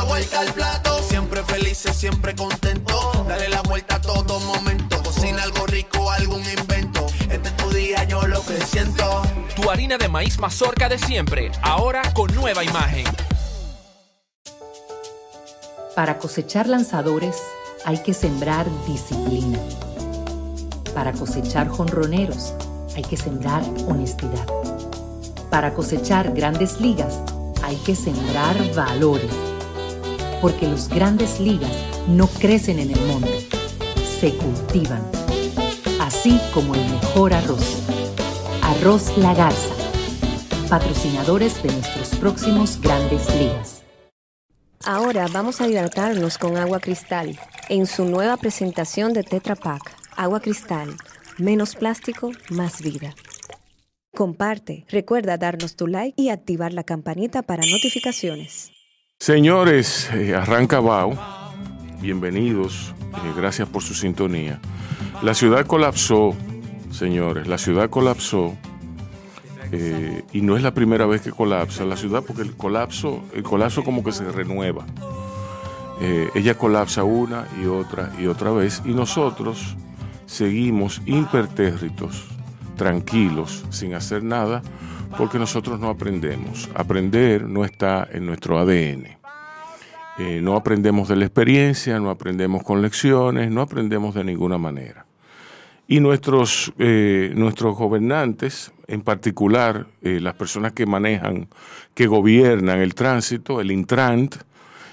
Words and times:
La 0.00 0.06
vuelta 0.06 0.40
al 0.40 0.52
plato. 0.54 0.98
Siempre 1.02 1.44
felices, 1.44 1.94
siempre 1.94 2.34
contento. 2.34 3.26
Dale 3.28 3.50
la 3.50 3.60
vuelta 3.60 3.96
a 3.96 4.00
todo 4.00 4.40
momento. 4.40 5.02
Cocina 5.02 5.42
algo 5.42 5.66
rico, 5.66 6.10
algún 6.10 6.40
invento. 6.40 7.06
Este 7.28 7.48
es 7.48 7.56
tu 7.58 7.68
día, 7.68 8.04
yo 8.04 8.26
lo 8.26 8.42
que 8.46 8.58
siento. 8.62 9.20
Tu 9.54 9.70
harina 9.70 9.98
de 9.98 10.08
maíz 10.08 10.38
mazorca 10.38 10.88
de 10.88 10.98
siempre, 10.98 11.52
ahora 11.60 12.00
con 12.14 12.34
nueva 12.34 12.64
imagen. 12.64 13.04
Para 15.94 16.16
cosechar 16.16 16.66
lanzadores 16.66 17.36
hay 17.84 17.98
que 17.98 18.14
sembrar 18.14 18.64
disciplina. 18.86 19.58
Para 20.94 21.12
cosechar 21.12 21.68
jonroneros 21.68 22.54
hay 22.96 23.02
que 23.02 23.18
sembrar 23.18 23.62
honestidad. 23.86 24.46
Para 25.50 25.74
cosechar 25.74 26.32
grandes 26.32 26.80
ligas 26.80 27.20
hay 27.62 27.76
que 27.76 27.94
sembrar 27.94 28.56
valores. 28.74 29.49
Porque 30.40 30.66
los 30.66 30.88
grandes 30.88 31.40
ligas 31.40 31.70
no 32.08 32.26
crecen 32.26 32.78
en 32.78 32.90
el 32.90 33.00
monte, 33.06 33.46
se 34.20 34.34
cultivan. 34.34 35.02
Así 36.00 36.40
como 36.54 36.74
el 36.74 36.84
mejor 36.90 37.34
arroz. 37.34 37.82
Arroz 38.62 39.16
La 39.18 39.34
Garza. 39.34 39.74
Patrocinadores 40.68 41.62
de 41.62 41.72
nuestros 41.72 42.08
próximos 42.16 42.80
grandes 42.80 43.28
ligas. 43.36 43.82
Ahora 44.84 45.26
vamos 45.30 45.60
a 45.60 45.68
hidratarnos 45.68 46.38
con 46.38 46.56
agua 46.56 46.80
cristal 46.80 47.38
en 47.68 47.86
su 47.86 48.06
nueva 48.06 48.36
presentación 48.38 49.12
de 49.12 49.22
Tetra 49.22 49.54
Pak. 49.54 49.92
Agua 50.16 50.40
cristal, 50.40 50.96
menos 51.38 51.76
plástico, 51.76 52.32
más 52.48 52.80
vida. 52.80 53.14
Comparte, 54.14 54.86
recuerda 54.88 55.36
darnos 55.36 55.76
tu 55.76 55.86
like 55.86 56.20
y 56.20 56.30
activar 56.30 56.72
la 56.72 56.84
campanita 56.84 57.42
para 57.42 57.62
notificaciones. 57.64 58.69
Señores, 59.22 60.08
eh, 60.14 60.34
arranca 60.34 60.80
Bao. 60.80 61.12
Bienvenidos, 62.00 62.94
eh, 63.12 63.32
gracias 63.36 63.68
por 63.68 63.82
su 63.82 63.92
sintonía. 63.92 64.58
La 65.20 65.34
ciudad 65.34 65.66
colapsó, 65.66 66.34
señores, 66.90 67.46
la 67.46 67.58
ciudad 67.58 67.90
colapsó. 67.90 68.56
eh, 69.72 70.24
y 70.32 70.40
no 70.40 70.56
es 70.56 70.62
la 70.62 70.72
primera 70.72 71.04
vez 71.04 71.20
que 71.20 71.32
colapsa 71.32 71.84
la 71.84 71.98
ciudad 71.98 72.24
porque 72.26 72.40
el 72.40 72.56
colapso, 72.56 73.22
el 73.34 73.42
colapso 73.42 73.84
como 73.84 74.02
que 74.02 74.10
se 74.10 74.24
renueva. 74.32 74.86
Eh, 76.00 76.30
ella 76.34 76.56
colapsa 76.56 77.04
una 77.04 77.46
y 77.62 77.66
otra 77.66 78.14
y 78.18 78.26
otra 78.26 78.52
vez 78.52 78.80
y 78.86 78.94
nosotros 78.94 79.76
seguimos 80.24 81.02
impertérritos, 81.04 82.26
tranquilos, 82.80 83.62
sin 83.68 83.92
hacer 83.92 84.24
nada, 84.24 84.62
porque 85.18 85.38
nosotros 85.38 85.78
no 85.78 85.90
aprendemos. 85.90 86.70
Aprender 86.74 87.46
no 87.46 87.66
está 87.66 88.08
en 88.10 88.24
nuestro 88.24 88.58
ADN. 88.58 89.18
Eh, 90.18 90.40
no 90.42 90.56
aprendemos 90.56 91.06
de 91.06 91.16
la 91.16 91.26
experiencia, 91.26 92.00
no 92.00 92.08
aprendemos 92.08 92.62
con 92.62 92.80
lecciones, 92.80 93.50
no 93.50 93.60
aprendemos 93.60 94.14
de 94.14 94.24
ninguna 94.24 94.56
manera. 94.56 95.04
Y 95.88 96.00
nuestros, 96.00 96.72
eh, 96.78 97.34
nuestros 97.36 97.76
gobernantes, 97.76 98.72
en 98.86 99.02
particular 99.02 99.86
eh, 100.00 100.18
las 100.18 100.32
personas 100.32 100.72
que 100.72 100.86
manejan, 100.86 101.48
que 101.92 102.06
gobiernan 102.06 102.78
el 102.78 102.94
tránsito, 102.94 103.60
el 103.60 103.72
Intrant, 103.72 104.36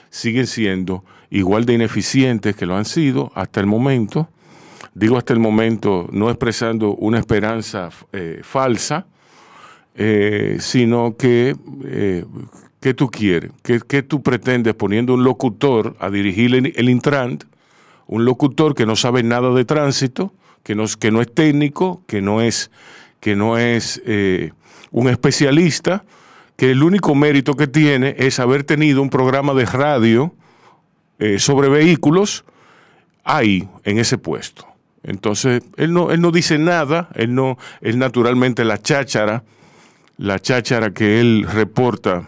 siguen 0.09 0.45
siendo 0.45 1.05
igual 1.29 1.63
de 1.63 1.75
ineficientes 1.75 2.53
que 2.53 2.65
lo 2.65 2.75
han 2.75 2.83
sido 2.83 3.31
hasta 3.33 3.61
el 3.61 3.65
momento. 3.65 4.27
Digo 4.97 5.15
hasta 5.15 5.31
el 5.31 5.39
momento 5.39 6.09
no 6.11 6.31
expresando 6.31 6.95
una 6.95 7.19
esperanza 7.19 7.89
eh, 8.13 8.39
falsa, 8.41 9.05
eh, 9.93 10.57
sino 10.59 11.15
que, 11.15 11.55
eh, 11.85 12.25
¿qué 12.79 12.95
tú 12.95 13.07
quieres? 13.11 13.51
¿Qué, 13.61 14.01
tú 14.01 14.23
pretendes 14.23 14.73
poniendo 14.73 15.13
un 15.13 15.23
locutor 15.23 15.95
a 15.99 16.09
dirigir 16.09 16.55
el, 16.55 16.73
el? 16.75 17.39
Un 18.07 18.25
locutor 18.25 18.73
que 18.73 18.87
no 18.87 18.95
sabe 18.95 19.21
nada 19.21 19.53
de 19.53 19.65
tránsito, 19.65 20.33
que 20.63 20.73
no, 20.73 20.85
que 20.99 21.11
no 21.11 21.21
es 21.21 21.31
técnico, 21.31 22.01
que 22.07 22.23
no 22.23 22.41
es, 22.41 22.71
que 23.19 23.35
no 23.35 23.59
es 23.59 24.01
un 24.89 25.09
especialista, 25.09 26.05
que 26.55 26.71
el 26.71 26.81
único 26.81 27.13
mérito 27.13 27.53
que 27.53 27.67
tiene 27.67 28.15
es 28.17 28.39
haber 28.39 28.63
tenido 28.63 29.03
un 29.03 29.11
programa 29.11 29.53
de 29.53 29.67
radio 29.67 30.33
sobre 31.37 31.69
vehículos 31.69 32.45
ahí, 33.23 33.69
en 33.83 33.99
ese 33.99 34.17
puesto. 34.17 34.66
Entonces, 35.07 35.63
él 35.78 35.94
no, 35.94 36.12
él 36.12 36.19
no 36.19 36.31
dice 36.31 36.57
nada, 36.57 37.07
él 37.16 37.34
no, 37.34 37.57
él 37.79 37.97
naturalmente 37.97 38.66
la 38.66 38.81
cháchara, 38.81 39.44
la 40.18 40.38
cháchara 40.38 40.91
que 40.91 41.22
él 41.22 41.47
reporta 41.50 42.28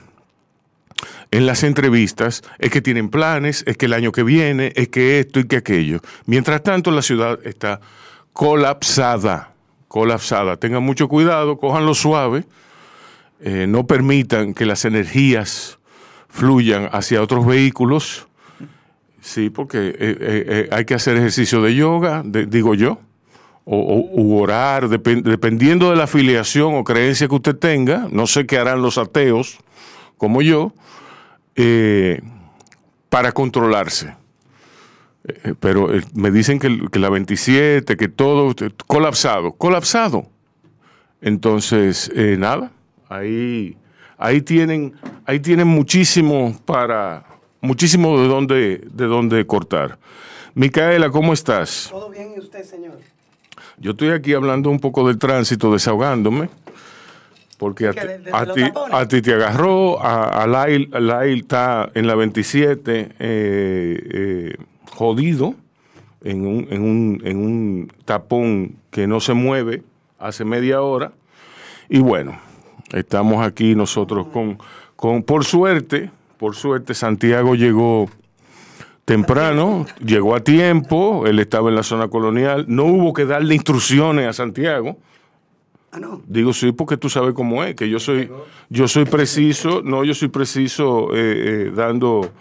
en 1.31 1.45
las 1.45 1.63
entrevistas 1.63 2.41
es 2.57 2.71
que 2.71 2.81
tienen 2.81 3.09
planes, 3.09 3.65
es 3.67 3.75
que 3.75 3.87
el 3.87 3.93
año 3.93 4.13
que 4.13 4.23
viene, 4.23 4.71
es 4.77 4.87
que 4.87 5.19
esto 5.19 5.41
y 5.41 5.43
que 5.43 5.57
aquello. 5.57 5.99
Mientras 6.25 6.63
tanto, 6.63 6.89
la 6.89 7.01
ciudad 7.01 7.37
está 7.43 7.81
colapsada, 8.31 9.51
colapsada. 9.89 10.55
Tengan 10.55 10.83
mucho 10.83 11.09
cuidado, 11.09 11.57
cójanlo 11.57 11.93
suave, 11.93 12.45
eh, 13.41 13.65
no 13.67 13.87
permitan 13.87 14.53
que 14.53 14.65
las 14.65 14.85
energías 14.85 15.79
fluyan 16.29 16.87
hacia 16.93 17.21
otros 17.21 17.45
vehículos. 17.45 18.28
Sí, 19.21 19.49
porque 19.49 19.89
eh, 19.89 19.95
eh, 19.99 20.17
eh, 20.19 20.69
hay 20.71 20.85
que 20.85 20.93
hacer 20.93 21.17
ejercicio 21.17 21.61
de 21.61 21.75
yoga, 21.75 22.23
digo 22.25 22.73
yo, 22.73 22.99
o, 23.65 24.09
u 24.13 24.37
orar, 24.39 24.87
depen- 24.87 25.21
dependiendo 25.23 25.89
de 25.91 25.95
la 25.97 26.05
afiliación 26.05 26.73
o 26.75 26.83
creencia 26.83 27.27
que 27.27 27.35
usted 27.35 27.55
tenga. 27.55 28.07
No 28.11 28.25
sé 28.27 28.45
qué 28.47 28.57
harán 28.57 28.81
los 28.81 28.97
ateos, 28.97 29.59
como 30.17 30.41
yo, 30.41 30.73
para 33.09 33.31
controlarse. 33.31 34.15
Pero 35.59 35.89
me 36.13 36.31
dicen 36.31 36.57
que, 36.59 36.87
que 36.91 36.97
la 36.99 37.09
27, 37.09 37.97
que 37.97 38.07
todo, 38.07 38.55
colapsado, 38.87 39.51
colapsado. 39.51 40.25
Entonces, 41.21 42.11
nada, 42.37 42.71
ahí, 43.09 43.77
ahí 44.17 44.41
tienen, 44.41 44.93
ahí 45.25 45.39
tienen 45.39 45.67
muchísimo 45.67 46.57
para, 46.65 47.25
muchísimo 47.61 48.19
de 48.21 48.27
dónde, 48.27 48.81
de 48.91 49.05
dónde 49.05 49.45
cortar. 49.45 49.97
Micaela, 50.55 51.09
¿cómo 51.09 51.33
estás? 51.33 51.87
¿Todo 51.91 52.09
bien 52.09 52.33
y 52.35 52.39
usted, 52.39 52.63
señor? 52.63 52.97
Yo 53.77 53.91
estoy 53.91 54.09
aquí 54.09 54.33
hablando 54.33 54.69
un 54.69 54.79
poco 54.79 55.07
del 55.07 55.17
tránsito, 55.17 55.71
desahogándome, 55.71 56.49
porque 57.57 57.87
a, 57.87 57.91
¿Qué, 57.93 58.01
ti- 58.01 58.07
de- 58.07 58.17
de 58.19 58.31
a 58.33 58.45
ti, 58.53 58.63
tapones? 58.63 58.97
a 58.97 59.07
ti 59.07 59.21
te 59.21 59.33
agarró, 59.33 60.01
a, 60.01 60.43
a 60.43 60.47
Lail, 60.47 60.89
Lail 60.91 61.39
está 61.41 61.89
en 61.93 62.07
la 62.07 62.15
27, 62.15 62.99
eh, 62.99 63.09
eh, 63.19 64.55
jodido, 64.91 65.55
en 66.23 66.45
un, 66.45 66.67
en, 66.69 66.81
un, 66.81 67.21
en 67.23 67.37
un 67.37 67.91
tapón 68.05 68.75
que 68.91 69.07
no 69.07 69.19
se 69.21 69.33
mueve 69.33 69.83
hace 70.17 70.43
media 70.43 70.81
hora. 70.81 71.13
Y 71.87 71.99
bueno, 71.99 72.37
estamos 72.91 73.45
aquí 73.45 73.75
nosotros 73.75 74.27
con, 74.27 74.57
con 74.97 75.23
por 75.23 75.45
suerte, 75.45 76.11
por 76.39 76.55
suerte 76.55 76.93
Santiago 76.93 77.53
llegó 77.53 78.09
temprano, 79.03 79.85
llegó 80.03 80.35
a 80.35 80.39
tiempo, 80.39 81.25
él 81.27 81.37
estaba 81.39 81.69
en 81.69 81.75
la 81.75 81.83
zona 81.83 82.07
colonial, 82.07 82.65
no 82.67 82.85
hubo 82.85 83.11
que 83.13 83.25
darle 83.25 83.55
instrucciones 83.55 84.25
a 84.25 84.33
Santiago. 84.33 84.97
Ah, 85.91 85.99
no. 85.99 86.21
Digo 86.27 86.53
sí 86.53 86.71
porque 86.71 86.95
tú 86.95 87.09
sabes 87.09 87.33
cómo 87.33 87.63
es, 87.63 87.75
que 87.75 87.89
yo 87.89 87.99
soy, 87.99 88.31
yo 88.69 88.87
soy 88.87 89.05
preciso, 89.05 89.81
no, 89.83 90.03
yo 90.05 90.13
soy 90.13 90.29
preciso 90.29 91.09
eh, 91.13 91.17
eh, 91.67 91.71
dando, 91.75 92.31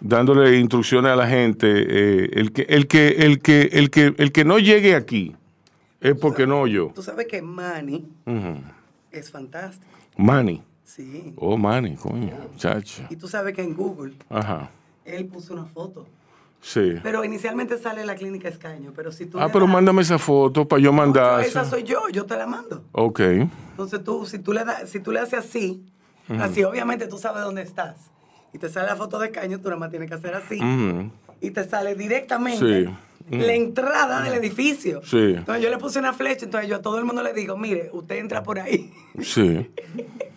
dándole 0.00 0.58
instrucciones 0.58 1.12
a 1.12 1.16
la 1.16 1.26
gente. 1.26 1.66
eh, 1.68 2.30
el 2.34 2.52
que, 2.52 2.62
el 2.68 2.86
que, 2.88 3.08
el 3.08 3.40
que, 3.40 3.62
el 3.72 3.90
que, 3.90 4.14
el 4.18 4.32
que 4.32 4.44
no 4.44 4.58
llegue 4.58 4.94
aquí 4.96 5.34
es 6.00 6.14
porque 6.14 6.46
no 6.46 6.66
yo. 6.66 6.92
Tú 6.94 7.02
sabes 7.02 7.26
que 7.26 7.40
Manny 7.40 8.04
Ujú. 8.26 8.60
es 9.12 9.30
fantástico. 9.30 9.86
Manny. 10.18 10.60
Sí. 10.96 11.34
Oh, 11.36 11.58
Manny, 11.58 11.94
coño, 11.96 12.32
chacho. 12.56 13.02
Y 13.10 13.16
tú 13.16 13.28
sabes 13.28 13.54
que 13.54 13.62
en 13.62 13.74
Google 13.74 14.14
Ajá. 14.30 14.70
él 15.04 15.26
puso 15.26 15.52
una 15.52 15.66
foto. 15.66 16.06
Sí. 16.62 16.94
Pero 17.02 17.22
inicialmente 17.22 17.76
sale 17.76 18.04
la 18.06 18.14
clínica 18.14 18.48
Escaño. 18.48 18.92
Pero 18.96 19.12
si 19.12 19.26
tú. 19.26 19.38
Ah, 19.38 19.48
pero 19.52 19.66
das- 19.66 19.74
mándame 19.74 20.00
esa 20.02 20.18
foto 20.18 20.66
para 20.66 20.80
yo 20.80 20.90
No, 20.90 20.96
mandar. 20.96 21.40
esa 21.42 21.64
soy 21.66 21.82
yo, 21.82 22.08
yo 22.10 22.24
te 22.24 22.34
la 22.36 22.46
mando. 22.46 22.82
Ok. 22.92 23.20
Entonces 23.20 24.02
tú, 24.02 24.24
si 24.24 24.38
tú 24.38 24.54
le, 24.54 24.64
das, 24.64 24.88
si 24.88 24.98
tú 25.00 25.12
le 25.12 25.20
haces 25.20 25.38
así, 25.40 25.84
así 26.40 26.64
obviamente 26.64 27.06
tú 27.06 27.18
sabes 27.18 27.42
dónde 27.44 27.60
estás. 27.62 27.96
Y 28.54 28.58
te 28.58 28.70
sale 28.70 28.86
la 28.86 28.96
foto 28.96 29.18
de 29.18 29.26
Escaño, 29.26 29.58
tú 29.60 29.68
nada 29.68 29.78
más 29.78 29.90
tienes 29.90 30.08
que 30.08 30.14
hacer 30.14 30.34
así. 30.34 30.58
Y 31.42 31.50
te 31.50 31.62
sale 31.68 31.94
directamente 31.94 32.86
Sí. 32.86 33.36
la 33.36 33.52
entrada 33.52 34.22
del 34.22 34.32
edificio. 34.34 35.02
Sí. 35.04 35.34
Entonces 35.36 35.62
yo 35.62 35.68
le 35.68 35.76
puse 35.76 35.98
una 35.98 36.14
flecha, 36.14 36.46
entonces 36.46 36.70
yo 36.70 36.76
a 36.76 36.82
todo 36.82 36.98
el 36.98 37.04
mundo 37.04 37.22
le 37.22 37.34
digo, 37.34 37.56
mire, 37.58 37.90
usted 37.92 38.16
entra 38.16 38.42
por 38.42 38.58
ahí. 38.58 38.92
Sí. 39.20 39.70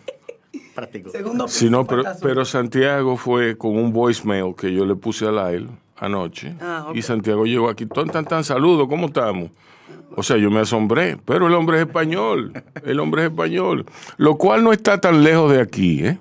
Práctico. 0.80 1.10
Segundo 1.10 1.44
piso, 1.44 1.58
Sí, 1.58 1.68
no, 1.70 1.86
pero, 1.86 2.44
Santiago 2.44 3.16
fue 3.16 3.56
con 3.58 3.76
un 3.76 3.92
voicemail 3.92 4.54
que 4.56 4.72
yo 4.72 4.86
le 4.86 4.96
puse 4.96 5.26
a 5.26 5.52
él 5.52 5.68
anoche. 5.98 6.54
Ah. 6.60 6.90
Y 6.94 7.02
Santiago 7.02 7.44
llegó 7.44 7.68
aquí, 7.68 7.84
tan, 7.84 8.08
tan, 8.08 8.24
tan, 8.24 8.44
saludo, 8.44 8.88
¿cómo 8.88 9.06
estamos? 9.06 9.50
O 10.16 10.22
sea, 10.22 10.38
yo 10.38 10.50
me 10.50 10.60
asombré, 10.60 11.18
pero 11.24 11.46
el 11.46 11.54
hombre 11.54 11.76
es 11.76 11.86
español, 11.86 12.52
el 12.84 12.98
hombre 12.98 13.22
es 13.22 13.30
español, 13.30 13.84
lo 14.16 14.36
cual 14.36 14.64
no 14.64 14.72
está 14.72 14.98
tan 14.98 15.22
lejos 15.22 15.52
de 15.52 15.60
aquí, 15.60 16.04
¿eh? 16.04 16.18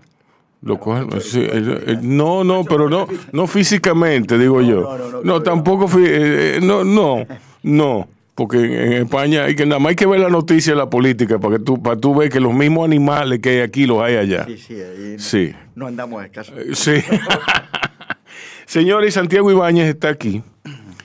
Lo 0.62 0.78
cual, 0.78 1.22
sí, 1.22 1.40
eh, 1.40 1.84
eh, 1.88 1.98
no, 2.02 2.44
no, 2.44 2.66
pero 2.66 2.90
no, 2.90 3.08
no 3.32 3.48
físicamente, 3.48 4.38
digo 4.38 4.62
yo. 4.62 4.82
no, 4.82 4.98
no, 4.98 5.10
No, 5.12 5.22
no, 5.24 5.42
tampoco, 5.42 5.86
eh, 6.00 6.58
eh, 6.58 6.60
no, 6.62 6.84
no, 6.84 7.26
no, 7.64 8.10
porque 8.40 8.58
en, 8.58 8.94
España 8.94 9.44
hay 9.44 9.54
que 9.56 9.66
nada 9.66 9.80
más 9.80 9.90
hay 9.90 9.96
que 9.98 10.06
ver 10.08 10.22
la 10.22 10.30
noticia 10.30 10.72
de 10.72 10.78
la 10.78 10.90
política 10.90 11.38
para 11.40 11.58
que 11.58 11.64
tú, 11.64 11.82
para 11.84 11.98
tú 11.98 12.16
ver 12.16 12.30
que 12.30 12.40
los 12.40 12.54
mismos 12.54 12.86
animales 12.86 13.40
que 13.40 13.50
hay 13.50 13.60
aquí 13.60 13.86
los 13.86 14.02
hay 14.02 14.16
allá. 14.16 14.46
Sí, 14.46 14.58
sí, 14.58 14.74
ahí 14.76 15.20
Sí. 15.20 15.54
no 15.76 15.88
andamos 15.88 16.24
escasos. 16.24 16.56
Eh, 16.58 16.70
Sí. 16.74 16.94
Señores, 18.66 19.16
Santiago 19.16 19.52
Ibáñez 19.52 19.88
está 19.88 20.10
aquí. 20.10 20.44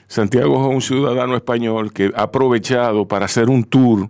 Santiago 0.07 0.61
es 0.69 0.75
un 0.75 0.81
ciudadano 0.81 1.35
español 1.35 1.91
que 1.91 2.11
ha 2.15 2.23
aprovechado 2.23 3.07
para 3.07 3.25
hacer 3.25 3.49
un 3.49 3.63
tour 3.63 4.09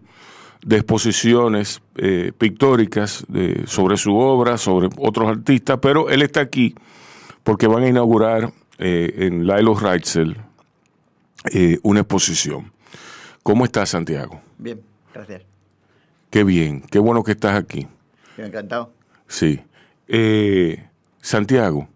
de 0.63 0.75
exposiciones 0.77 1.81
eh, 1.95 2.31
pictóricas 2.37 3.25
de- 3.29 3.63
sobre 3.65 3.97
su 3.97 4.15
obra, 4.15 4.57
sobre 4.57 4.89
otros 4.97 5.27
artistas, 5.29 5.79
pero 5.81 6.09
él 6.09 6.21
está 6.21 6.41
aquí 6.41 6.75
porque 7.43 7.67
van 7.67 7.83
a 7.83 7.87
inaugurar 7.87 8.51
eh, 8.77 9.13
en 9.19 9.47
Lilo 9.47 9.73
Reitzel 9.75 10.35
eh, 11.53 11.79
una 11.83 12.01
exposición. 12.01 12.71
¿Cómo 13.45 13.63
estás, 13.63 13.89
Santiago? 13.89 14.41
Bien, 14.57 14.81
gracias. 15.13 15.43
Qué 16.31 16.43
bien, 16.43 16.81
qué 16.81 16.97
bueno 16.97 17.23
que 17.23 17.33
estás 17.33 17.55
aquí. 17.55 17.87
Bien, 18.35 18.47
encantado. 18.49 18.91
Sí. 19.27 19.61
Eh, 20.07 20.83
Santiago, 21.21 21.87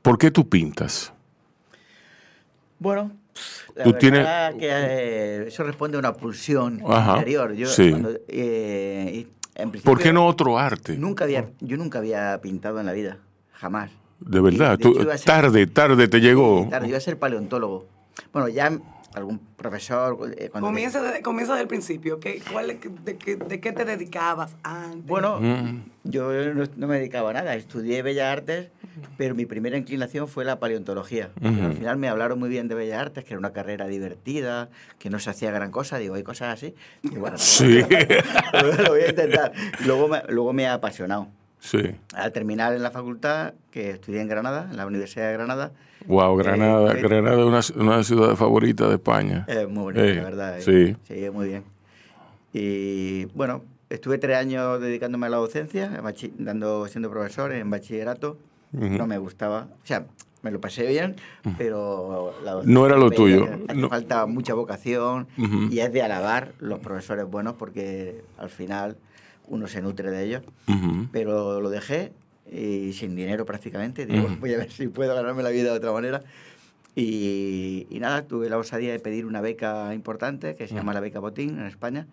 ¿por 0.00 0.16
qué 0.16 0.30
tú 0.30 0.48
pintas? 0.48 1.12
Bueno, 2.78 3.12
la 3.74 3.84
Tú 3.84 3.90
verdad 3.92 3.98
tienes- 4.00 4.58
que 4.58 4.68
eh, 4.70 5.44
eso 5.48 5.64
responde 5.64 5.98
a 5.98 6.00
una 6.00 6.14
pulsión 6.14 6.80
Ajá, 6.88 7.12
interior. 7.18 7.52
Yo, 7.52 7.68
sí. 7.68 7.90
cuando, 7.90 8.12
eh, 8.28 9.26
¿Por 9.84 9.98
qué 10.00 10.14
no 10.14 10.26
otro 10.26 10.58
arte? 10.58 10.96
Nunca 10.96 11.24
había, 11.24 11.50
yo 11.60 11.76
nunca 11.76 11.98
había 11.98 12.40
pintado 12.40 12.80
en 12.80 12.86
la 12.86 12.92
vida, 12.94 13.18
jamás. 13.52 13.90
De 14.18 14.40
verdad, 14.40 14.78
de 14.78 14.82
tú- 14.82 14.98
hecho, 14.98 15.10
a 15.10 15.18
ser- 15.18 15.26
tarde, 15.26 15.66
tarde 15.66 16.08
te 16.08 16.20
llegó. 16.20 16.66
Tarde, 16.70 16.88
iba 16.88 16.96
a 16.96 17.00
ser 17.02 17.18
paleontólogo. 17.18 17.86
Bueno, 18.32 18.48
ya 18.48 18.72
algún 19.14 19.38
profesor... 19.56 20.16
eh, 20.36 20.48
Comienza, 20.50 21.02
de- 21.02 21.22
comienza 21.22 21.54
del 21.56 21.66
principio. 21.68 22.18
¿qué, 22.20 22.42
cuál, 22.52 22.78
de, 23.04 23.16
qué- 23.16 23.36
¿De 23.36 23.60
qué 23.60 23.72
te 23.72 23.84
dedicabas 23.84 24.56
antes? 24.62 25.06
Bueno, 25.06 25.38
Mm. 25.40 25.82
yo 26.04 26.32
no, 26.54 26.64
no 26.76 26.86
me 26.86 26.98
dedicaba 26.98 27.30
a 27.30 27.32
nada, 27.34 27.54
estudié 27.54 28.02
Bellas 28.02 28.32
Artes, 28.32 28.68
pero 29.16 29.34
mi 29.34 29.46
primera 29.46 29.76
inclinación 29.76 30.28
fue 30.28 30.44
la 30.44 30.58
paleontología. 30.58 31.30
Ujú. 31.40 31.62
Al 31.66 31.74
final 31.74 31.96
me 31.96 32.08
hablaron 32.08 32.38
muy 32.38 32.48
bien 32.48 32.68
de 32.68 32.74
Bellas 32.74 33.00
Artes, 33.00 33.24
que 33.24 33.30
era 33.34 33.38
una 33.38 33.52
carrera 33.52 33.86
divertida, 33.86 34.68
que 34.98 35.10
no 35.10 35.18
se 35.18 35.30
hacía 35.30 35.50
gran 35.50 35.70
cosa, 35.70 35.98
digo, 35.98 36.14
hay 36.14 36.22
cosas 36.22 36.54
así. 36.54 36.74
Y 37.02 37.16
bueno, 37.16 37.38
Sí. 37.38 37.80
lo 38.82 38.88
voy 38.90 39.00
a 39.02 39.08
intentar. 39.10 39.52
Luego 39.86 40.08
me, 40.08 40.22
luego 40.28 40.52
me 40.52 40.66
ha 40.66 40.74
apasionado. 40.74 41.28
Sí. 41.64 41.78
Al 42.14 42.32
terminar 42.32 42.74
en 42.74 42.82
la 42.82 42.90
facultad, 42.90 43.54
que 43.70 43.90
estudié 43.90 44.20
en 44.20 44.26
Granada, 44.28 44.66
en 44.68 44.76
la 44.76 44.84
Universidad 44.86 45.28
de 45.28 45.32
Granada, 45.34 45.70
Wow, 46.06 46.36
Granada. 46.36 46.92
Eh, 46.94 46.98
eh, 46.98 47.02
Granada 47.02 47.38
es 47.60 47.70
una, 47.70 47.84
una 47.84 48.02
ciudad 48.02 48.34
favorita 48.34 48.88
de 48.88 48.94
España. 48.94 49.44
Es 49.46 49.68
muy 49.68 49.84
bonito, 49.84 50.04
Eh, 50.04 50.16
la 50.16 50.22
verdad. 50.24 50.58
eh. 50.58 50.62
Sí. 50.62 50.96
Sí, 51.06 51.30
muy 51.30 51.46
bien. 51.46 51.62
Y 52.52 53.26
bueno, 53.26 53.62
estuve 53.88 54.18
tres 54.18 54.36
años 54.36 54.80
dedicándome 54.80 55.26
a 55.26 55.30
la 55.30 55.36
docencia, 55.36 56.02
dando, 56.38 56.88
siendo 56.88 57.08
profesor 57.10 57.52
en 57.52 57.70
bachillerato. 57.70 58.36
No 58.72 59.06
me 59.06 59.18
gustaba. 59.18 59.68
O 59.82 59.86
sea, 59.86 60.06
me 60.42 60.50
lo 60.50 60.60
pasé 60.60 60.86
bien, 60.88 61.14
pero 61.56 62.34
la 62.44 62.60
No 62.64 62.84
era 62.86 62.96
lo 62.96 63.10
tuyo, 63.12 63.46
no. 63.74 63.88
falta 63.88 64.26
mucha 64.26 64.54
vocación 64.54 65.28
y 65.70 65.78
es 65.78 65.92
de 65.92 66.02
alabar 66.02 66.52
los 66.58 66.80
profesores 66.80 67.26
buenos 67.26 67.54
porque 67.54 68.24
al 68.38 68.48
final 68.50 68.96
uno 69.48 69.66
se 69.66 69.82
nutre 69.82 70.10
de 70.10 70.24
ellos. 70.24 70.42
Ujú. 70.68 71.08
Pero 71.12 71.60
lo 71.60 71.70
dejé 71.70 72.12
y 72.50 72.92
sin 72.92 73.14
dinero 73.16 73.46
prácticamente. 73.46 74.06
Digo, 74.06 74.28
voy 74.40 74.54
a 74.54 74.58
ver 74.58 74.70
si 74.70 74.88
puedo 74.88 75.14
ganarme 75.14 75.42
la 75.42 75.50
vida 75.50 75.70
de 75.70 75.76
otra 75.76 75.92
manera. 75.92 76.22
Y, 76.94 77.86
y 77.88 78.00
nada, 78.00 78.26
tuve 78.26 78.50
la 78.50 78.58
osadía 78.58 78.92
de 78.92 78.98
pedir 78.98 79.24
una 79.24 79.40
beca 79.40 79.94
importante 79.94 80.54
que 80.56 80.68
se 80.68 80.74
llama 80.74 80.92
la 80.92 81.00
beca 81.00 81.20
Botín 81.20 81.58
en 81.58 81.66
España 81.66 82.06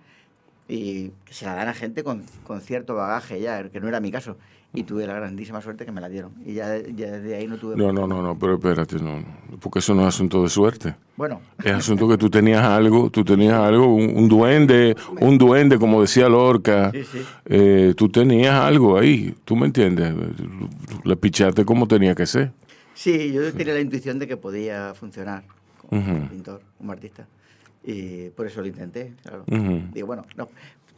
y 0.69 1.09
que 1.25 1.33
se 1.33 1.45
la 1.45 1.55
dan 1.55 1.67
a 1.67 1.73
gente 1.73 2.03
con, 2.03 2.23
con 2.45 2.61
cierto 2.61 2.95
bagaje 2.95 3.41
ya, 3.41 3.67
que 3.69 3.81
no 3.81 3.87
era 3.89 3.99
mi 3.99 4.11
caso. 4.11 4.37
Y 4.71 4.83
tuve 4.83 5.07
la 5.07 5.15
grandísima 5.15 5.61
suerte 5.61 5.83
que 5.83 5.91
me 5.91 5.99
la 5.99 6.09
dieron. 6.09 6.31
Y 6.45 6.53
ya, 6.53 6.77
ya 6.77 7.11
desde 7.11 7.35
ahí 7.35 7.47
no 7.47 7.57
tuve... 7.57 7.75
No, 7.75 7.91
no, 7.91 8.05
no, 8.05 8.21
no, 8.21 8.37
pero 8.37 8.53
espérate, 8.53 8.97
no, 8.97 9.19
no, 9.19 9.25
porque 9.59 9.79
eso 9.79 9.95
no 9.95 10.03
es 10.03 10.09
asunto 10.09 10.43
de 10.43 10.49
suerte. 10.49 10.95
Bueno, 11.17 11.41
Es 11.63 11.71
asunto 11.73 12.07
que 12.07 12.17
tú 12.19 12.29
tenías 12.29 12.63
algo, 12.63 13.09
tú 13.09 13.25
tenías 13.25 13.55
algo, 13.55 13.87
un, 13.95 14.15
un 14.15 14.29
duende, 14.29 14.95
un 15.21 15.39
duende, 15.39 15.79
como 15.79 16.01
decía 16.01 16.29
Lorca. 16.29 16.91
Sí, 16.91 17.03
sí. 17.03 17.21
Eh, 17.45 17.93
tú 17.97 18.09
tenías 18.09 18.53
algo 18.53 18.95
ahí, 18.99 19.35
¿tú 19.43 19.55
me 19.55 19.65
entiendes? 19.65 20.13
Le 21.03 21.15
pichaste 21.15 21.65
como 21.65 21.87
tenía 21.87 22.13
que 22.13 22.27
ser. 22.27 22.51
sí, 22.93 23.31
yo 23.33 23.51
tenía 23.53 23.73
la 23.73 23.79
intuición 23.81 24.19
de 24.19 24.27
que 24.27 24.37
podía 24.37 24.93
funcionar 24.93 25.43
como 25.89 25.99
Ujú. 25.99 26.27
pintor, 26.29 26.61
como 26.77 26.91
artista. 26.91 27.25
Y 27.83 28.29
por 28.31 28.45
eso 28.45 28.61
lo 28.61 28.67
intenté, 28.67 29.13
claro. 29.23 29.45
Ujú. 29.47 29.81
Digo, 29.93 30.05
bueno, 30.05 30.25
no, 30.35 30.47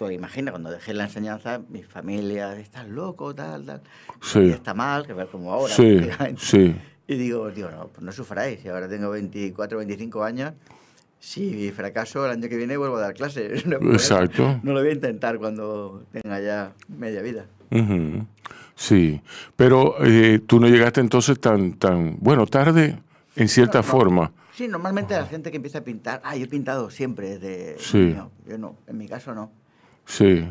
imaginas, 0.09 0.51
cuando 0.53 0.71
dejé 0.71 0.93
la 0.93 1.03
enseñanza, 1.03 1.61
mi 1.69 1.83
familia, 1.83 2.57
estás 2.57 2.87
loco, 2.87 3.35
tal, 3.35 3.65
tal. 3.65 3.81
Sí. 4.21 4.49
Está 4.49 4.73
mal, 4.73 5.05
que 5.05 5.13
ver 5.13 5.27
como 5.27 5.51
ahora. 5.53 5.73
Sí, 5.73 5.99
sí. 6.37 6.75
Y 7.07 7.15
digo, 7.15 7.51
digo, 7.51 7.69
no, 7.69 7.87
pues 7.87 8.01
no 8.03 8.11
sufráis. 8.11 8.63
Y 8.63 8.69
ahora 8.69 8.87
tengo 8.87 9.09
24, 9.11 9.77
25 9.79 10.23
años. 10.23 10.53
Si 11.19 11.71
fracaso, 11.71 12.25
el 12.25 12.31
año 12.31 12.49
que 12.49 12.57
viene 12.57 12.77
vuelvo 12.77 12.97
a 12.97 13.01
dar 13.01 13.13
clases. 13.13 13.65
No. 13.67 13.77
Exacto. 13.91 14.59
No 14.63 14.73
lo 14.73 14.79
voy 14.79 14.89
a 14.89 14.93
intentar 14.93 15.37
cuando 15.37 16.03
tenga 16.11 16.39
ya 16.39 16.73
media 16.87 17.21
vida. 17.21 17.45
Sí, 18.75 19.21
pero 19.55 19.95
eh, 20.03 20.39
tú 20.45 20.59
no 20.59 20.67
llegaste 20.67 21.01
entonces 21.01 21.39
tan, 21.39 21.73
tan, 21.73 22.17
bueno, 22.19 22.47
tarde 22.47 22.97
en 23.35 23.47
cierta 23.47 23.79
No, 23.79 23.85
no. 23.85 23.91
forma. 23.91 24.31
Sí, 24.53 24.67
normalmente 24.67 25.13
la 25.13 25.25
gente 25.25 25.51
que 25.51 25.57
empieza 25.57 25.79
a 25.79 25.83
pintar, 25.83 26.21
ah, 26.23 26.35
yo 26.35 26.45
he 26.45 26.47
pintado 26.47 26.89
siempre 26.89 27.37
desde 27.37 27.77
Sí. 27.79 28.15
Yo 28.47 28.57
no, 28.57 28.75
en 28.87 28.97
mi 28.97 29.07
caso 29.07 29.33
no. 29.33 29.51
Sí. 30.05 30.45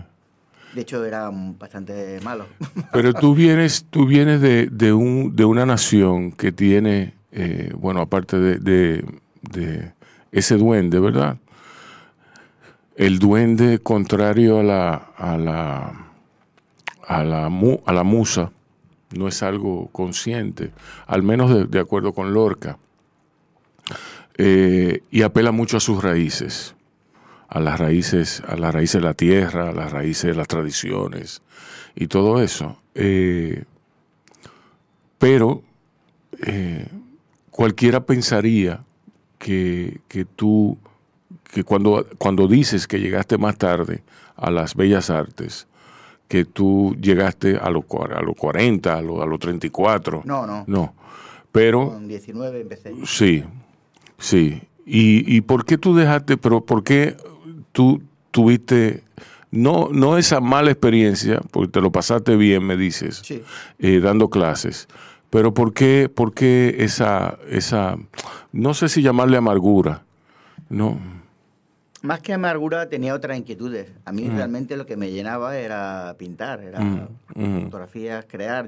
De 0.74 0.80
hecho, 0.82 1.04
era 1.04 1.30
bastante 1.32 2.20
malo. 2.22 2.46
Pero 2.92 3.12
tú 3.12 3.34
vienes, 3.34 3.86
tú 3.90 4.06
vienes 4.06 4.40
de, 4.40 4.66
de, 4.66 4.92
un, 4.92 5.34
de 5.34 5.44
una 5.44 5.66
nación 5.66 6.32
que 6.32 6.52
tiene, 6.52 7.14
eh, 7.32 7.72
bueno, 7.76 8.00
aparte 8.00 8.38
de, 8.38 8.58
de- 8.58 9.04
de 9.42 9.92
ese 10.32 10.56
duende, 10.56 11.00
¿verdad? 11.00 11.38
El 12.96 13.18
duende 13.18 13.78
contrario 13.80 14.60
a 14.60 14.62
la, 14.62 14.94
a 15.16 15.36
la, 15.38 16.06
a 17.06 17.24
la, 17.24 17.48
mu- 17.48 17.80
a 17.86 17.92
la 17.92 18.04
musa 18.04 18.52
no 19.16 19.26
es 19.26 19.42
algo 19.42 19.88
consciente, 19.90 20.70
al 21.06 21.22
menos 21.24 21.52
de, 21.52 21.64
de 21.64 21.80
acuerdo 21.80 22.12
con 22.12 22.32
Lorca. 22.32 22.78
Eh, 24.38 25.02
y 25.10 25.22
apela 25.22 25.50
mucho 25.52 25.76
a 25.76 25.80
sus 25.80 26.02
raíces, 26.02 26.74
a 27.50 27.58
las 27.58 27.80
raíces, 27.80 28.42
a 28.46 28.56
las 28.56 28.72
raíces 28.72 29.02
de 29.02 29.08
la 29.08 29.14
tierra, 29.14 29.70
a 29.70 29.72
las 29.72 29.90
raíces 29.90 30.30
de 30.30 30.34
las 30.34 30.46
tradiciones 30.46 31.42
y 31.96 32.06
todo 32.06 32.40
eso. 32.40 32.78
Eh, 32.94 33.64
pero 35.18 35.62
eh, 36.46 36.86
cualquiera 37.50 38.06
pensaría 38.06 38.84
que, 39.38 40.00
que 40.06 40.24
tú, 40.24 40.78
que 41.52 41.64
cuando, 41.64 42.06
cuando 42.18 42.46
dices 42.46 42.86
que 42.86 43.00
llegaste 43.00 43.36
más 43.36 43.58
tarde 43.58 44.04
a 44.36 44.50
las 44.52 44.76
bellas 44.76 45.10
artes, 45.10 45.66
que 46.28 46.44
tú 46.44 46.96
llegaste 47.00 47.56
a 47.56 47.68
los, 47.70 47.84
a 48.16 48.22
los 48.22 48.36
40, 48.36 48.96
a 48.96 49.02
los, 49.02 49.20
a 49.20 49.26
los 49.26 49.40
34. 49.40 50.22
No, 50.24 50.46
no. 50.46 50.62
No. 50.68 50.94
Pero 51.50 51.90
Con 51.90 52.06
19 52.06 52.60
empecé. 52.60 52.94
Sí, 53.04 53.42
sí. 54.18 54.62
¿Y, 54.86 55.36
y 55.36 55.40
por 55.40 55.64
qué 55.64 55.78
tú 55.78 55.96
dejaste, 55.96 56.36
pero 56.36 56.64
por 56.64 56.84
qué 56.84 57.16
tú 57.72 58.02
tuviste, 58.30 59.02
no, 59.50 59.88
no 59.92 60.16
esa 60.18 60.40
mala 60.40 60.70
experiencia, 60.70 61.40
porque 61.50 61.72
te 61.72 61.80
lo 61.80 61.90
pasaste 61.92 62.36
bien, 62.36 62.64
me 62.64 62.76
dices, 62.76 63.22
Sí. 63.24 63.42
eh, 63.78 64.00
dando 64.00 64.30
clases, 64.30 64.88
pero 65.30 65.52
por 65.54 65.72
qué, 65.72 66.08
por 66.12 66.32
qué 66.34 66.76
esa, 66.80 67.38
esa, 67.48 67.96
no 68.52 68.74
sé 68.74 68.88
si 68.88 69.02
llamarle 69.02 69.36
amargura, 69.36 70.02
no, 70.68 70.98
Más 72.02 72.20
que 72.20 72.32
amargura 72.32 72.88
tenía 72.88 73.12
otras 73.14 73.36
inquietudes. 73.36 73.92
A 74.06 74.12
Mm. 74.12 74.14
mí 74.16 74.26
realmente 74.30 74.74
lo 74.78 74.86
que 74.86 74.96
me 74.96 75.10
llenaba 75.12 75.58
era 75.58 76.14
pintar, 76.18 76.62
era 76.62 76.80
Mm, 76.80 77.08
mm. 77.34 77.62
fotografías, 77.64 78.24
crear, 78.26 78.66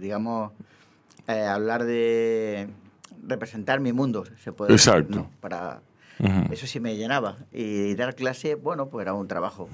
digamos, 0.00 0.52
eh, 1.26 1.42
hablar 1.46 1.82
de, 1.84 2.68
representar 3.26 3.80
mi 3.80 3.92
mundo, 3.92 4.22
se 4.44 4.52
puede 4.52 4.72
decir, 4.72 4.92
Exacto. 4.92 5.18
¿no? 5.18 5.30
Para, 5.40 5.80
Eso 6.50 6.66
sí 6.66 6.80
me 6.80 6.96
llenaba. 6.96 7.36
Y 7.52 7.94
dar 7.94 8.14
clase, 8.14 8.54
bueno, 8.54 8.88
pues 8.88 9.02
era 9.04 9.14
un 9.14 9.26
trabajo. 9.28 9.68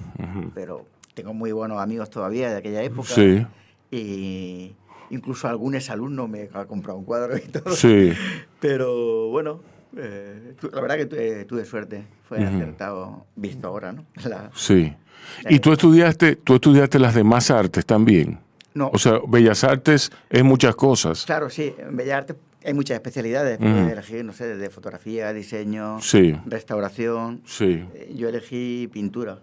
Pero 0.54 0.86
tengo 1.14 1.32
muy 1.34 1.52
buenos 1.52 1.80
amigos 1.80 2.10
todavía 2.10 2.50
de 2.50 2.56
aquella 2.56 2.82
época. 2.82 3.08
Sí. 3.08 3.46
Y 3.90 4.74
incluso 5.10 5.48
algún 5.48 5.74
exalumno 5.74 6.28
me 6.28 6.48
ha 6.52 6.64
comprado 6.66 6.98
un 6.98 7.04
cuadro 7.04 7.36
y 7.36 7.40
todo. 7.42 7.74
Sí. 7.74 8.12
Pero 8.60 9.28
bueno, 9.30 9.60
eh, 9.96 10.54
la 10.72 10.80
verdad 10.80 10.96
que 10.96 11.06
tuve, 11.06 11.44
tuve 11.44 11.64
suerte. 11.64 12.04
Fue 12.28 12.38
Ujú. 12.38 12.56
acertado 12.56 13.26
visto 13.36 13.68
ahora, 13.68 13.92
¿no? 13.92 14.04
La- 14.28 14.50
Sí. 14.54 14.94
¿Y 15.48 15.58
tú 15.58 15.72
estudiaste, 15.72 16.36
tú 16.36 16.54
estudiaste 16.54 16.98
las 16.98 17.14
demás 17.14 17.50
artes 17.50 17.84
también? 17.84 18.38
no, 18.74 18.90
O 18.92 18.98
sea, 18.98 19.18
Bellas 19.26 19.64
Artes 19.64 20.12
es 20.28 20.44
muchas 20.44 20.76
cosas. 20.76 21.24
claro, 21.24 21.48
sí, 21.50 21.74
Bellas 21.90 22.18
Artes 22.18 22.36
hay 22.66 22.74
muchas 22.74 22.96
especialidades. 22.96 23.58
Puedes 23.58 23.92
elegir, 23.92 24.24
no 24.24 24.32
sé, 24.32 24.56
de 24.56 24.70
fotografía, 24.70 25.32
diseño, 25.32 26.00
Sí. 26.00 26.34
restauración. 26.46 27.40
Sí. 27.46 27.84
Eh, 27.94 28.12
Yo 28.16 28.28
elegí 28.28 28.88
pintura. 28.92 29.38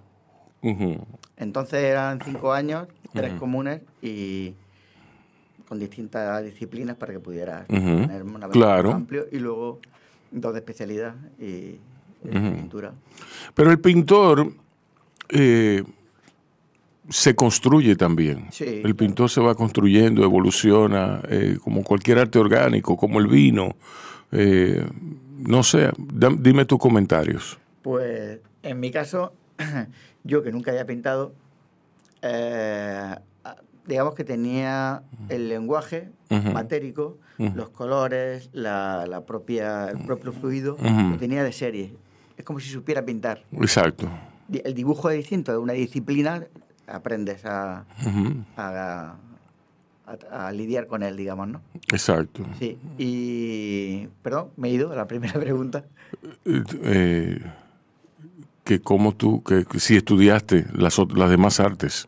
Entonces 1.38 1.84
eran 1.84 2.20
cinco 2.24 2.54
años, 2.54 2.88
tres 3.14 3.34
comunes 3.34 3.82
y 4.02 4.54
con 5.68 5.80
distintas 5.80 6.44
disciplinas 6.44 6.96
para 6.98 7.14
que 7.14 7.20
pudieras 7.20 7.66
Ujú. 7.70 7.80
tener 8.08 8.24
una 8.24 8.48
Claro. 8.50 8.92
amplio 8.92 9.26
y 9.32 9.40
luego 9.40 9.80
dos 10.32 10.54
de 10.54 10.60
especialidad 10.60 11.16
y, 11.40 11.80
Ujú. 12.24 12.56
pintura. 12.56 12.94
Pero 13.54 13.72
el 13.72 13.80
pintor 13.80 14.54
eh, 15.30 15.84
se 17.10 17.36
construye 17.36 17.96
también. 17.96 18.48
Sí, 18.52 18.64
el 18.64 18.82
claro. 18.82 18.98
pintor 18.98 19.30
se 19.30 19.42
va 19.42 19.56
construyendo, 19.56 20.24
evoluciona, 20.24 21.22
eh, 21.30 21.58
como 21.62 21.84
cualquier 21.84 22.20
arte 22.20 22.40
orgánico, 22.40 22.98
como 22.98 23.20
el 23.20 23.28
vino. 23.28 23.76
Eh, 24.32 24.86
no 25.38 25.64
sé, 25.64 25.90
dime 26.40 26.66
tus 26.66 26.80
comentarios. 26.80 27.58
Pues 27.82 28.40
en 28.64 28.80
mi 28.80 28.92
caso, 28.92 29.34
yo 30.24 30.44
que 30.44 30.52
nunca 30.52 30.72
había 30.72 30.86
pintado, 30.86 31.34
eh, 32.22 33.16
digamos 33.86 34.16
que 34.16 34.24
tenía 34.24 35.04
el 35.30 35.50
lenguaje 35.50 36.10
matérico, 36.30 37.18
los 37.38 37.70
colores, 37.70 38.50
la, 38.54 39.06
la 39.08 39.26
propia, 39.26 39.90
el 39.90 40.00
propio 40.00 40.32
fluido, 40.32 40.78
lo 40.82 41.18
tenía 41.18 41.44
de 41.44 41.52
serie. 41.52 41.94
Es 42.38 42.46
como 42.46 42.60
si 42.60 42.70
supiera 42.70 43.04
pintar. 43.06 43.44
Exacto. 43.52 44.10
El 44.52 44.74
dibujo 44.74 45.10
es 45.10 45.18
distinto, 45.18 45.52
es 45.52 45.58
una 45.58 45.74
disciplina, 45.74 46.46
aprendes 46.96 47.46
a, 47.46 47.86
a, 48.58 49.16
a- 50.06 50.48
a 50.48 50.52
lidiar 50.52 50.88
con 50.88 51.02
él, 51.04 51.16
digamos, 51.18 51.48
¿no? 51.48 51.62
Exacto. 51.92 52.46
Sí, 52.60 52.78
y... 52.98 54.08
Perdón, 54.22 54.50
me 54.58 54.70
he 54.70 54.72
ido 54.72 54.92
a 54.92 54.96
la 54.96 55.08
primera 55.08 55.34
pregunta. 55.40 55.86
Eh, 56.46 56.64
eh, 56.84 57.40
que 58.64 58.80
como 58.82 59.14
tú, 59.14 59.44
que, 59.44 59.66
si 59.80 59.96
estudiaste 59.96 60.66
las, 60.74 60.98
las 61.16 61.30
demás 61.30 61.60
artes. 61.60 62.08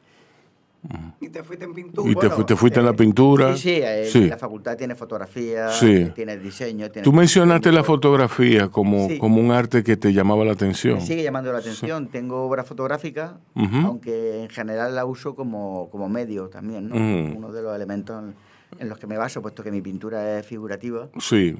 Y 1.19 1.29
te 1.29 1.43
fuiste 1.43 1.65
en 1.65 1.73
pintura. 1.73 2.09
Y 2.11 2.15
te, 2.15 2.29
fu- 2.29 2.43
te 2.43 2.55
fuiste 2.55 2.79
en 2.79 2.85
la 2.85 2.93
pintura. 2.93 3.55
Sí, 3.55 3.61
sí, 3.61 3.79
eh, 3.83 4.05
Sí. 4.11 4.27
la 4.27 4.37
facultad 4.37 4.77
tiene 4.77 4.95
fotografía, 4.95 5.69
Sí. 5.69 6.11
tiene 6.15 6.37
diseño. 6.37 6.89
Tiene 6.91 7.03
Tú 7.03 7.11
mencionaste 7.13 7.71
la 7.71 7.83
fotografía 7.83 8.69
como, 8.69 9.07
Sí. 9.07 9.17
como 9.17 9.41
un 9.41 9.51
arte 9.51 9.83
que 9.83 9.97
te 9.97 10.13
llamaba 10.13 10.43
la 10.45 10.51
atención. 10.53 10.95
Me 10.95 11.01
sigue 11.05 11.23
llamando 11.23 11.51
la 11.51 11.59
atención. 11.59 12.07
Tengo 12.09 12.43
obra 12.45 12.63
fotográfica, 12.63 13.37
aunque 13.55 14.43
en 14.43 14.49
general 14.49 14.95
la 14.95 15.05
uso 15.05 15.35
como, 15.35 15.89
como 15.89 16.09
medio 16.09 16.49
también, 16.49 16.89
¿no? 16.89 16.95
Ujú. 16.95 17.37
Uno 17.37 17.51
de 17.51 17.61
los 17.61 17.75
elementos 17.75 18.23
en, 18.23 18.35
en 18.79 18.89
los 18.89 18.97
que 18.99 19.07
me 19.07 19.17
baso, 19.17 19.41
puesto 19.41 19.63
que 19.63 19.71
mi 19.71 19.81
pintura 19.81 20.39
es 20.39 20.45
figurativa. 20.45 21.07
Sí, 21.19 21.55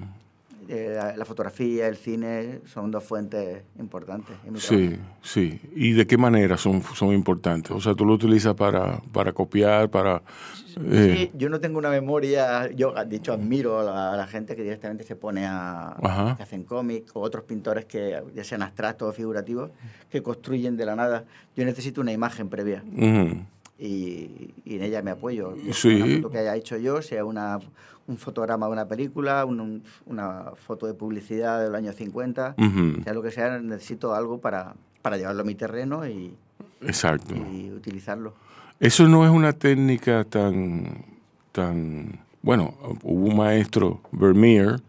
Eh, 0.67 0.93
la, 0.95 1.15
la 1.15 1.25
fotografía, 1.25 1.87
el 1.87 1.95
cine 1.95 2.61
son 2.65 2.89
dos 2.91 3.03
fuentes 3.03 3.63
importantes 3.79 4.35
en 4.45 4.53
mi 4.53 4.59
sí, 4.59 4.87
trabajo. 4.89 5.17
sí. 5.21 5.61
¿Y 5.75 5.91
de 5.91 6.07
qué 6.07 6.17
manera 6.17 6.57
son, 6.57 6.81
son 6.81 7.13
importantes? 7.13 7.71
O 7.71 7.79
sea, 7.79 7.93
tú 7.93 8.05
lo 8.05 8.13
utilizas 8.13 8.55
para, 8.55 8.99
para 9.11 9.31
copiar, 9.31 9.89
para... 9.89 10.23
eh, 10.91 11.29
Sí, 11.31 11.31
yo 11.37 11.49
no 11.49 11.59
tengo 11.59 11.77
una 11.77 11.89
memoria, 11.89 12.71
yo 12.71 12.93
de 13.05 13.15
hecho 13.15 13.33
admiro 13.33 13.79
a 13.79 13.83
la, 13.83 14.13
a 14.13 14.17
la 14.17 14.27
gente 14.27 14.55
que 14.55 14.63
directamente 14.63 15.03
se 15.03 15.15
pone 15.15 15.45
a... 15.45 15.95
Ajá. 16.01 16.35
que 16.37 16.43
hacen 16.43 16.63
cómics 16.63 17.11
o 17.13 17.21
otros 17.21 17.43
pintores 17.43 17.85
que 17.85 18.21
ya 18.33 18.43
sean 18.43 18.61
abstractos 18.63 19.09
o 19.09 19.13
figurativos 19.13 19.69
que 20.09 20.23
construyen 20.23 20.77
de 20.77 20.85
la 20.85 20.95
nada. 20.95 21.25
Yo 21.55 21.63
necesito 21.65 22.01
una 22.01 22.11
imagen 22.11 22.49
previa 22.49 22.83
ujú. 22.91 23.45
Y, 23.79 24.53
y 24.63 24.75
en 24.75 24.83
ella 24.83 25.01
me 25.01 25.11
apoyo. 25.11 25.55
Sí. 25.73 26.17
Foto 26.17 26.29
que 26.31 26.37
haya 26.39 26.55
hecho 26.55 26.77
yo, 26.77 27.01
sea 27.01 27.25
una, 27.25 27.59
un 28.07 28.17
fotograma 28.17 28.67
de 28.67 28.71
una 28.73 28.87
película, 28.87 29.43
un- 29.45 29.59
un- 29.59 29.83
una 30.05 30.51
foto 30.55 30.87
de 30.87 30.93
publicidad 30.93 31.61
del 31.61 31.75
año 31.75 31.91
50, 31.91 32.55
Ujú. 32.57 33.03
sea 33.03 33.13
lo 33.13 33.21
que 33.21 33.31
sea, 33.31 33.59
necesito 33.59 34.13
algo 34.15 34.39
para, 34.39 34.75
para 35.01 35.17
llevarlo 35.17 35.41
a 35.41 35.45
mi 35.45 35.55
terreno 35.55 36.07
y, 36.07 36.33
Exacto. 36.81 37.35
y 37.35 37.71
utilizarlo. 37.71 38.33
Eso 38.79 39.07
no 39.07 39.23
es 39.25 39.31
una 39.31 39.53
técnica 39.53 40.23
tan, 40.25 41.05
tan... 41.51 42.19
Bueno, 42.41 42.75
hubo 43.03 43.27
un 43.29 43.37
maestro, 43.37 44.01
Vermeer, 44.11 44.81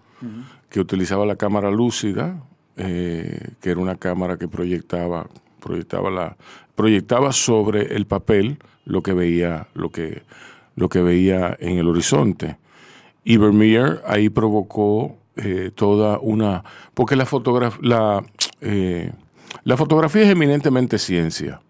que 0.68 0.80
utilizaba 0.80 1.24
la 1.24 1.36
cámara 1.36 1.70
lúcida, 1.70 2.42
eh, 2.76 3.48
que 3.60 3.70
era 3.70 3.80
una 3.80 3.94
cámara 3.96 4.36
que 4.36 4.46
proyectaba, 4.48 5.26
proyectaba, 5.60 6.10
la, 6.10 6.36
proyectaba 6.74 7.32
sobre 7.32 7.94
el 7.96 8.06
papel 8.06 8.58
lo 8.86 9.02
que 9.02 9.12
veía, 9.12 9.66
lo 9.74 9.90
que, 9.90 10.22
lo 10.74 10.88
que 10.88 11.02
veía 11.02 11.54
en 11.60 11.76
el 11.76 11.88
horizonte. 11.88 12.56
Y 13.24 13.36
Vermeer 13.36 14.00
ahí 14.06 14.30
provocó 14.30 15.18
eh, 15.36 15.70
toda 15.74 16.18
una... 16.20 16.64
Porque 16.94 17.16
la, 17.16 17.26
fotograf- 17.26 17.80
la, 17.82 18.24
eh, 18.62 19.12
la 19.64 19.76
fotografía 19.76 20.22
es 20.22 20.30
eminentemente 20.30 20.96
ciencia. 20.98 21.60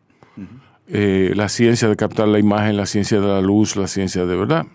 Eh, 0.89 1.33
la 1.35 1.49
ciencia 1.49 1.89
de 1.89 1.97
captar 1.97 2.29
la 2.29 2.39
imagen, 2.39 2.77
la 2.77 2.87
ciencia 2.87 3.21
de 3.21 3.27
la 3.27 3.41
luz, 3.41 3.75
la 3.75 3.89
ciencia 3.89 4.25
de 4.25 4.37
verdad. 4.37 4.67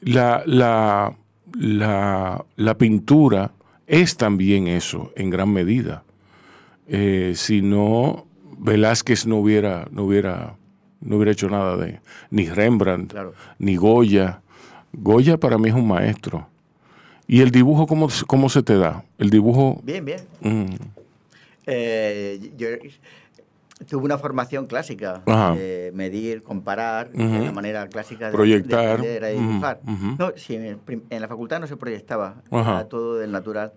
La, 0.00 0.42
la, 0.44 1.14
la, 1.54 2.44
la 2.56 2.74
pintura 2.76 3.52
es 3.86 4.16
también 4.16 4.66
eso, 4.66 5.12
en 5.16 5.30
gran 5.30 5.50
medida. 5.50 6.04
Si 7.34 7.62
no, 7.62 8.26
Velázquez 8.58 9.26
no 9.26 9.36
hubiera, 9.36 9.86
no 9.90 10.02
hubiera, 10.02 10.56
no 11.02 11.16
hubiera 11.16 11.32
hecho 11.32 11.48
nada 11.48 11.76
de, 11.76 12.00
ni 12.30 12.46
Rembrandt, 12.48 13.10
Claro. 13.12 13.34
ni 13.58 13.76
Goya. 13.76 14.40
Goya 14.92 15.36
para 15.38 15.58
mí 15.58 15.68
es 15.68 15.74
un 15.74 15.86
maestro. 15.88 16.46
¿Y 17.26 17.40
el 17.40 17.50
dibujo 17.50 17.86
cómo, 17.86 18.08
cómo 18.26 18.48
se 18.48 18.62
te 18.62 18.76
da? 18.76 19.04
El 19.18 19.30
dibujo... 19.30 19.80
Bien, 19.84 20.04
bien. 20.04 20.20
mm, 20.40 20.66
Eh, 21.66 22.50
yo 22.56 22.68
tuve 23.84 24.04
una 24.04 24.18
formación 24.18 24.66
clásica, 24.66 25.22
eh, 25.56 25.90
medir, 25.94 26.42
comparar, 26.42 27.10
Ujú. 27.14 27.22
de 27.38 27.44
la 27.44 27.52
manera 27.52 27.86
clásica 27.88 28.26
de, 28.26 28.32
Proyectar. 28.32 29.00
de 29.00 29.16
a 29.16 29.30
Ujú, 29.38 29.48
dibujar. 29.48 29.80
ujú. 29.86 30.16
No, 30.18 30.32
sí, 30.36 30.54
en, 30.56 30.64
el 30.64 30.76
prim- 30.78 31.02
en 31.10 31.20
la 31.22 31.28
facultad 31.28 31.60
no 31.60 31.66
se 31.66 31.76
proyectaba, 31.76 32.42
era 32.50 32.88
todo 32.88 33.16
del 33.18 33.32
natural. 33.32 33.72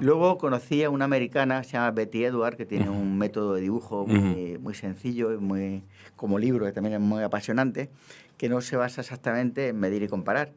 Luego 0.00 0.38
conocí 0.38 0.82
a 0.84 0.90
una 0.90 1.04
americana, 1.04 1.62
se 1.64 1.72
llama 1.72 1.90
Betty 1.90 2.24
Edward, 2.24 2.56
que 2.56 2.66
tiene 2.66 2.88
un 2.90 3.16
método 3.18 3.54
de 3.54 3.60
dibujo 3.62 4.06
muy, 4.06 4.58
muy 4.58 4.74
sencillo 4.74 5.32
y 5.32 5.38
muy, 5.38 5.82
como 6.16 6.38
libro, 6.38 6.64
que 6.66 6.72
también 6.72 6.94
es 6.94 7.00
muy 7.00 7.22
apasionante, 7.22 7.90
que 8.36 8.48
no 8.48 8.60
se 8.60 8.76
basa 8.76 9.00
exactamente 9.00 9.68
en 9.68 9.78
medir 9.80 10.02
y 10.02 10.08
comparar. 10.08 10.52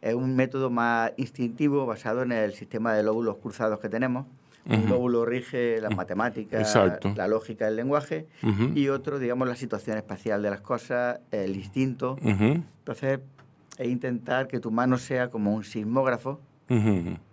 Es 0.00 0.14
un 0.14 0.36
método 0.36 0.70
más 0.70 1.12
instintivo 1.16 1.84
basado 1.84 2.22
en 2.22 2.30
el 2.32 2.52
sistema 2.54 2.94
de 2.94 3.02
lóbulos 3.02 3.36
cruzados 3.38 3.80
que 3.80 3.88
tenemos. 3.88 4.26
Un 4.68 4.88
lóbulo 4.88 5.24
rige 5.24 5.80
las 5.80 5.96
matemáticas, 5.96 6.60
Exacto. 6.60 7.12
la 7.16 7.26
lógica 7.26 7.64
del 7.66 7.76
lenguaje, 7.76 8.26
Ujú. 8.42 8.72
y 8.74 8.88
otro, 8.88 9.18
digamos, 9.18 9.48
la 9.48 9.56
situación 9.56 9.96
espacial 9.96 10.42
de 10.42 10.50
las 10.50 10.60
cosas, 10.60 11.20
el 11.30 11.56
instinto. 11.56 12.18
Ujú, 12.22 12.62
Entonces, 12.80 13.20
es 13.78 13.88
intentar 13.88 14.46
que 14.48 14.60
tu 14.60 14.70
mano 14.70 14.98
sea 14.98 15.30
como 15.30 15.54
un 15.54 15.64
sismógrafo, 15.64 16.40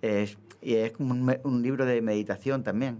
es, 0.01 0.37
y 0.61 0.75
es 0.75 0.93
como 0.93 1.11
un, 1.13 1.37
un 1.43 1.61
libro 1.61 1.85
de 1.85 2.01
meditación 2.01 2.63
también 2.63 2.99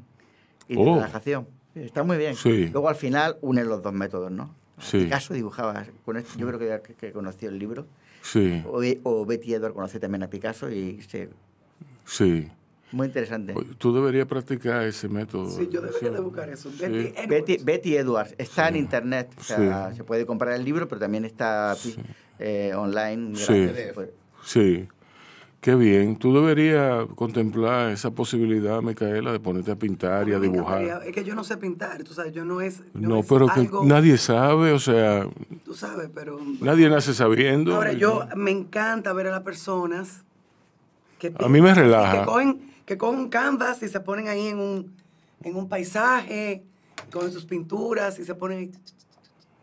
y 0.68 0.76
de 0.76 0.82
Oh. 0.82 0.96
relajación. 0.96 1.48
Está 1.74 2.04
muy 2.04 2.18
bien. 2.18 2.36
Sí. 2.36 2.68
Luego 2.70 2.90
al 2.90 2.96
final 2.96 3.38
unen 3.42 3.68
los 3.70 3.82
dos 3.82 3.94
métodos, 3.94 4.32
¿no? 4.32 4.54
Sí. 4.80 5.00
Picasso 5.06 5.34
dibujaba, 5.34 5.86
con 6.04 6.18
esto, 6.18 6.38
yo 6.38 6.48
creo 6.48 6.60
que, 6.60 6.82
que, 6.88 6.94
que 6.96 7.12
conoció 7.14 7.48
el 7.50 7.58
libro. 7.60 7.86
Sí, 8.22 8.64
O, 8.68 8.82
o 9.04 9.26
Betty 9.26 9.54
Edward 9.54 9.74
conoce 9.74 10.00
también 10.00 10.24
a 10.24 10.28
Picasso 10.30 10.70
y 10.70 11.02
se, 11.04 11.30
sí. 12.06 12.50
Muy 12.92 13.08
interesante. 13.08 13.54
Tú 13.78 13.94
deberías 13.94 14.28
practicar 14.28 14.84
ese 14.84 15.10
método. 15.10 15.50
Sí, 15.50 15.68
yo 15.72 15.82
debería 15.82 16.12
de 16.12 16.20
buscar 16.20 16.50
eso. 16.50 16.70
Betty 16.80 17.14
Edwards. 17.16 17.28
Betty, 17.28 17.58
Betty 17.64 17.98
Edwards 17.98 18.36
está 18.38 18.68
en 18.70 18.76
internet, 18.78 19.30
o 19.38 19.44
sea, 19.44 19.94
se 19.94 20.04
puede 20.04 20.26
comprar 20.26 20.54
el 20.54 20.64
libro, 20.64 20.88
pero 20.88 21.00
también 21.00 21.26
está 21.26 21.76
eh, 22.40 22.74
online. 22.76 23.36
Sí. 23.36 23.70
Sí. 24.44 24.88
Qué 25.66 25.74
bien. 25.74 26.16
Tú 26.18 26.32
deberías 26.32 27.08
contemplar 27.16 27.90
esa 27.90 28.12
posibilidad, 28.12 28.84
Micaela, 28.84 29.32
de 29.32 29.40
ponerte 29.40 29.72
a 29.72 29.76
pintar 29.76 30.30
y 30.30 30.34
a 30.34 30.40
dibujar. 30.40 31.02
Es 31.04 31.12
que 31.12 31.24
yo 31.24 31.34
no 31.34 31.44
sé 31.44 31.58
pintar, 31.58 32.04
tú 32.04 32.14
sabes, 32.14 32.34
yo 32.34 32.46
no 32.46 32.62
es. 32.62 32.84
No, 32.94 33.22
es 33.22 33.26
pero 33.28 33.48
que 33.48 33.68
nadie 33.84 34.20
sabe, 34.20 34.74
o 34.74 34.78
sea, 34.78 35.28
Tú 35.64 35.74
sabes, 35.74 36.12
pero. 36.14 36.40
nadie 36.62 36.88
nace 36.88 37.16
sabiendo. 37.16 37.74
Ahora, 37.74 37.94
yo 37.94 38.28
me 38.36 38.52
encanta 38.52 39.12
ver 39.14 39.26
a 39.26 39.32
las 39.32 39.42
personas 39.42 40.24
que 41.18 41.34
A 41.40 41.50
mí 41.50 41.60
me 41.62 41.74
relaja. 41.74 42.20
Que 42.20 42.26
cogen, 42.26 42.75
que 42.86 42.98
cogen 42.98 43.20
un 43.20 43.30
canvas 43.30 43.82
y 43.84 43.88
se 43.90 44.00
ponen 44.00 44.28
ahí 44.28 44.48
en 44.48 44.60
un, 44.60 44.94
en 45.44 45.56
un 45.56 45.68
paisaje, 45.68 46.64
con 47.12 47.32
sus 47.32 47.46
pinturas 47.46 48.18
y 48.20 48.24
se 48.26 48.36
ponen 48.36 48.58
ahí. 48.60 48.72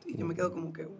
Y 0.06 0.16
yo 0.16 0.26
me 0.26 0.34
quedo 0.34 0.52
como 0.52 0.72
que, 0.72 0.84
wow. 0.84 0.92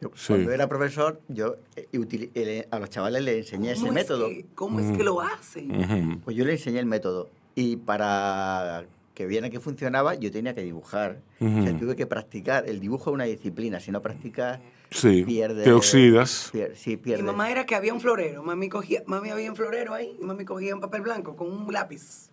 Yo, 0.00 0.10
Sí. 0.14 0.26
Cuando 0.28 0.52
era 0.52 0.68
profesor, 0.68 1.20
yo 1.28 1.56
eh, 1.74 1.88
eh, 2.34 2.68
a 2.70 2.78
los 2.78 2.90
chavales 2.90 3.22
les 3.22 3.36
enseñé 3.46 3.72
ese 3.72 3.80
¿Cómo 3.80 3.88
es 3.88 3.94
método. 3.94 4.28
que- 4.28 4.46
¿Cómo 4.54 4.80
es 4.80 4.96
que 4.96 5.02
lo 5.04 5.20
hacen? 5.22 5.74
Ujú. 5.74 6.20
Pues 6.20 6.36
yo 6.36 6.44
le 6.44 6.52
enseñé 6.52 6.80
el 6.80 6.86
método. 6.86 7.30
Y 7.54 7.76
para 7.76 8.84
que 9.14 9.26
viera 9.26 9.48
que 9.48 9.58
funcionaba, 9.58 10.14
yo 10.14 10.30
tenía 10.30 10.54
que 10.54 10.62
dibujar. 10.62 11.20
O 11.40 11.44
sea, 11.62 11.74
tuve 11.78 11.96
que 11.96 12.06
practicar. 12.06 12.68
El 12.68 12.80
dibujo 12.80 13.08
es 13.10 13.14
una 13.14 13.24
disciplina. 13.24 13.80
Si 13.80 13.90
no 13.90 14.02
practicas, 14.02 14.60
Sí, 14.90 15.24
pierde. 15.24 15.64
te 15.64 15.72
oxidas. 15.72 16.50
pier- 16.52 16.74
sí, 16.76 16.90
Mi 16.90 16.96
pierde. 16.96 17.22
mamá 17.24 17.50
era 17.50 17.66
que 17.66 17.74
había 17.74 17.92
un 17.92 18.00
florero. 18.00 18.42
Mami 18.42 18.68
cogía, 18.68 19.02
mami 19.06 19.30
había 19.30 19.50
un 19.50 19.56
florero 19.56 19.94
ahí 19.94 20.16
y 20.20 20.24
mami 20.24 20.44
cogía 20.44 20.74
un 20.74 20.80
papel 20.80 21.02
blanco 21.02 21.34
con 21.36 21.50
un 21.50 21.72
lápiz. 21.72 22.30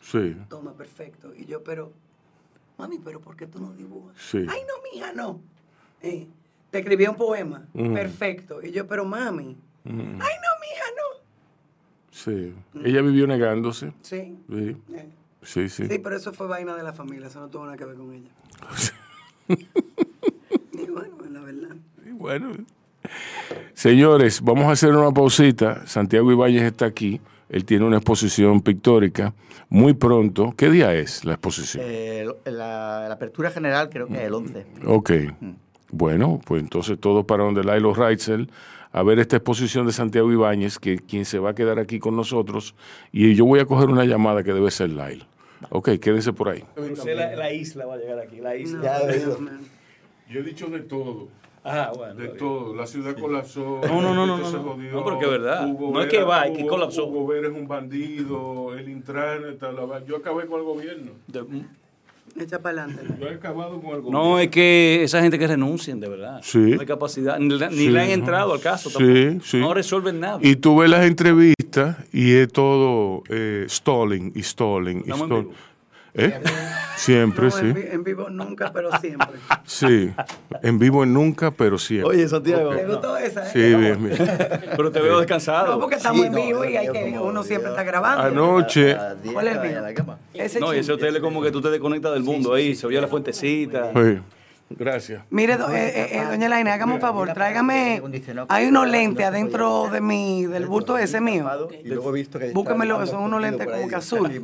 Sí, 0.00 0.36
Toma, 0.48 0.74
perfecto. 0.74 1.32
Y 1.34 1.46
yo, 1.46 1.62
pero, 1.64 1.92
mami, 2.78 2.98
pero 2.98 3.20
¿por 3.20 3.36
qué 3.36 3.46
tú 3.46 3.60
no 3.60 3.72
dibujas? 3.72 4.14
Sí. 4.18 4.38
Ay, 4.38 4.60
no, 4.62 4.74
mija, 4.92 5.12
no. 5.12 5.40
Eh, 6.02 6.26
te 6.70 6.78
escribía 6.80 7.10
un 7.10 7.16
poema. 7.16 7.66
Perfecto. 7.72 8.62
Y 8.62 8.72
yo, 8.72 8.86
pero 8.86 9.04
mami. 9.04 9.56
Ay, 9.84 9.92
no, 9.92 10.00
mija, 10.18 10.84
no. 10.96 11.24
sí. 12.10 12.54
Ella 12.84 13.02
vivió 13.02 13.26
negándose. 13.26 13.92
Sí. 14.02 14.38
Sí, 14.48 14.76
eh. 14.94 15.08
sí, 15.42 15.68
sí. 15.68 15.86
Sí, 15.88 15.98
pero 15.98 16.16
eso 16.16 16.32
fue 16.32 16.46
vaina 16.46 16.76
de 16.76 16.82
la 16.82 16.92
familia. 16.92 17.28
Eso 17.28 17.40
no 17.40 17.48
tuvo 17.48 17.64
nada 17.64 17.76
que 17.76 17.84
ver 17.84 17.96
con 17.96 18.12
ella. 18.12 18.30
y 20.72 20.90
bueno, 20.90 21.16
la 21.30 21.40
verdad. 21.40 21.76
Y 22.06 22.10
Bueno, 22.10 22.52
señores, 23.74 24.40
vamos 24.40 24.66
a 24.66 24.72
hacer 24.72 24.94
una 24.94 25.10
pausita. 25.10 25.86
Santiago 25.86 26.30
Ibáñez 26.32 26.62
está 26.62 26.86
aquí. 26.86 27.20
Él 27.48 27.64
tiene 27.64 27.84
una 27.84 27.98
exposición 27.98 28.62
pictórica 28.62 29.34
muy 29.68 29.92
pronto. 29.94 30.54
¿Qué 30.56 30.70
día 30.70 30.94
es 30.94 31.24
la 31.24 31.34
exposición? 31.34 31.84
Eh, 31.86 32.26
la, 32.46 33.06
la 33.08 33.14
apertura 33.14 33.50
general 33.50 33.90
creo 33.90 34.06
que 34.06 34.14
es 34.14 34.20
el 34.20 34.34
11. 34.34 34.66
Ok. 34.86 35.10
Bueno, 35.90 36.40
pues 36.44 36.62
entonces 36.62 36.98
todo 36.98 37.26
para 37.26 37.44
donde 37.44 37.62
Lailo 37.62 37.92
Reitzel 37.92 38.48
a 38.92 39.02
ver 39.02 39.18
esta 39.18 39.36
exposición 39.36 39.86
de 39.86 39.92
Santiago 39.92 40.30
Ibáñez, 40.30 40.78
que 40.78 40.98
quien 40.98 41.24
se 41.24 41.38
va 41.38 41.50
a 41.50 41.54
quedar 41.54 41.78
aquí 41.78 41.98
con 41.98 42.14
nosotros, 42.14 42.74
y 43.10 43.34
yo 43.34 43.46
voy 43.46 43.60
a 43.60 43.64
coger 43.64 43.88
una 43.88 44.04
llamada 44.04 44.42
que 44.42 44.52
debe 44.52 44.70
ser 44.70 44.90
Lailo. 44.90 45.24
Ok, 45.70 45.90
quédense 46.00 46.32
por 46.32 46.48
ahí. 46.50 46.64
La, 47.04 47.36
la 47.36 47.52
isla, 47.52 47.86
va 47.86 47.94
a 47.94 47.98
llegar 47.98 48.18
aquí, 48.18 48.36
la 48.40 48.56
isla. 48.56 48.78
No, 48.78 48.84
Ya, 48.84 48.98
no, 48.98 49.04
oído. 49.04 49.38
no. 49.40 49.50
Yo 50.30 50.40
he 50.40 50.42
dicho 50.42 50.66
de 50.68 50.80
todo. 50.80 51.28
Ah, 51.64 51.92
bueno. 51.96 52.14
De 52.14 52.28
todo, 52.28 52.74
la 52.74 52.86
ciudad 52.86 53.16
colapsó. 53.16 53.80
No, 53.86 54.02
no, 54.02 54.12
no, 54.14 54.26
no, 54.26 54.36
se 54.38 54.56
no, 54.56 54.62
no. 54.64 54.72
jodió, 54.72 54.92
No, 54.92 55.04
pero 55.04 55.18
que 55.20 55.24
es 55.26 55.30
verdad. 55.30 55.68
Hugo 55.68 55.92
No 55.92 56.00
es 56.02 56.08
que 56.08 56.22
va, 56.22 56.46
es 56.46 56.56
que 56.58 56.66
colapsó. 56.66 57.06
Hugo 57.06 57.26
Vera 57.28 57.48
es 57.48 57.54
un 57.54 57.68
bandido, 57.68 58.74
el 58.74 58.88
Intran, 58.88 59.42
tal, 59.60 59.76
la 59.76 59.84
va- 59.84 60.04
yo 60.04 60.16
acabé 60.16 60.46
con 60.46 60.58
el 60.58 60.64
gobierno. 60.66 61.12
De- 61.28 61.44
Echa 62.40 62.58
para 62.60 62.84
adelante. 62.84 63.14
Yo 63.20 63.26
he 63.28 63.34
acabado 63.34 63.78
con 63.80 63.90
el 63.90 64.00
gobierno. 64.00 64.10
No, 64.30 64.38
es 64.40 64.48
que 64.48 65.02
esa 65.04 65.20
gente 65.20 65.38
que 65.38 65.46
renuncien, 65.46 66.00
de 66.00 66.08
verdad. 66.08 66.40
Sí. 66.42 66.58
No 66.58 66.80
hay 66.80 66.86
capacidad, 66.86 67.38
ni, 67.38 67.58
la- 67.58 67.68
ni 67.68 67.76
Sí. 67.76 67.88
le 67.90 68.00
han 68.00 68.10
entrado 68.10 68.54
al 68.54 68.60
caso 68.60 68.88
Sí, 68.90 68.96
tampoco. 68.98 69.44
sí. 69.46 69.58
No 69.58 69.74
resuelven 69.74 70.18
nada. 70.18 70.38
Y 70.40 70.56
tú 70.56 70.78
ves 70.78 70.88
las 70.90 71.04
entrevistas 71.04 71.61
y 72.12 72.34
es 72.34 72.52
todo 72.52 73.22
eh, 73.28 73.66
stalling 73.68 74.32
y 74.34 74.42
stalling 74.42 74.98
y 75.06 75.10
stalling. 75.12 75.28
vivo. 75.28 75.52
¿Eh? 76.14 76.38
Siempre, 76.96 77.46
No, 77.46 77.50
sí. 77.50 77.60
en, 77.64 77.74
vi- 77.74 77.86
en 77.90 78.04
vivo 78.04 78.28
nunca, 78.28 78.70
pero 78.70 78.90
siempre. 78.98 79.28
Sí. 79.64 80.12
En 80.62 80.78
vivo 80.78 81.04
en 81.04 81.14
nunca, 81.14 81.50
pero 81.52 81.78
siempre. 81.78 82.10
Oye, 82.10 82.28
Santiago. 82.28 82.68
¿Te 82.76 82.84
gustó 82.84 83.16
esa? 83.16 83.46
eh? 83.46 83.50
Sí, 83.50 83.58
bien, 83.74 84.04
bien. 84.04 84.16
Pero 84.76 84.92
te 84.92 85.00
veo 85.00 85.18
descansado. 85.18 85.72
No, 85.72 85.80
porque 85.80 85.96
estamos 85.96 86.20
Sí, 86.20 86.26
en 86.26 86.32
no, 86.32 86.42
vivo 86.44 86.64
y 86.66 86.74
yo- 86.74 86.80
hay 86.80 86.88
que, 86.90 87.18
uno 87.18 87.42
siempre 87.42 87.70
está 87.70 87.82
grabando. 87.82 88.24
Anoche. 88.24 88.92
A 88.92 88.96
las 89.14 89.22
10 89.22 89.32
¿Cuál 89.34 89.48
es 89.48 89.56
el 89.56 89.60
mío? 89.62 89.80
No, 90.60 90.74
y 90.74 90.78
ese 90.78 90.92
hotel 90.92 91.16
es 91.16 91.22
como 91.22 91.40
que 91.42 91.50
tú 91.50 91.62
te 91.62 91.70
desconectas 91.70 92.12
del 92.12 92.22
mundo 92.22 92.52
ahí, 92.52 92.74
se 92.74 92.86
oye 92.86 93.00
la 93.00 93.08
fuentecita. 93.08 93.90
Sí. 93.94 94.18
Gracias. 94.78 95.22
Mire, 95.30 95.56
do- 95.56 95.70
eh, 95.70 95.88
eh, 95.88 96.08
eh, 96.12 96.24
doña 96.28 96.48
Laina, 96.48 96.74
hágame 96.74 96.94
un 96.94 97.00
favor, 97.00 97.32
tráigame. 97.32 98.02
Hay 98.48 98.66
unos 98.66 98.88
lentes 98.88 99.26
adentro 99.26 99.88
de 99.90 100.00
mi, 100.00 100.46
del 100.46 100.66
bulto 100.66 100.98
ese 100.98 101.20
mío. 101.20 101.48
Y 101.84 101.88
luego 101.88 102.10
he 102.10 102.12
visto 102.14 102.38
que 102.38 102.52
Búsquemelo, 102.52 103.06
son 103.06 103.22
unos 103.22 103.40
lentes 103.40 103.66
como 103.66 103.88
que 103.88 103.94
azul. 103.96 104.42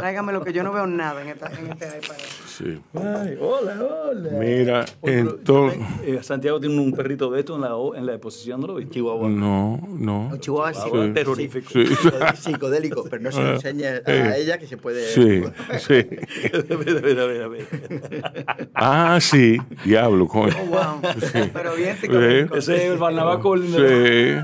Tráigame 0.00 0.32
lo 0.32 0.42
que 0.44 0.52
yo 0.52 0.62
no 0.62 0.72
veo 0.72 0.86
nada 0.86 1.22
en, 1.22 1.28
esta, 1.28 1.46
en 1.48 1.70
este 1.72 1.86
iPad. 1.86 2.16
Sí. 2.58 2.78
Ay, 2.94 3.38
hola, 3.40 3.78
hola. 3.82 4.30
Mira, 4.38 4.84
entonces. 5.02 5.80
Eh, 6.04 6.18
Santiago 6.22 6.60
tiene 6.60 6.78
un 6.78 6.92
perrito 6.92 7.30
de 7.30 7.40
esto 7.40 7.54
en 7.54 7.62
la, 7.62 7.74
o- 7.76 7.94
en 7.94 8.04
la 8.04 8.12
exposición, 8.12 8.60
¿no 8.60 8.66
lo 8.66 8.74
viste? 8.74 8.94
Chihuahua. 8.94 9.28
No, 9.28 9.80
no. 9.88 10.28
Un 10.32 10.38
chihuahua 10.38 10.74
sí. 10.74 10.90
Sí. 10.92 11.10
Terrorífico. 11.14 11.70
Sí. 11.72 11.84
Psicodélico, 12.36 13.04
pero 13.08 13.22
no 13.22 13.32
se 13.32 13.40
lo 13.42 13.52
enseñe 13.54 13.84
a 14.04 14.36
ella 14.36 14.58
que 14.58 14.66
se 14.66 14.76
puede. 14.76 15.02
Sí, 15.06 15.42
sí. 15.78 16.06
Mira, 16.68 17.00
mira, 17.00 17.26
mira, 17.26 17.48
mira. 17.48 18.68
Ah, 18.74 19.18
sí. 19.20 19.56
Diablo, 19.84 20.26
coño. 20.28 20.54
Oh, 20.62 20.66
wow. 20.66 21.12
Sí. 21.20 21.50
Pero 21.52 21.74
bien 21.74 21.96
psicológico. 21.96 22.56
Ese 22.56 22.76
es 22.76 22.82
el 22.92 22.98
Barnabaco. 22.98 23.56
Sí. 23.56 24.36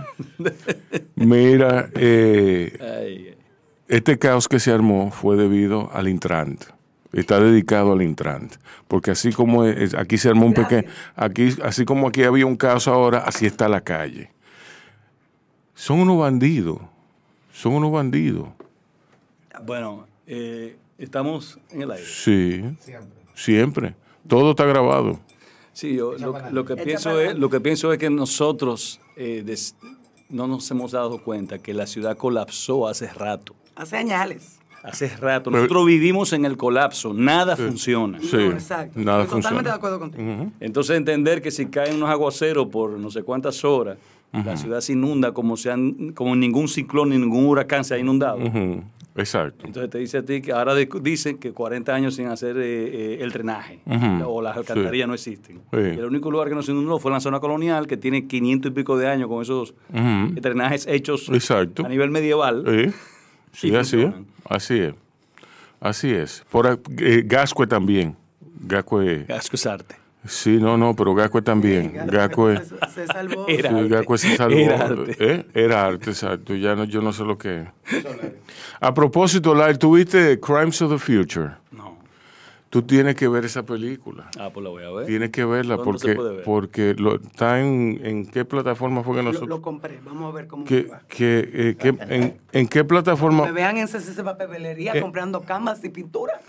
Mira, 1.17 1.91
eh, 1.95 2.73
Ay, 2.81 2.89
ay. 3.29 3.35
este 3.89 4.19
caos 4.19 4.49
que 4.49 4.59
se 4.61 4.71
armó 4.73 5.11
fue 5.11 5.37
debido 5.37 5.91
al 5.93 6.09
Intrant. 6.09 6.65
Está 7.13 7.41
dedicado 7.41 7.93
al 7.93 8.03
Intrant. 8.03 8.55
Porque 8.87 9.11
así 9.13 9.33
como 9.33 9.65
es- 9.65 9.95
aquí 9.95 10.19
se 10.19 10.29
armó 10.29 10.47
un 10.47 10.55
pequeño. 10.55 10.89
Aquí, 11.17 11.49
así 11.63 11.85
como 11.85 12.09
aquí 12.09 12.23
había 12.25 12.45
un 12.47 12.57
caos 12.57 12.87
ahora, 12.89 13.19
así 13.21 13.47
está 13.47 13.69
la 13.69 13.81
calle. 13.81 14.31
Son 15.75 16.01
unos 16.01 16.19
bandidos. 16.19 16.79
Son 17.53 17.73
unos 17.73 17.91
bandidos. 17.93 18.49
Bueno, 19.65 20.07
eh, 20.27 20.77
estamos 20.99 21.59
en 21.71 21.83
el 21.83 21.91
aire. 21.93 22.05
Sí. 22.07 22.63
Siempre. 23.35 23.95
Todo 24.27 24.51
está 24.51 24.65
grabado. 24.65 25.19
Sí, 25.73 25.95
yo 25.97 26.13
lo, 26.19 26.51
lo 26.51 26.65
que 26.65 26.77
pienso 26.77 27.21
es, 27.21 27.37
lo 27.39 27.49
que 27.51 27.61
pienso 27.61 27.93
es 27.93 27.99
que 27.99 28.11
nosotros 28.11 29.01
eh, 29.17 29.43
des- 29.47 29.77
no 30.29 30.47
nos 30.47 30.71
hemos 30.71 30.93
dado 30.93 31.23
cuenta 31.23 31.59
que 31.61 31.73
la 31.73 31.87
ciudad 31.87 32.17
colapsó 32.17 32.87
hace 32.89 33.07
rato. 33.09 33.55
Hace 33.77 33.97
añales. 33.97 34.58
Hace 34.83 35.09
rato. 35.17 35.51
Pero- 35.51 35.63
Nosotros 35.63 35.87
vivimos 35.87 36.33
en 36.33 36.45
el 36.45 36.57
colapso. 36.57 37.13
Nada 37.15 37.57
funciona. 37.57 38.19
Sí. 38.21 38.37
No, 38.37 38.53
exacto. 38.53 39.01
Nada 39.01 39.23
Estoy 39.25 39.41
Totalmente 39.41 39.71
de 39.71 39.77
acuerdo 39.77 39.99
contigo. 39.99 40.51
Entonces 40.61 40.97
entender 40.97 41.43
que 41.43 41.51
si 41.51 41.67
caen 41.67 41.97
unos 41.97 42.09
aguaceros 42.11 42.69
por 42.69 42.91
no 42.91 43.11
sé 43.11 43.23
cuántas 43.23 43.65
horas, 43.65 43.99
la 44.33 44.57
ciudad 44.57 44.81
se 44.81 44.93
inunda 44.93 45.33
como, 45.33 45.57
se 45.57 45.71
han- 45.71 46.13
como 46.13 46.37
ningún 46.37 46.69
ciclón 46.69 47.11
ni 47.11 47.19
ningún 47.19 47.47
huracán 47.47 47.83
se 47.85 47.95
ha 47.95 47.99
inundado. 47.99 48.39
Exacto. 49.17 49.67
Entonces 49.67 49.91
te 49.91 49.99
dice 49.99 50.19
a 50.19 50.23
ti 50.25 50.41
que 50.41 50.53
ahora 50.53 50.75
de- 50.75 50.89
dicen 51.03 51.39
que 51.39 51.51
40 51.53 51.93
años 51.93 52.15
sin 52.15 52.27
hacer 52.29 52.57
eh, 52.57 53.15
eh, 53.15 53.19
el 53.21 53.33
drenaje 53.33 53.81
o 54.25 54.41
las 54.41 54.57
alcantarillas 54.57 55.09
no 55.09 55.15
existen. 55.15 55.57
Sí. 55.73 55.77
El 55.79 56.05
único 56.05 56.31
lugar 56.31 56.49
que 56.49 56.55
no 56.55 56.63
se 56.63 56.71
inundó 56.71 56.99
fue 57.01 57.11
en 57.11 57.15
la 57.15 57.21
zona 57.21 57.41
colonial, 57.41 57.87
que 57.89 57.97
tiene 57.97 58.29
500 58.29 58.71
y 58.71 58.75
pico 58.75 58.97
de 58.97 59.09
años 59.09 59.29
con 59.29 59.43
esos 59.43 59.75
drenajes 59.93 60.87
hechos 60.87 61.29
Exacto. 61.31 61.85
a 61.85 61.89
nivel 61.89 62.11
medieval. 62.11 62.65
Sí, 62.67 62.93
sí 63.71 63.75
así 63.75 64.03
es. 64.03 64.13
Así 64.49 64.79
es. 64.81 64.95
Así 65.81 66.13
es. 66.13 66.45
Por, 66.51 66.81
eh, 66.99 67.23
Gascue 67.25 67.67
también. 67.67 68.17
Gascue. 68.61 69.27
Asco 69.29 69.57
es 69.57 69.67
arte. 69.67 69.95
Sí, 70.27 70.59
no, 70.59 70.77
no, 70.77 70.95
pero 70.97 71.15
Gascue 71.15 71.43
también. 71.43 71.93
Gascue. 72.07 72.57
Se, 72.59 72.91
se 72.93 73.07
salvó. 73.07 73.47
Era 73.49 73.71
sí, 73.71 73.77
arte. 73.77 73.89
Gascue 73.89 74.19
se 74.19 74.37
salvó. 74.37 74.57
Era 74.57 74.85
arte. 74.85 75.17
¿Eh? 75.21 75.47
Era 75.55 75.85
arte, 75.87 76.11
exacto. 76.11 76.55
Ya 76.55 76.75
no, 76.75 76.85
yo 76.85 77.01
no 77.01 77.13
sé 77.13 77.25
lo 77.25 77.39
que 77.39 77.61
es. 77.63 77.69
A 78.81 78.93
propósito, 78.93 79.55
Lyle, 79.55 79.79
¿tuviste 79.79 80.41
Crimes 80.41 80.83
of 80.83 80.93
the 80.93 80.99
Future? 80.99 81.53
No. 81.71 81.88
Tú 82.71 82.83
tienes 82.83 83.15
que 83.15 83.27
ver 83.29 83.47
esa 83.47 83.63
película. 83.65 84.29
Ah, 84.39 84.51
pues 84.53 84.63
la 84.63 84.69
voy 84.69 84.85
a 84.85 84.91
ver. 84.91 85.07
Tienes 85.07 85.31
que 85.31 85.43
verla 85.47 85.77
¿Dónde 85.77 85.99
se 85.99 86.05
porque, 86.09 86.15
puede 86.17 86.35
ver? 86.37 86.45
porque 86.45 86.95
lo, 86.99 87.15
está 87.17 87.61
en, 87.61 87.99
en 88.05 88.27
qué 88.27 88.45
plataforma 88.45 89.03
fue 89.03 89.15
que 89.17 89.23
Lo, 89.23 89.29
nosotros... 89.29 89.49
lo 89.49 89.63
compré. 89.63 89.99
Vamos 90.05 90.31
a 90.31 90.37
ver 90.37 90.47
cómo 90.49 90.67
me 90.69 90.83
va. 90.83 91.01
que, 91.09 91.49
eh, 91.51 91.77
que- 91.79 91.97
en, 92.15 92.37
¿En 92.53 92.69
qué 92.69 92.85
plataforma? 92.85 93.47
Me 93.47 93.53
vean 93.53 93.79
en 93.79 93.87
CCC 93.89 94.23
Papelería 94.23 94.93
Eh. 94.95 95.01
comprando 95.01 95.41
camas 95.41 95.83
y 95.83 95.89
pintura. 95.89 96.41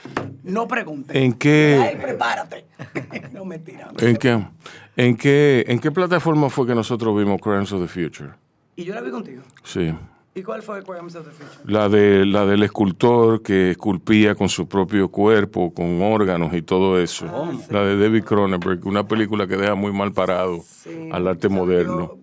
No 0.44 0.68
pregunten. 0.68 1.16
¿En 1.16 1.34
qué- 1.34 1.80
Ay, 1.90 1.96
prepárate. 2.02 2.66
no 3.32 3.46
mentira. 3.46 3.90
¿En 4.00 4.18
qué, 4.18 4.46
en, 4.98 5.16
qué, 5.16 5.64
¿En 5.70 5.80
qué 5.80 5.92
plataforma 5.92 6.50
fue 6.50 6.68
que 6.68 6.76
nosotros 6.76 7.18
vimos 7.18 7.40
Crimes 7.40 7.72
of 7.72 7.82
the 7.82 7.88
Future? 7.88 8.32
Y 8.76 8.84
yo 8.84 8.94
la 8.94 9.00
vi 9.02 9.12
contigo. 9.12 9.42
Sí. 9.64 9.94
¿Y 10.36 10.44
cuál 10.44 10.62
fue 10.62 10.84
Crimes 10.84 11.15
of 11.15 11.26
the 11.26 11.32
Future? 11.32 11.74
La, 11.74 11.89
de, 11.89 12.26
la 12.26 12.46
del 12.46 12.62
escultor 12.63 13.42
que 13.42 13.72
esculpía 13.72 14.36
con 14.36 14.48
su 14.48 14.68
propio 14.70 15.10
cuerpo, 15.10 15.74
con 15.74 16.02
órganos 16.02 16.54
y 16.54 16.62
todo 16.62 17.00
eso. 17.00 17.26
La 17.72 17.84
de 17.84 17.98
David 17.98 18.24
Cronenberg, 18.24 18.86
una 18.86 19.06
película 19.08 19.48
que 19.48 19.58
deja 19.58 19.74
muy 19.76 19.92
mal 19.92 20.13
parado 20.13 20.62
Sí. 20.63 21.10
al 21.12 21.28
arte 21.28 21.50
moderno. 21.50 22.13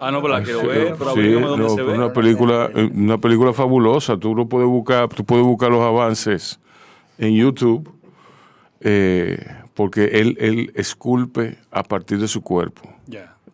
Ah, 0.00 0.10
no, 0.10 0.22
pero 0.22 0.32
la 0.34 0.42
quiero 0.42 0.66
ver, 0.66 0.94
pero 0.98 1.12
Sí, 1.14 1.30
dónde 1.32 1.56
no, 1.62 1.68
se 1.68 1.82
ve. 1.82 1.92
una 1.92 2.12
película, 2.12 2.70
una 2.94 3.18
película 3.18 3.52
fabulosa. 3.52 4.16
Tú 4.16 4.34
lo 4.34 4.48
puedes 4.48 4.66
buscar, 4.68 5.08
tú 5.10 5.24
puedes 5.24 5.44
buscar 5.44 5.70
los 5.70 5.82
avances 5.82 6.58
en 7.18 7.34
YouTube, 7.34 7.88
eh, 8.80 9.38
porque 9.74 10.04
él, 10.06 10.36
él 10.40 10.72
esculpe 10.74 11.58
a 11.70 11.82
partir 11.82 12.18
de 12.18 12.28
su 12.28 12.40
cuerpo. 12.42 12.82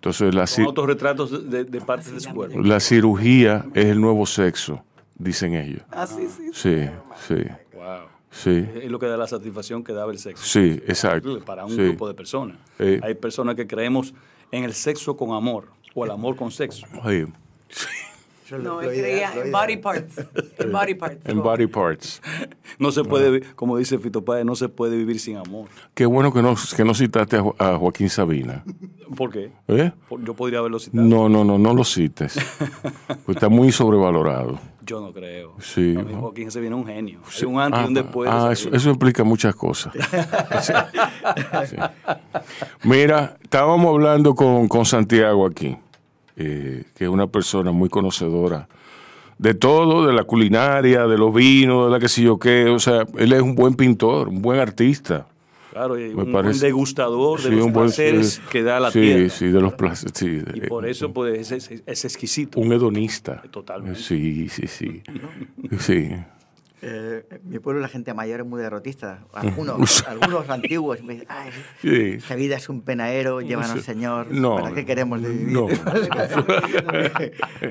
Entonces 0.03 0.35
la, 0.35 0.49
Son 0.49 0.65
autorretratos 0.65 1.49
de, 1.49 1.63
de 1.63 1.81
partes 1.81 2.13
de 2.13 2.19
su 2.19 2.31
cuerpo. 2.35 2.59
la 2.61 2.81
cirugía 2.81 3.65
es 3.73 3.85
el 3.87 4.01
nuevo 4.01 4.27
sexo, 4.27 4.83
dicen 5.17 5.55
ellos. 5.55 5.83
Ah, 5.93 6.09
sí, 6.09 6.27
sí. 6.29 6.51
Sí, 6.53 6.89
sí, 7.29 7.45
Wow. 7.73 8.01
sí, 8.33 8.67
Es 8.83 8.91
lo 8.91 8.99
que 8.99 9.07
da 9.07 9.17
la 9.17 9.29
satisfacción 9.29 9.85
que 9.85 9.93
daba 9.93 10.11
el 10.11 10.19
sexo. 10.19 10.45
sí, 10.45 10.83
exacto. 10.89 11.39
Para 11.45 11.65
un 11.65 11.71
sí. 11.77 11.77
grupo 11.85 12.09
de 12.09 12.15
personas. 12.15 12.57
Sí. 12.79 12.99
Hay 13.01 13.15
personas 13.15 13.55
que 13.55 13.69
creemos 13.69 14.13
en 14.51 14.65
el 14.65 14.75
sexo 14.75 15.17
con 15.17 15.35
amor 15.37 15.69
o 15.95 16.05
el 16.05 16.11
amor 16.11 16.35
con 16.35 16.51
sexo. 16.51 16.85
Oye, 17.05 17.29
No, 18.61 18.79
creía 18.81 19.33
en 19.35 19.51
body 19.53 19.77
parts. 19.79 20.17
En 20.59 20.73
body 20.73 20.95
parts. 20.95 21.27
en 21.29 21.41
body 21.43 21.67
parts. 21.69 22.21
No 22.79 22.91
se 22.93 23.03
puede, 23.05 23.41
como 23.55 23.79
dice 23.79 23.99
Fito 23.99 24.23
Páez, 24.25 24.45
no 24.45 24.55
se 24.57 24.69
puede 24.69 24.97
vivir 24.97 25.19
sin 25.21 25.37
amor. 25.39 25.69
Qué 25.95 26.05
bueno 26.07 26.33
que 26.33 26.43
no, 26.43 26.55
que 26.77 26.85
no 26.85 26.93
citaste 26.93 27.37
a, 27.37 27.41
Jo- 27.43 27.55
a 27.59 27.79
Joaquín 27.79 28.11
Sabina. 28.11 28.63
¿Por 29.17 29.31
qué? 29.31 29.53
¿Eh? 29.69 29.93
Yo 30.25 30.35
podría 30.35 30.59
haberlo 30.61 30.79
citado. 30.79 31.03
No, 31.05 31.29
no, 31.29 31.45
no, 31.45 31.59
no 31.59 31.75
lo 31.75 31.85
cites. 31.85 32.39
Pues 33.25 33.37
está 33.37 33.49
muy 33.49 33.71
sobrevalorado. 33.71 34.59
Yo 34.85 35.01
no 35.01 35.13
creo. 35.13 35.55
Sí, 35.61 35.95
¿no? 35.95 36.21
Joaquín 36.21 36.51
se 36.51 36.61
viene 36.61 36.75
un 36.75 36.85
genio. 36.85 37.21
Hay 37.39 37.45
un 37.45 37.61
antes 37.61 37.81
y 37.81 37.85
Ah, 37.85 37.87
un 37.87 37.95
después. 37.95 38.31
de 38.31 38.37
ah, 38.37 38.49
eso, 38.51 38.69
eso 38.73 38.91
explica 38.91 39.23
muchas 39.23 39.55
cosas. 39.55 39.93
Sí, 40.61 40.73
sí. 41.67 41.77
Mira, 42.83 43.37
estábamos 43.43 43.87
hablando 43.95 44.35
con, 44.35 44.67
con 44.69 44.85
Santiago 44.85 45.47
aquí, 45.47 45.77
eh, 46.37 46.85
que 46.97 47.05
es 47.05 47.11
una 47.11 47.27
persona 47.29 47.71
muy 47.71 47.89
conocedora 47.89 48.67
de 49.39 49.55
todo, 49.55 50.07
de 50.07 50.13
la 50.13 50.25
culinaria, 50.25 51.07
de 51.07 51.19
los 51.19 51.33
vinos, 51.35 51.87
de 51.87 51.91
la 51.93 52.01
que 52.01 52.09
sé 52.09 52.23
yo 52.23 52.39
qué. 52.39 52.67
O 52.69 52.79
sea, 52.79 53.07
él 53.19 53.33
es 53.33 53.43
un 53.43 53.55
buen 53.55 53.75
pintor, 53.75 54.29
un 54.29 54.43
buen 54.43 54.59
artista. 54.61 55.27
Claro, 55.73 55.99
y 55.99 56.09
un 56.11 56.15
buen 56.17 56.33
parece- 56.33 56.67
degustador 56.67 57.41
de 57.43 57.49
Sí, 57.49 57.55
los 57.57 57.67
un 57.67 57.73
buen- 57.73 57.87
placeres 57.87 58.35
sí, 58.35 58.43
que 58.51 58.63
da 58.63 58.79
la 58.79 58.91
sí, 58.91 59.01
tierra. 59.01 59.29
Sí, 59.31 59.47
de 59.49 59.61
los 59.61 59.73
placeres. 59.75 60.13
Sí, 60.15 60.43
Y 60.55 60.65
eh, 60.65 60.69
por 60.69 60.87
eso 60.87 61.13
pues, 61.13 61.51
es, 61.51 61.71
es- 61.71 61.83
es 61.87 62.05
exquisito. 62.05 62.61
Un 62.61 62.73
hedonista. 62.73 63.43
Totalmente. 63.51 63.99
Sí, 63.99 64.49
sí, 64.51 64.67
sí. 64.67 65.03
Sí. 65.79 66.11
Eh, 66.85 67.25
en 67.31 67.49
mi 67.49 67.61
pueblo 67.61 67.81
la 67.81 67.87
gente 67.87 68.13
mayor 68.13 68.41
es 68.41 68.47
muy 68.47 68.61
derrotista. 68.61 69.21
Algunos, 69.33 70.05
algunos 70.09 70.51
antiguos 70.51 71.01
me 71.05 71.13
dicen, 71.13 71.29
"Ay, 71.31 71.51
Sí. 71.81 72.15
esta 72.19 72.35
vida 72.35 72.57
es 72.57 72.69
un 72.69 72.83
penaero, 72.83 73.41
llevan 73.41 73.71
al 73.71 73.83
Señor. 73.83 74.27
No, 74.33 74.57
¿Para 74.57 74.75
qué 74.75 74.85
queremos 74.85 75.23
de 75.23 75.29
vivir? 75.31 75.53
no. 75.53 75.69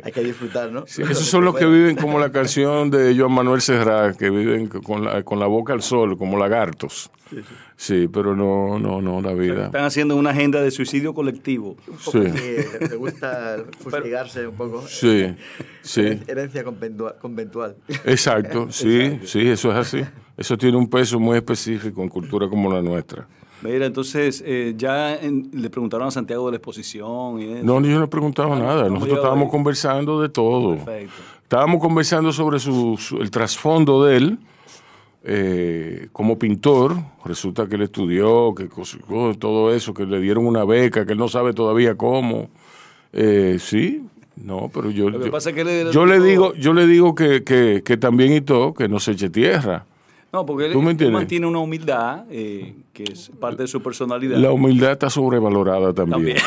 Hay 0.03 0.11
que 0.11 0.23
disfrutar, 0.23 0.71
¿no? 0.71 0.85
Sí, 0.87 1.01
esos 1.03 1.25
son 1.25 1.45
los 1.45 1.55
que 1.55 1.65
viven 1.65 1.95
como 1.97 2.19
la 2.19 2.31
canción 2.31 2.89
de 2.89 3.15
Joan 3.17 3.33
Manuel 3.33 3.61
Serrat, 3.61 4.15
que 4.17 4.29
viven 4.29 4.67
con 4.67 5.03
la, 5.03 5.23
con 5.23 5.39
la 5.39 5.47
boca 5.47 5.73
al 5.73 5.81
sol, 5.81 6.17
como 6.17 6.37
lagartos. 6.37 7.11
Sí, 7.77 8.07
pero 8.11 8.35
no, 8.35 8.77
no, 8.79 9.01
no, 9.01 9.21
la 9.21 9.33
vida. 9.33 9.65
Están 9.65 9.85
haciendo 9.85 10.15
una 10.15 10.31
agenda 10.31 10.61
de 10.61 10.71
suicidio 10.71 11.13
colectivo. 11.13 11.75
Un 11.87 11.97
poco 11.97 12.11
Sí. 12.11 12.31
sí, 12.35 12.77
me 12.89 12.95
gusta 12.95 13.57
fustigarse 13.79 14.47
un 14.47 14.55
poco. 14.55 14.83
Sí, 14.87 15.33
sí, 15.81 16.19
Herencia 16.27 16.63
conventua- 16.63 17.17
conventual. 17.19 17.75
exacto, 18.05 18.67
sí, 18.71 19.19
sí, 19.25 19.47
eso 19.47 19.71
es 19.71 19.77
así. 19.77 20.01
Eso 20.37 20.57
tiene 20.57 20.77
un 20.77 20.89
peso 20.89 21.19
muy 21.19 21.37
específico 21.37 22.01
en 22.01 22.09
cultura 22.09 22.47
como 22.49 22.71
la 22.71 22.81
nuestra. 22.81 23.27
Mira, 23.63 23.85
entonces 23.85 24.41
eh, 24.45 24.73
ya 24.75 25.15
en- 25.15 25.51
le 25.53 25.69
preguntaron 25.69 26.07
a 26.07 26.11
Santiago 26.11 26.47
de 26.47 26.53
la 26.53 26.57
exposición 26.57 27.39
y 27.39 27.53
eso. 27.53 27.63
No, 27.63 27.79
yo 27.81 27.99
no 27.99 28.05
he 28.05 28.07
preguntado 28.07 28.55
nada. 28.55 28.89
Nosotros 28.89 29.17
estábamos 29.19 29.45
ahí. 29.45 29.51
conversando 29.51 30.19
de 30.21 30.29
todo. 30.29 30.77
Perfecto. 30.77 31.13
Estábamos 31.43 31.79
conversando 31.81 32.31
sobre 32.31 32.57
su, 32.59 32.97
su- 32.97 33.17
el 33.21 33.29
trasfondo 33.29 34.03
de 34.05 34.17
él 34.17 34.39
eh, 35.23 36.07
como 36.11 36.39
pintor. 36.39 36.95
Resulta 37.25 37.67
que 37.67 37.75
él 37.75 37.83
estudió, 37.83 38.53
que 38.55 38.69
todo 39.37 39.73
eso, 39.73 39.93
que 39.93 40.05
le 40.05 40.19
dieron 40.19 40.45
una 40.45 40.65
beca, 40.65 41.05
que 41.05 41.13
él 41.13 41.19
no 41.19 41.27
sabe 41.27 41.53
todavía 41.53 41.95
cómo. 41.95 42.49
Eh, 43.13 43.57
sí, 43.59 44.03
no, 44.37 44.71
pero 44.73 44.89
yo, 44.89 45.09
yo, 45.09 45.91
yo 45.91 46.05
le 46.05 46.19
digo, 46.19 46.53
yo 46.55 46.73
le 46.73 46.87
digo 46.87 47.13
que, 47.13 47.43
que, 47.43 47.83
que 47.83 47.97
también 47.97 48.33
y 48.33 48.41
todo, 48.41 48.73
que 48.73 48.87
no 48.87 48.99
se 48.99 49.11
eche 49.11 49.29
tierra. 49.29 49.85
No, 50.33 50.45
porque 50.45 50.67
él, 50.67 51.11
mantiene 51.11 51.45
una 51.45 51.59
humildad 51.59 52.23
eh, 52.29 52.73
que 52.93 53.03
es 53.03 53.29
parte 53.39 53.63
de 53.63 53.67
su 53.67 53.83
personalidad. 53.83 54.37
La 54.37 54.53
humildad 54.53 54.93
está 54.93 55.09
sobrevalorada 55.09 55.93
también. 55.93 56.37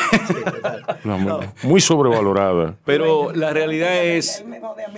Muy 1.63 1.81
sobrevalorada. 1.81 2.77
Pero 2.83 3.31
la 3.33 3.51
realidad 3.51 4.03
es 4.03 4.43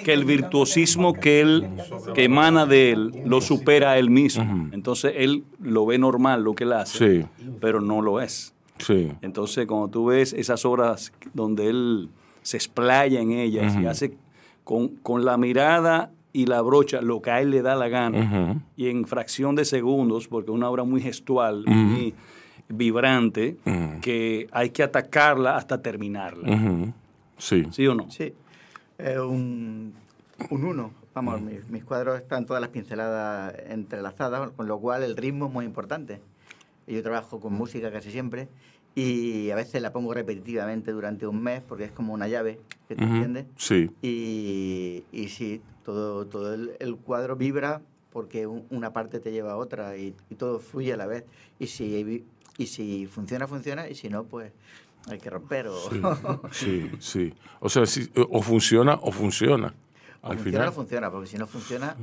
que 0.05 0.13
el 0.13 0.23
virtuosismo 0.23 1.13
que 1.13 1.41
él, 1.41 1.67
que 2.13 2.23
emana 2.23 2.65
de 2.65 2.91
él, 2.91 3.11
lo 3.25 3.41
supera 3.41 3.91
a 3.91 3.97
él 3.97 4.09
mismo. 4.09 4.69
Entonces 4.71 5.13
él 5.17 5.43
lo 5.61 5.85
ve 5.85 5.97
normal 5.97 6.43
lo 6.43 6.55
que 6.55 6.63
él 6.63 6.71
hace, 6.71 7.21
Sí. 7.21 7.25
pero 7.59 7.81
no 7.81 8.01
lo 8.01 8.21
es. 8.21 8.53
Sí. 8.77 9.11
Entonces 9.21 9.67
cuando 9.67 9.89
tú 9.89 10.05
ves 10.05 10.31
esas 10.31 10.63
obras 10.63 11.11
donde 11.33 11.67
él 11.67 12.09
se 12.41 12.55
explaya 12.55 13.19
en 13.19 13.31
ellas 13.31 13.75
y 13.81 13.85
hace 13.85 14.15
con, 14.63 14.87
con 14.87 15.25
la 15.25 15.35
mirada 15.35 16.11
y 16.33 16.45
la 16.45 16.61
brocha 16.61 17.01
lo 17.01 17.21
que 17.21 17.31
a 17.31 17.41
él 17.41 17.51
le 17.51 17.61
da 17.61 17.75
la 17.75 17.87
gana 17.89 18.19
Ujú. 18.51 18.61
y 18.75 18.89
en 18.89 19.05
fracción 19.07 19.55
de 19.55 19.65
segundos, 19.65 20.27
porque 20.27 20.51
es 20.51 20.55
una 20.55 20.69
obra 20.69 20.83
muy 20.83 21.01
gestual, 21.01 21.63
muy 21.65 22.13
vibrante, 22.69 23.57
que 24.01 24.47
hay 24.51 24.69
que 24.71 24.83
atacarla 24.83 25.55
hasta 25.57 25.81
terminarla. 25.81 26.93
Sí. 27.37 27.65
¿Sí 27.71 27.87
o 27.87 27.93
no? 27.95 28.09
Sí, 28.11 28.33
eh, 28.97 29.19
un, 29.19 29.93
un 30.49 30.63
uno. 30.63 30.91
Vamos, 31.13 31.41
mis, 31.41 31.67
mis 31.69 31.83
cuadros 31.83 32.19
están 32.19 32.45
todas 32.45 32.61
las 32.61 32.69
pinceladas 32.69 33.53
entrelazadas, 33.69 34.51
con 34.51 34.67
lo 34.67 34.77
cual 34.79 35.01
el 35.03 35.17
ritmo 35.17 35.47
es 35.47 35.53
muy 35.53 35.65
importante. 35.65 36.19
Yo 36.85 37.01
trabajo 37.01 37.39
con 37.39 37.53
música 37.53 37.91
casi 37.91 38.11
siempre 38.11 38.47
y 38.93 39.49
a 39.49 39.55
veces 39.55 39.81
la 39.81 39.91
pongo 39.91 40.13
repetitivamente 40.13 40.91
durante 40.91 41.25
un 41.25 41.41
mes 41.41 41.61
porque 41.67 41.85
es 41.85 41.91
como 41.91 42.13
una 42.13 42.27
llave, 42.27 42.59
que 42.87 42.95
te 42.95 43.03
entiendes. 43.03 43.45
Sí. 43.55 43.89
Y, 44.01 45.03
y 45.11 45.29
sí, 45.29 45.61
todo, 45.87 46.27
todo 46.27 46.53
el, 46.53 46.75
el 46.81 46.97
cuadro 46.97 47.37
vibra 47.37 47.81
porque 48.11 48.45
un- 48.45 48.65
una 48.71 48.91
parte 48.91 49.21
te 49.21 49.31
lleva 49.31 49.53
a 49.53 49.55
otra 49.55 49.95
y, 49.95 50.13
y 50.29 50.35
todo 50.35 50.59
fluye 50.59 50.91
a 50.91 50.97
la 50.97 51.07
vez. 51.07 51.23
Y 51.59 51.67
si, 51.67 52.25
y 52.57 52.67
si 52.67 53.05
funciona, 53.07 53.47
funciona, 53.47 53.87
y 53.87 53.95
si 53.95 54.09
no, 54.09 54.25
pues 54.25 54.51
hay 55.09 55.17
que 55.17 55.29
romper. 55.29 55.67
O, 55.67 55.77
Sí, 56.51 56.91
sí. 56.99 57.33
O 57.61 57.69
sea, 57.69 57.83
o 58.29 58.41
funciona 58.41 58.95
o 59.01 59.13
funciona. 59.13 59.73
o 60.21 60.27
Al 60.27 60.37
funciona 60.37 60.43
final, 60.43 60.67
o 60.67 60.71
funciona, 60.73 61.09
porque 61.09 61.27
si 61.27 61.37
no 61.37 61.47
funciona, 61.47 61.95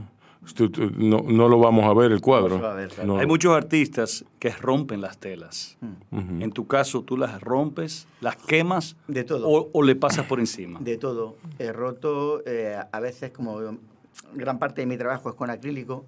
no, 0.96 1.18
no 1.26 1.48
lo 1.48 1.58
vamos 1.58 1.84
a 1.84 1.94
ver 1.94 2.12
el 2.12 2.20
cuadro. 2.20 2.50
No 2.50 2.56
se 2.56 2.62
va 2.62 2.72
a 2.72 2.74
ver, 2.74 2.88
claro. 2.90 3.06
No. 3.14 3.18
Hay 3.18 3.26
muchos 3.26 3.54
artistas 3.56 4.24
que 4.38 4.50
rompen 4.50 5.00
las 5.00 5.18
telas. 5.18 5.76
Ujú. 6.10 6.42
En 6.42 6.50
tu 6.52 6.66
caso, 6.66 7.02
tú 7.02 7.16
las 7.16 7.40
rompes, 7.40 8.06
las 8.20 8.36
quemas 8.36 8.96
De 9.08 9.24
todo. 9.24 9.48
O, 9.48 9.70
o 9.72 9.82
le 9.82 9.96
pasas 9.96 10.26
por 10.26 10.40
encima. 10.40 10.78
de 10.80 10.96
todo. 10.98 11.36
He 11.58 11.72
roto, 11.72 12.42
eh, 12.46 12.78
a 12.92 13.00
veces 13.00 13.30
como 13.30 13.58
gran 14.34 14.58
parte 14.58 14.82
de 14.82 14.86
mi 14.86 14.96
trabajo 14.96 15.28
es 15.28 15.34
con 15.34 15.50
acrílico, 15.50 16.04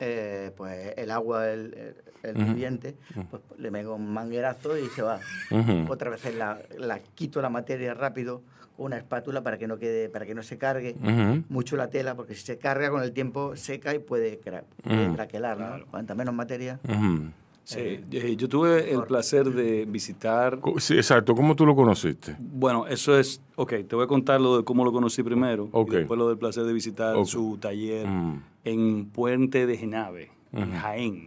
eh, 0.00 0.52
pues 0.56 0.94
el 0.96 1.10
agua, 1.10 1.50
el, 1.50 1.94
el 2.22 2.36
Ujú. 2.36 2.46
viviente, 2.46 2.94
pues 3.30 3.42
le 3.58 3.70
pego 3.70 3.94
un 3.94 4.12
manguerazo 4.12 4.76
y 4.78 4.86
se 4.88 5.02
va. 5.02 5.20
Ujú. 5.50 5.90
Otra 5.92 6.10
vez 6.10 6.34
la, 6.34 6.58
la 6.78 6.98
quito 7.14 7.40
la 7.42 7.48
materia 7.50 7.94
rápido 7.94 8.42
con 8.76 8.86
una 8.86 8.96
espátula 8.98 9.42
para 9.42 9.58
que 9.58 9.66
no 9.66 9.76
quede, 9.78 10.08
para 10.08 10.24
que 10.26 10.34
no 10.34 10.42
se 10.42 10.56
cargue 10.58 10.94
Ujú. 11.02 11.42
mucho 11.48 11.76
la 11.76 11.88
tela, 11.90 12.14
porque 12.14 12.34
si 12.34 12.42
se 12.46 12.58
carga 12.58 12.90
con 12.90 13.02
el 13.02 13.12
tiempo 13.12 13.56
seca 13.56 13.94
y 13.94 13.98
puede, 13.98 14.40
cra- 14.40 14.64
puede 14.82 15.12
craquelar, 15.14 15.58
¿no? 15.58 15.86
Cuanta 15.90 16.14
menos 16.14 16.34
materia. 16.34 16.78
Ujú. 16.88 17.30
Sí, 17.64 18.00
eh, 18.12 18.34
yo 18.38 18.48
tuve 18.48 18.94
el 18.94 19.02
placer 19.02 19.44
de 19.50 19.84
visitar. 19.84 20.58
Sí, 20.78 20.94
exacto. 20.94 21.34
¿Cómo 21.34 21.54
tú 21.54 21.66
lo 21.66 21.76
conociste? 21.76 22.34
Bueno, 22.38 22.86
eso 22.86 23.18
es. 23.18 23.42
Ok, 23.56 23.74
te 23.86 23.94
voy 23.94 24.04
a 24.04 24.06
contar 24.06 24.40
lo 24.40 24.56
de 24.56 24.64
cómo 24.64 24.86
lo 24.86 24.92
conocí 24.92 25.22
primero. 25.22 25.68
Ok. 25.72 25.92
Y 25.92 25.96
después 25.96 26.16
lo 26.16 26.28
del 26.30 26.38
placer 26.38 26.64
de 26.64 26.72
visitar 26.72 27.14
Ok. 27.16 27.26
su 27.26 27.58
taller 27.60 28.06
Mm. 28.06 28.42
En 28.70 29.06
Puente 29.06 29.66
de 29.66 29.76
Genave, 29.76 30.30
en 30.52 30.72
Jaén, 30.72 31.26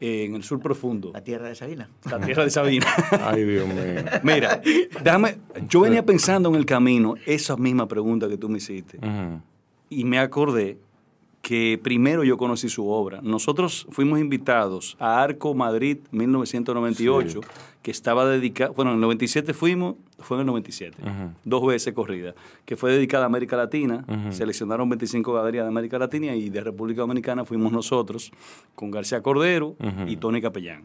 en 0.00 0.34
el 0.34 0.42
sur 0.42 0.60
profundo, 0.60 1.10
La 1.14 1.22
tierra 1.22 1.48
de 1.48 1.54
Sabina. 1.54 1.88
la 2.10 2.20
tierra 2.20 2.44
de 2.44 2.50
Sabina. 2.50 2.86
Ay, 3.24 3.44
Dios 3.44 3.68
mío. 3.68 4.02
Mira, 4.22 4.60
déjame. 5.02 5.36
Yo 5.68 5.80
venía 5.82 6.04
pensando 6.04 6.48
en 6.48 6.56
el 6.56 6.66
camino 6.66 7.14
esa 7.26 7.56
misma 7.56 7.86
pregunta 7.86 8.28
que 8.28 8.36
tú 8.36 8.48
me 8.48 8.58
hiciste. 8.58 8.98
Y 9.88 10.04
me 10.04 10.18
acordé 10.18 10.78
que 11.42 11.78
primero 11.82 12.22
yo 12.22 12.36
conocí 12.38 12.68
su 12.68 12.88
obra. 12.88 13.20
Nosotros 13.20 13.86
fuimos 13.90 14.20
invitados 14.20 14.96
a 15.00 15.20
Arco 15.22 15.54
Madrid 15.54 15.98
1998, 16.12 17.40
que 17.82 17.90
estaba 17.90 18.24
dedicado, 18.26 18.72
bueno, 18.74 18.92
en 18.92 18.96
el 18.96 19.00
97 19.00 19.52
fuimos, 19.52 19.96
fue 20.20 20.36
en 20.36 20.42
el 20.42 20.46
97, 20.46 20.96
Ujú. 21.02 21.10
dos 21.44 21.66
veces 21.66 21.92
corrida, 21.94 22.32
que 22.64 22.76
fue 22.76 22.92
dedicada 22.92 23.24
a 23.24 23.26
América 23.26 23.56
Latina. 23.56 24.04
Seleccionaron 24.30 24.88
25 24.88 25.32
galerías 25.32 25.64
de 25.64 25.68
América 25.68 25.98
Latina 25.98 26.32
y 26.36 26.48
de 26.48 26.60
República 26.60 27.00
Dominicana 27.00 27.44
fuimos 27.44 27.72
nosotros 27.72 28.30
con 28.76 28.92
García 28.92 29.20
Cordero 29.20 29.74
y 30.06 30.16
Tony 30.18 30.40
Capellán. 30.40 30.84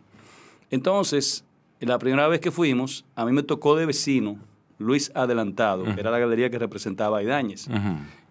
Entonces, 0.72 1.46
la 1.80 2.00
primera 2.00 2.28
vez 2.28 2.40
que 2.40 2.50
fuimos, 2.52 3.06
a 3.16 3.26
mí 3.26 3.32
me 3.32 3.44
tocó 3.44 3.76
de 3.76 3.86
vecino 3.86 4.38
Luis 4.80 5.12
Adelantado, 5.16 5.84
que 5.84 6.00
era 6.00 6.10
la 6.12 6.20
galería 6.20 6.50
que 6.50 6.58
representaba 6.60 7.20
a 7.20 7.24
Idáñez. 7.24 7.68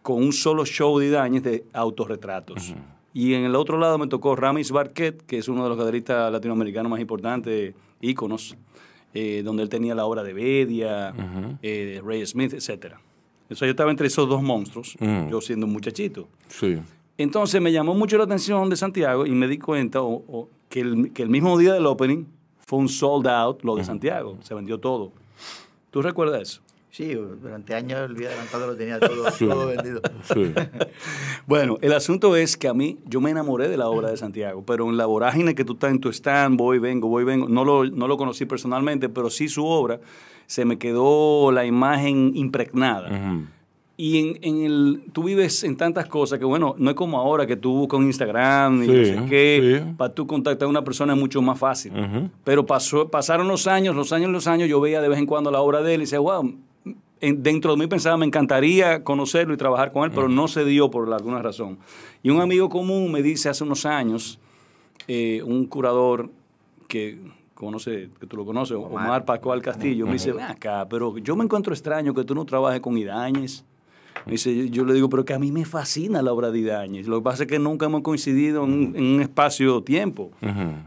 Con 0.07 0.23
un 0.23 0.33
solo 0.33 0.65
show 0.65 0.97
de 1.01 1.07
Idáñez 1.07 1.43
de 1.43 1.65
autorretratos. 1.73 2.77
Y 3.13 3.35
en 3.35 3.43
el 3.45 3.57
otro 3.57 3.77
lado 3.77 3.99
me 3.99 4.07
tocó 4.07 4.37
Ramis 4.37 4.71
Barquet, 4.71 5.21
que 5.27 5.39
es 5.39 5.49
uno 5.49 5.65
de 5.65 5.69
los 5.71 5.77
galeristas 5.77 6.31
latinoamericanos 6.31 6.89
más 6.89 7.01
importantes, 7.01 7.75
íconos, 8.01 8.57
eh, 9.15 9.43
donde 9.45 9.65
él 9.65 9.69
tenía 9.69 9.97
la 9.97 10.05
obra 10.07 10.23
de 10.23 10.33
Bedia, 10.33 11.13
eh, 11.61 12.01
Ray 12.05 12.25
Smith, 12.25 12.53
etc. 12.53 12.95
Eso 13.51 13.65
yo 13.65 13.71
estaba 13.73 13.91
entre 13.91 14.07
esos 14.07 14.29
dos 14.29 14.41
monstruos, 14.45 14.95
yo 15.29 15.41
siendo 15.41 15.67
un 15.67 15.73
muchachito. 15.73 16.29
Sí. 16.47 16.77
Entonces 17.19 17.61
me 17.61 17.73
llamó 17.73 17.93
mucho 17.95 18.17
la 18.17 18.25
atención 18.25 18.71
de 18.71 18.77
Santiago 18.77 19.27
y 19.27 19.31
me 19.33 19.49
di 19.49 19.59
cuenta 19.59 20.03
o- 20.03 20.23
o 20.29 20.49
que, 20.69 20.81
el, 20.83 21.13
que 21.13 21.23
el 21.25 21.31
mismo 21.31 21.59
día 21.59 21.73
del 21.73 21.87
opening 21.87 22.27
fue 22.65 22.79
un 22.79 22.89
sold 22.89 23.27
out 23.27 23.65
lo 23.65 23.75
de 23.75 23.83
Santiago, 23.83 24.39
se 24.43 24.55
vendió 24.55 24.79
todo. 24.79 25.11
¿Tú 25.91 26.01
recuerdas 26.01 26.43
eso? 26.43 26.61
Sí, 26.91 27.13
durante 27.15 27.75
años 27.75 28.01
el 28.09 28.15
Vía 28.15 28.29
Adelantado 28.29 28.67
lo 28.69 28.77
tenía 28.77 28.99
todo, 28.99 29.31
Sí. 29.31 29.47
todo 29.47 29.67
vendido. 29.67 30.01
Sí. 30.33 30.53
Bueno, 31.47 31.77
el 31.81 31.93
asunto 31.93 32.35
es 32.37 32.57
que 32.57 32.69
a 32.69 32.75
mí, 32.75 32.99
yo 33.05 33.21
me 33.21 33.31
enamoré 33.31 33.69
de 33.69 33.77
la 33.77 33.89
obra 33.89 34.11
de 34.11 34.17
Santiago, 34.17 34.65
pero 34.67 34.89
en 34.89 34.97
la 34.97 35.07
vorágine 35.07 35.55
que 35.55 35.65
tú 35.65 35.75
estás 35.75 35.91
en 35.93 36.01
tu 36.01 36.09
stand, 36.09 36.57
voy, 36.59 36.79
vengo, 36.79 37.07
voy, 37.09 37.23
vengo, 37.25 37.49
no 37.49 37.65
lo, 37.65 37.85
no 37.85 38.09
lo 38.09 38.17
conocí 38.17 38.47
personalmente, 38.47 39.09
pero 39.09 39.31
sí 39.31 39.49
su 39.49 39.65
obra, 39.65 40.01
se 40.47 40.65
me 40.65 40.79
quedó 40.79 41.53
la 41.53 41.65
imagen 41.65 42.33
impregnada. 42.35 43.09
Ujú. 43.11 43.45
Y 43.99 44.19
en, 44.19 44.39
en 44.43 44.65
el, 44.65 45.03
tú 45.13 45.23
vives 45.23 45.63
en 45.65 45.77
tantas 45.77 46.07
cosas 46.07 46.39
que, 46.39 46.45
bueno, 46.45 46.75
no 46.79 46.91
es 46.91 46.97
como 46.97 47.19
ahora 47.19 47.47
que 47.47 47.57
tú 47.57 47.73
buscas 47.73 47.99
un 48.01 48.07
Instagram 48.07 48.83
y 48.83 48.87
Sí, 48.87 48.93
no 48.93 49.05
sé 49.23 49.29
qué, 49.31 49.83
sí. 49.87 49.95
para 49.97 50.13
tú 50.15 50.27
contactar 50.27 50.67
a 50.67 50.69
una 50.69 50.83
persona 50.85 51.15
es 51.15 51.19
mucho 51.19 51.41
más 51.41 51.59
fácil. 51.59 51.93
Pero 52.45 52.67
pasó, 52.67 53.09
pasaron 53.09 53.47
los 53.49 53.67
años, 53.67 53.95
los 53.95 54.13
años, 54.13 54.31
los 54.31 54.47
años, 54.49 54.69
yo 54.69 54.81
veía 54.81 55.01
de 55.01 55.09
vez 55.09 55.19
en 55.19 55.27
cuando 55.27 55.51
la 55.51 55.61
obra 55.61 55.81
de 55.83 55.95
él 55.95 56.01
y 56.01 56.05
decía, 56.05 56.19
wow, 56.19 56.55
dentro 57.35 57.73
de 57.73 57.79
mí 57.79 57.87
pensaba, 57.87 58.17
me 58.17 58.27
encantaría 58.27 59.03
conocerlo 59.05 59.55
y 59.55 59.57
trabajar 59.57 59.93
con 59.93 60.05
él, 60.05 60.11
pero 60.11 60.29
no 60.29 60.49
se 60.49 60.65
dio 60.65 60.91
por 60.91 61.13
alguna 61.13 61.41
razón. 61.43 61.79
Y 62.23 62.31
un 62.31 62.41
amigo 62.41 62.69
común 62.69 63.11
me 63.13 63.23
dice 63.23 63.49
hace 63.49 63.65
unos 63.65 63.87
años, 63.87 64.39
eh, 65.09 65.43
un 65.45 65.67
curador 65.67 66.31
que 66.89 67.19
conoce, 67.55 68.11
que 68.21 68.27
tú 68.27 68.37
lo 68.37 68.45
conoces, 68.45 68.77
Omar, 68.77 69.25
Pascual 69.25 69.63
Castillo, 69.63 70.05
me 70.07 70.13
dice, 70.15 70.33
ven 70.33 70.45
acá, 70.47 70.87
pero 70.89 71.17
yo 71.19 71.35
me 71.37 71.45
encuentro 71.45 71.73
extraño 71.73 72.13
que 72.15 72.25
tú 72.25 72.35
no 72.35 72.45
trabajes 72.45 72.81
con 72.81 72.97
Idañez. 72.99 73.65
Me 74.25 74.33
dice, 74.33 74.55
yo, 74.57 74.65
yo 74.65 74.85
le 74.85 74.95
digo, 74.95 75.09
pero 75.09 75.25
que 75.25 75.35
a 75.35 75.39
mí 75.39 75.53
me 75.53 75.65
fascina 75.65 76.21
la 76.21 76.33
obra 76.33 76.51
de 76.51 76.59
Idañez. 76.59 77.07
Lo 77.07 77.19
que 77.19 77.25
pasa 77.25 77.45
es 77.45 77.49
que 77.49 77.59
nunca 77.59 77.87
hemos 77.87 78.01
coincidido 78.03 78.65
en, 78.65 78.73
un- 78.73 78.97
en 78.97 79.05
un 79.05 79.21
espacio-tiempo. 79.23 80.31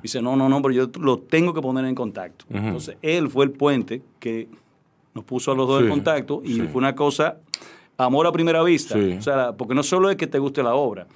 Dice, 0.02 0.21
no, 0.21 0.36
no, 0.36 0.49
no, 0.49 0.62
pero 0.62 0.73
yo 0.73 0.89
lo 0.99 1.19
tengo 1.19 1.54
que 1.54 1.62
poner 1.62 1.86
en 1.86 1.95
contacto. 1.95 2.45
Entonces, 2.67 2.97
él 3.02 3.30
fue 3.30 3.45
el 3.45 3.52
puente 3.52 4.02
que 4.19 4.47
nos 5.19 5.25
puso 5.25 5.51
a 5.51 5.55
los 5.55 5.67
dos 5.67 5.79
Sí, 5.79 5.84
en 5.86 5.89
contacto 5.91 6.41
y 6.45 6.53
sí. 6.53 6.62
fue 6.71 6.79
una 6.79 6.95
cosa, 6.95 7.38
amor 7.97 8.25
a 8.27 8.32
primera 8.32 8.63
vista. 8.63 8.95
Sí. 8.95 9.15
O 9.19 9.21
sea, 9.21 9.51
porque 9.53 9.75
no 9.75 9.84
solo 9.84 10.10
es 10.10 10.15
que 10.15 10.27
te 10.27 10.39
guste 10.39 10.63
la 10.63 10.75
obra, 10.75 11.08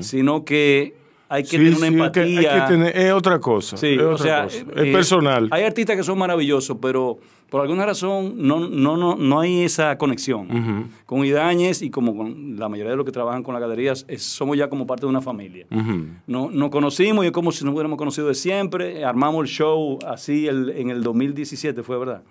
sino 0.00 0.44
que 0.44 0.94
hay 1.28 1.42
que 1.42 1.48
Sí, 1.50 1.56
tener 1.58 1.70
una 1.74 1.78
sí, 1.78 1.84
hay 1.84 1.90
que- 1.90 1.96
empatía. 2.22 2.54
hay 2.54 2.60
que 2.62 2.66
tener- 2.72 2.96
es 2.96 3.12
otra 3.12 3.38
cosa. 3.38 3.76
Sí, 3.76 3.94
es 3.94 4.00
o 4.00 4.10
otra 4.10 4.18
sea, 4.24 4.42
cosa. 4.44 4.56
eh, 4.58 4.86
es 4.88 4.92
personal. 4.94 5.48
Hay 5.50 5.64
artistas 5.64 5.96
que 5.96 6.02
son 6.02 6.18
maravillosos, 6.18 6.76
pero 6.80 7.18
por 7.50 7.62
alguna 7.62 7.86
razón 7.86 8.34
no, 8.36 8.60
no, 8.68 8.96
no, 8.96 9.16
no 9.16 9.40
hay 9.40 9.62
esa 9.64 9.96
conexión. 9.98 10.90
Con 11.06 11.24
Idañez 11.24 11.82
y 11.82 11.90
como 11.90 12.16
con 12.16 12.56
la 12.58 12.68
mayoría 12.68 12.90
de 12.90 12.96
los 12.96 13.06
que 13.06 13.12
trabajan 13.12 13.42
con 13.42 13.54
las 13.54 13.60
galerías, 13.60 14.04
es- 14.08 14.22
somos 14.22 14.56
ya 14.56 14.68
como 14.68 14.86
parte 14.86 15.02
de 15.06 15.10
una 15.10 15.20
familia. 15.22 15.66
Ujú. 15.70 16.06
No, 16.26 16.50
nos 16.50 16.70
conocimos 16.70 17.24
y 17.24 17.28
es 17.28 17.32
como 17.32 17.52
si 17.52 17.64
nos 17.64 17.72
hubiéramos 17.74 17.98
conocido 17.98 18.28
de 18.28 18.34
siempre. 18.34 19.04
Armamos 19.04 19.42
el 19.42 19.48
show 19.48 19.98
así 20.06 20.46
el- 20.46 20.70
en 20.70 20.90
el 20.90 21.02
2017, 21.02 21.82
fue 21.82 21.98
verdad. 21.98 22.22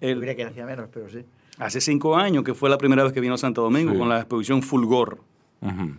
El- 0.00 0.24
Yo 0.24 0.36
que 0.36 0.44
hacía 0.44 0.64
menos, 0.64 0.88
pero 0.92 1.08
sí. 1.10 1.18
hace 1.58 1.80
cinco 1.80 2.16
años, 2.16 2.44
que 2.44 2.54
fue 2.54 2.70
la 2.70 2.78
primera 2.78 3.02
vez 3.02 3.12
que 3.12 3.20
vino 3.20 3.34
a 3.34 3.38
Santo 3.38 3.62
Domingo 3.62 3.92
Sí. 3.92 3.98
con 3.98 4.08
la 4.08 4.18
exposición 4.20 4.62
Fulgor. 4.62 5.18
Ujú. 5.60 5.90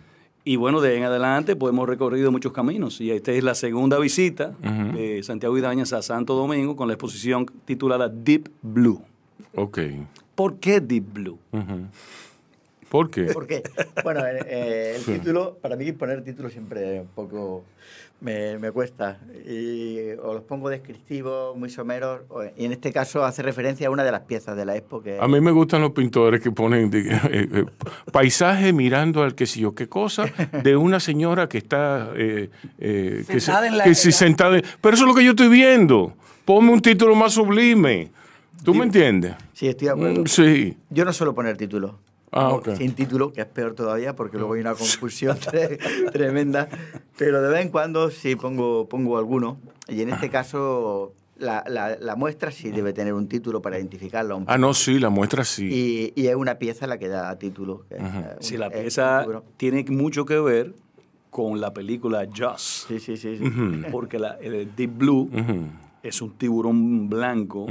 Y 0.44 0.56
bueno, 0.56 0.80
de 0.80 0.90
ahí 0.90 0.96
en 0.98 1.04
adelante 1.04 1.54
pues 1.54 1.72
hemos 1.72 1.88
recorrido 1.88 2.32
muchos 2.32 2.52
caminos. 2.52 3.00
Y 3.00 3.10
esta 3.10 3.32
es 3.32 3.44
la 3.44 3.54
segunda 3.54 3.98
visita 3.98 4.54
de 4.94 5.22
Santiago 5.22 5.56
Idañas 5.56 5.92
a 5.92 6.02
Santo 6.02 6.34
Domingo 6.34 6.76
con 6.76 6.88
la 6.88 6.94
exposición 6.94 7.46
titulada 7.64 8.08
Deep 8.08 8.48
Blue. 8.60 9.00
Ok. 9.54 9.78
¿Por 10.34 10.56
qué 10.56 10.80
Deep 10.80 11.04
Blue? 11.12 11.38
¿Por 12.92 13.10
qué? 13.10 13.24
Porque, 13.32 13.62
bueno, 14.04 14.20
eh, 14.26 14.38
eh, 14.46 14.92
el 14.96 15.02
Sí. 15.02 15.12
título, 15.14 15.56
para 15.62 15.76
mí 15.76 15.90
poner 15.92 16.22
título 16.22 16.50
siempre 16.50 17.00
un 17.00 17.06
poco 17.08 17.64
me, 18.20 18.56
me 18.58 18.70
cuesta. 18.70 19.18
Y, 19.48 20.10
o 20.22 20.34
los 20.34 20.42
pongo 20.44 20.68
descriptivos, 20.68 21.56
muy 21.56 21.70
someros, 21.70 22.20
o- 22.28 22.44
y 22.44 22.66
en 22.66 22.72
este 22.72 22.92
caso 22.92 23.24
hace 23.24 23.42
referencia 23.42 23.88
a 23.88 23.90
una 23.90 24.04
de 24.04 24.12
las 24.12 24.20
piezas 24.20 24.56
de 24.56 24.64
la 24.66 24.76
expo 24.76 25.02
que... 25.02 25.18
A 25.18 25.26
mí 25.26 25.40
me 25.40 25.50
gustan 25.50 25.80
los 25.80 25.90
pintores 25.92 26.40
que 26.40 26.52
ponen 26.52 26.90
de- 26.90 27.00
eh, 27.10 27.48
eh, 27.50 27.64
paisaje 28.12 28.72
mirando 28.74 29.22
al 29.22 29.34
que 29.34 29.46
sé 29.46 29.58
yo 29.60 29.74
qué 29.74 29.88
cosa 29.88 30.26
de 30.62 30.76
una 30.76 31.00
señora 31.00 31.48
que 31.48 31.58
está 31.58 32.10
eh, 32.14 32.50
eh, 32.78 33.24
que 33.26 33.32
se- 33.34 33.40
Sentada 33.40 33.66
en 33.68 33.78
la- 33.78 33.84
que 33.84 33.94
sentada 33.94 34.56
en- 34.58 34.64
pero 34.82 34.94
eso 34.94 35.04
es 35.04 35.08
lo 35.08 35.14
que 35.14 35.24
yo 35.24 35.30
estoy 35.30 35.48
viendo. 35.48 36.12
Ponme 36.44 36.70
un 36.72 36.80
título 36.82 37.14
más 37.16 37.32
sublime. 37.32 38.10
¿Tú 38.62 38.74
me 38.74 38.84
entiendes? 38.84 39.34
Sí, 39.54 39.66
estoy 39.66 39.86
de 39.86 39.92
acuerdo. 39.94 40.20
Mm, 40.22 40.26
Sí. 40.26 40.76
Yo 40.90 41.04
no 41.04 41.12
suelo 41.12 41.34
poner 41.34 41.56
título. 41.56 41.98
Ah, 42.32 42.48
No, 42.48 42.54
ok. 42.56 42.70
Sin 42.76 42.94
título, 42.94 43.32
que 43.32 43.42
es 43.42 43.46
peor 43.46 43.74
todavía, 43.74 44.16
porque 44.16 44.38
luego 44.38 44.54
hay 44.54 44.60
una 44.62 44.74
confusión 44.74 45.36
tre- 45.38 45.78
tremenda. 46.12 46.68
Pero 47.18 47.42
de 47.42 47.48
vez 47.50 47.62
en 47.62 47.70
cuando 47.70 48.10
sí 48.10 48.36
pongo, 48.36 48.88
pongo 48.88 49.18
alguno. 49.18 49.58
Y 49.88 50.00
en 50.00 50.08
este 50.10 50.30
caso, 50.30 51.12
la, 51.36 51.62
la- 51.68 51.96
la 52.00 52.16
muestra 52.16 52.50
sí 52.50 52.70
debe 52.70 52.92
tener 52.94 53.12
un 53.14 53.28
título 53.28 53.60
para 53.60 53.78
identificarla. 53.78 54.34
un 54.34 54.44
Ah, 54.48 54.56
no, 54.58 54.72
sí, 54.74 54.98
la 54.98 55.10
muestra 55.10 55.44
sí. 55.44 56.12
Y, 56.16 56.20
y 56.22 56.28
es 56.28 56.34
una 56.34 56.54
pieza 56.58 56.86
la 56.86 56.98
que 56.98 57.08
da 57.08 57.38
título. 57.38 57.84
que 57.90 57.96
un- 57.96 58.02
la 58.02 58.36
es 58.38 58.50
un 58.52 58.82
pieza 58.82 59.26
tiene 59.58 59.84
mucho 59.90 60.24
que 60.24 60.40
ver 60.40 60.74
con 61.30 61.60
la 61.60 61.72
película 61.74 62.26
Jaws. 62.32 62.86
Sí, 62.88 62.98
sí, 62.98 63.16
sí. 63.16 63.36
sí. 63.38 63.44
Ujú. 63.44 63.90
Porque 63.90 64.18
la- 64.18 64.38
el 64.40 64.74
Deep 64.74 64.90
Blue 64.98 65.28
Ujú. 65.32 65.66
es 66.02 66.22
un 66.22 66.30
tiburón 66.32 67.08
blanco 67.10 67.66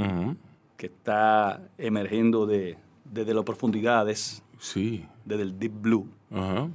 que 0.76 0.86
está 0.86 1.62
emergiendo 1.78 2.44
de, 2.46 2.76
desde 3.04 3.34
las 3.34 3.44
profundidades, 3.44 4.42
Sí. 4.64 5.04
desde 5.24 5.42
el 5.42 5.58
Deep 5.58 5.72
Blue, 5.82 6.06
Ajá. 6.32 6.68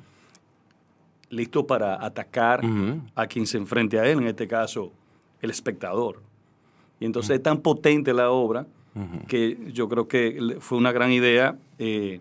listo 1.30 1.66
para 1.66 2.04
atacar 2.06 2.62
a 3.16 3.28
quien 3.28 3.46
se 3.48 3.58
enfrente 3.58 3.98
a 3.98 4.06
él, 4.06 4.18
en 4.20 4.28
este 4.28 4.46
caso, 4.48 4.92
el 5.42 5.50
espectador. 5.52 6.22
Y 7.00 7.06
entonces 7.06 7.38
es 7.38 7.44
tan 7.44 7.60
potente 7.60 8.14
la 8.14 8.30
obra 8.32 8.66
que 9.28 9.58
yo 9.72 9.88
creo 9.88 10.08
que 10.08 10.58
fue 10.60 10.78
una 10.78 10.92
gran 10.92 11.12
idea 11.12 11.56
eh, 11.80 12.20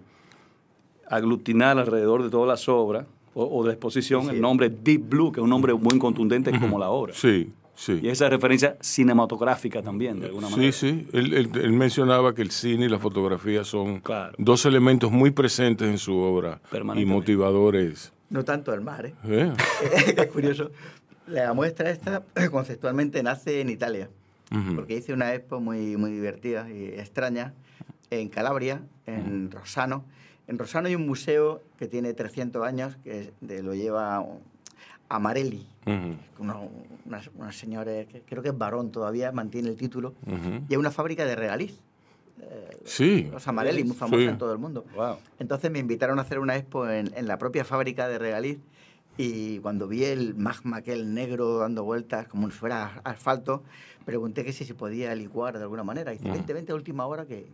aglutinar 1.08 1.78
alrededor 1.78 2.22
de 2.22 2.30
todas 2.30 2.46
las 2.48 2.68
obras 2.68 3.06
o, 3.34 3.44
o 3.44 3.62
de 3.62 3.68
la 3.68 3.72
exposición 3.74 4.28
el 4.30 4.40
nombre 4.40 4.68
Deep 4.70 5.08
Blue, 5.08 5.32
que 5.32 5.40
es 5.40 5.44
un 5.44 5.50
nombre 5.50 5.72
muy 5.74 5.98
contundente 5.98 6.50
como 6.60 6.78
la 6.78 6.90
obra. 6.90 7.12
Sí, 7.14 7.50
sí. 7.76 8.00
Y 8.02 8.08
esa 8.08 8.28
referencia 8.28 8.76
cinematográfica 8.80 9.80
también, 9.82 10.18
de 10.18 10.26
alguna 10.26 10.48
Sí, 10.48 10.52
manera. 10.54 10.72
sí. 10.72 11.08
Él, 11.12 11.34
él- 11.34 11.50
él 11.54 11.72
mencionaba 11.72 12.34
que 12.34 12.42
el 12.42 12.50
cine 12.50 12.86
y 12.86 12.88
la 12.88 12.98
fotografía 12.98 13.62
son 13.62 14.00
Claro. 14.00 14.34
dos 14.38 14.66
elementos 14.66 15.12
muy 15.12 15.30
presentes 15.30 15.86
en 15.88 15.98
su 15.98 16.16
obra 16.16 16.60
y 16.96 17.04
motivadores. 17.04 18.12
No 18.30 18.44
tanto 18.44 18.74
el 18.74 18.80
mar, 18.80 19.06
¿eh? 19.06 19.14
¿Eh? 19.24 19.52
es 20.16 20.26
curioso. 20.32 20.72
La 21.28 21.52
muestra 21.54 21.90
esta 21.90 22.24
conceptualmente 22.50 23.22
nace 23.22 23.60
en 23.60 23.68
Italia, 23.68 24.08
Ujú. 24.50 24.74
porque 24.76 24.96
hice 24.96 25.12
una 25.12 25.32
expo 25.34 25.60
muy, 25.60 25.96
muy 25.96 26.10
divertida 26.10 26.68
y 26.70 26.86
extraña 26.86 27.54
en 28.10 28.28
Calabria, 28.28 28.82
en 29.06 29.50
Rosano. 29.50 30.04
En 30.48 30.58
Rosano 30.58 30.86
hay 30.88 30.94
un 30.94 31.06
museo 31.06 31.62
que 31.78 31.88
tiene 31.88 32.14
300 32.14 32.64
años, 32.64 32.96
que 33.02 33.20
es 33.20 33.32
de- 33.40 33.62
lo 33.62 33.74
lleva 33.74 34.24
Amarelli, 35.08 35.66
unos 36.38 37.56
señores, 37.56 38.06
que 38.08 38.22
creo 38.22 38.42
que 38.42 38.48
es 38.50 38.58
varón 38.58 38.90
todavía, 38.90 39.32
mantiene 39.32 39.68
el 39.68 39.76
título, 39.76 40.14
Ujú. 40.26 40.64
y 40.68 40.72
es 40.72 40.78
una 40.78 40.90
fábrica 40.90 41.24
de 41.24 41.36
regaliz. 41.36 41.78
Sí. 42.84 43.28
Los 43.32 43.46
Amarelli, 43.48 43.82
muy 43.84 43.96
famosa 43.96 44.22
Sí. 44.22 44.28
en 44.28 44.38
todo 44.38 44.52
el 44.52 44.58
mundo. 44.58 44.84
Wow. 44.94 45.16
Entonces 45.38 45.70
me 45.70 45.78
invitaron 45.78 46.18
a 46.18 46.22
hacer 46.22 46.38
una 46.38 46.56
expo 46.56 46.88
en, 46.88 47.12
en 47.16 47.26
la 47.26 47.38
propia 47.38 47.64
fábrica 47.64 48.08
de 48.08 48.18
regaliz 48.18 48.58
y 49.16 49.58
cuando 49.60 49.88
vi 49.88 50.04
el 50.04 50.34
magma 50.34 50.78
aquel 50.78 51.12
negro 51.14 51.58
dando 51.58 51.82
vueltas 51.82 52.28
como 52.28 52.48
si 52.50 52.56
fuera 52.56 53.00
asfalto, 53.02 53.62
pregunté 54.04 54.44
que 54.44 54.52
si 54.52 54.64
se 54.64 54.74
podía 54.74 55.14
licuar 55.14 55.56
de 55.56 55.62
alguna 55.64 55.82
manera. 55.82 56.12
Y 56.14 56.18
dice, 56.18 56.30
vente, 56.30 56.52
vente 56.52 56.72
a 56.72 56.74
última 56.74 57.06
hora 57.06 57.24
que, 57.26 57.46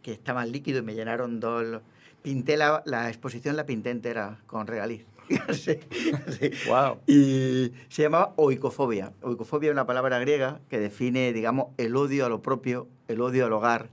que 0.00 0.12
estaba 0.12 0.46
líquido 0.46 0.78
y 0.78 0.82
me 0.82 0.94
llenaron 0.94 1.40
dos... 1.40 1.80
Pinté 2.22 2.56
la, 2.56 2.82
la 2.86 3.08
exposición, 3.08 3.56
la 3.56 3.66
pinté 3.66 3.90
entera 3.90 4.38
con 4.46 4.68
regaliz. 4.68 5.04
Sí, 5.52 5.78
sí. 6.38 6.50
Wow. 6.68 6.98
Y 7.06 7.72
se 7.88 8.02
llamaba 8.02 8.32
oicofobia. 8.36 9.12
Oicofobia 9.22 9.68
es 9.68 9.72
una 9.72 9.86
palabra 9.86 10.18
griega 10.18 10.60
que 10.68 10.78
define, 10.78 11.32
digamos, 11.32 11.66
el 11.78 11.96
odio 11.96 12.26
a 12.26 12.28
lo 12.28 12.42
propio, 12.42 12.88
el 13.08 13.20
odio 13.20 13.46
al 13.46 13.52
hogar, 13.52 13.88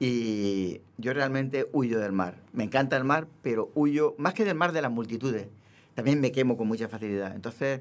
y 0.00 0.80
yo 0.98 1.12
realmente 1.12 1.68
huyo 1.72 2.00
del 2.00 2.12
mar. 2.12 2.34
Me 2.52 2.64
encanta 2.64 2.96
el 2.96 3.04
mar, 3.04 3.26
pero 3.42 3.70
huyo 3.74 4.14
más 4.18 4.34
que 4.34 4.44
del 4.44 4.56
mar 4.56 4.72
de 4.72 4.82
las 4.82 4.90
multitudes. 4.90 5.46
También 5.94 6.20
me 6.20 6.32
quemo 6.32 6.56
con 6.56 6.68
mucha 6.68 6.88
facilidad. 6.88 7.34
Entonces, 7.34 7.80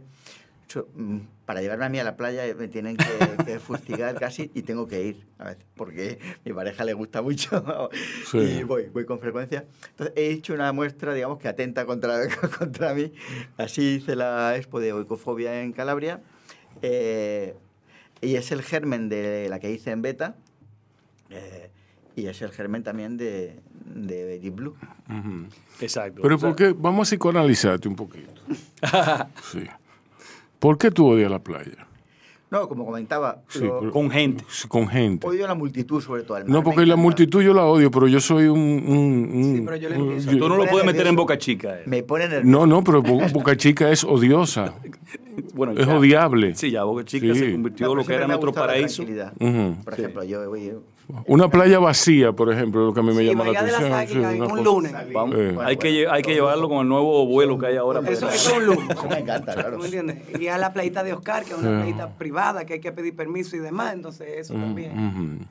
para 1.45 1.61
llevarme 1.61 1.85
a 1.85 1.89
mí 1.89 1.99
a 1.99 2.03
la 2.03 2.17
playa 2.17 2.45
eh, 2.45 2.53
me 2.55 2.67
tienen 2.67 2.97
que, 2.97 3.05
que 3.45 3.59
fustigar 3.59 4.15
casi 4.19 4.51
y 4.53 4.63
tengo 4.63 4.87
que 4.87 5.01
ir 5.03 5.25
a 5.37 5.45
veces, 5.45 5.63
porque 5.75 6.19
a 6.21 6.37
mi 6.49 6.53
pareja 6.53 6.83
le 6.83 6.93
gusta 6.93 7.21
mucho 7.21 7.63
Sí. 8.31 8.37
y 8.37 8.63
voy, 8.63 8.87
voy 8.89 9.05
con 9.05 9.19
frecuencia. 9.19 9.65
Entonces, 9.91 10.13
he 10.17 10.29
hecho 10.31 10.53
una 10.53 10.71
muestra, 10.73 11.13
digamos, 11.13 11.37
que 11.39 11.47
atenta 11.47 11.85
contra, 11.85 12.19
contra 12.59 12.93
mí. 12.93 13.13
Así 13.57 13.95
hice 13.95 14.15
la 14.15 14.55
expo 14.57 14.79
de 14.79 14.91
oicofobia 14.93 15.61
en 15.61 15.71
Calabria. 15.71 16.21
Eh, 16.81 17.55
y 18.21 18.35
es 18.35 18.51
el 18.51 18.61
germen 18.61 19.09
de 19.09 19.47
la 19.49 19.59
que 19.59 19.71
hice 19.71 19.91
en 19.91 20.01
beta. 20.01 20.35
eh, 21.29 21.69
y 22.15 22.25
es 22.25 22.41
el 22.41 22.51
germen 22.51 22.81
también 22.81 23.15
de, 23.15 23.59
de 23.85 24.39
Deep 24.39 24.55
Blue. 24.55 24.75
Exacto. 25.79 26.21
Pero 26.23 26.35
O 26.35 26.39
sea, 26.39 26.49
¿por 26.49 26.55
qué? 26.55 26.73
Vamos 26.75 27.07
a 27.07 27.11
psicoanalizarte 27.11 27.87
un 27.87 27.95
poquito. 27.95 28.41
Sí. 29.51 29.63
¿Por 30.59 30.77
qué 30.77 30.91
tú 30.91 31.07
odias 31.07 31.29
la 31.31 31.39
playa? 31.39 31.85
No, 32.49 32.69
como 32.69 32.85
comentaba, 32.85 33.41
Sí, 33.49 33.59
lo- 33.59 33.79
pero- 33.81 33.91
Con 33.91 34.09
gente. 34.09 34.45
Con 34.69 34.87
gente. 34.87 35.27
odio 35.27 35.43
a 35.43 35.49
la 35.49 35.53
multitud 35.55 36.01
sobre 36.01 36.23
todo. 36.23 36.37
al 36.37 36.43
mar 36.45 36.51
No, 36.51 36.63
porque 36.63 36.85
la 36.85 36.95
multitud 36.95 37.41
yo 37.41 37.53
la 37.53 37.65
odio, 37.65 37.91
pero 37.91 38.07
yo 38.07 38.21
soy 38.21 38.45
un... 38.47 38.57
un- 38.59 39.31
un- 39.33 39.55
Sí, 39.57 39.61
pero 39.65 39.75
yo 39.75 39.89
le 39.89 39.97
un- 39.97 40.17
yo- 40.19 40.37
Tú 40.37 40.47
no 40.49 40.55
lo 40.55 40.65
puedes 40.65 40.85
meter 40.85 41.07
en 41.07 41.15
boca 41.17 41.37
chica. 41.37 41.79
eh. 41.79 41.83
Me 41.85 42.03
pone 42.03 42.29
nervioso. 42.29 42.47
no, 42.47 42.65
no, 42.65 42.83
pero 42.85 43.01
Bo- 43.01 43.19
Boca 43.33 43.57
Chica 43.57 43.91
es 43.91 44.03
odiosa. 44.03 44.73
Bueno, 45.53 45.73
Es 45.73 45.85
ya. 45.85 45.95
odiable. 45.97 46.55
Sí, 46.55 46.71
ya 46.71 46.83
Boca 46.83 47.03
Chica 47.03 47.27
Sí. 47.33 47.39
se 47.39 47.51
convirtió 47.51 47.85
No, 47.87 47.91
en 47.91 47.97
lo 47.97 48.03
pero 48.03 48.07
que 48.07 48.15
era 48.15 48.27
nuestro 48.27 48.53
paraíso. 48.53 49.03
Por 49.03 49.95
Sí. 49.95 50.01
ejemplo, 50.01 50.23
yo 50.23 50.49
voy... 50.49 50.71
Una 51.25 51.49
playa 51.49 51.79
vacía, 51.79 52.33
por 52.33 52.51
ejemplo, 52.51 52.85
lo 52.87 52.93
que 52.93 52.99
a 52.99 53.03
mí 53.03 53.13
me 53.13 53.21
Sí, 53.21 53.27
llama 53.27 53.45
la 53.45 53.51
Bahía 53.51 53.59
atención. 53.61 53.93
Águilas 53.93 54.31
sí, 54.33 54.37
una 54.39 54.45
un 54.45 54.49
cosa- 54.51 54.63
lunes. 54.63 54.93
Vamos, 55.13 55.35
Eh. 55.37 55.57
hay, 55.63 55.77
que, 55.77 56.07
hay 56.07 56.21
que 56.21 56.33
llevarlo 56.33 56.67
con 56.67 56.79
el 56.79 56.89
nuevo 56.89 57.25
vuelo 57.25 57.57
que 57.57 57.67
hay 57.67 57.77
ahora. 57.77 58.01
Eso, 58.01 58.27
eso 58.29 58.51
es 58.51 58.57
un 58.57 58.65
lujo. 58.65 58.81
Eso 58.91 59.07
me 59.09 59.19
encanta, 59.19 59.53
¿Tú 59.53 59.59
claro. 59.61 59.77
me 59.79 59.85
entiendes? 59.85 60.17
Y 60.39 60.47
a 60.47 60.57
la 60.57 60.73
playita 60.73 61.03
de 61.03 61.13
Oscar, 61.13 61.45
que 61.45 61.51
es 61.53 61.57
una 61.59 61.77
playita 61.81 62.09
privada, 62.17 62.65
que 62.65 62.73
hay 62.73 62.79
que 62.81 62.91
pedir 62.91 63.15
permiso 63.15 63.55
y 63.55 63.59
demás, 63.59 63.93
entonces 63.93 64.27
eso 64.37 64.53
también. 64.53 65.47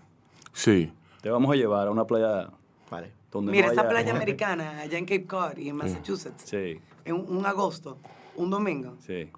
Sí. 0.53 0.92
Te 1.23 1.31
vamos 1.31 1.51
a 1.53 1.57
llevar 1.57 1.88
a 1.88 1.90
una 1.90 2.05
playa 2.05 2.51
Vale. 2.90 3.12
donde 3.33 3.51
Mira, 3.53 3.66
no 3.66 3.73
esa 3.73 3.81
haya- 3.83 3.90
playa 3.90 4.12
americana, 4.14 4.81
allá 4.81 4.99
en 4.99 5.05
Cape 5.07 5.25
Cod 5.27 5.57
y 5.57 5.71
en 5.71 5.77
Massachusetts, 5.77 6.42
Sí, 6.45 6.79
en 7.05 7.14
un, 7.14 7.37
un 7.38 7.47
agosto, 7.47 7.97
un 8.37 8.51
domingo, 8.51 8.95
sí. 9.07 9.31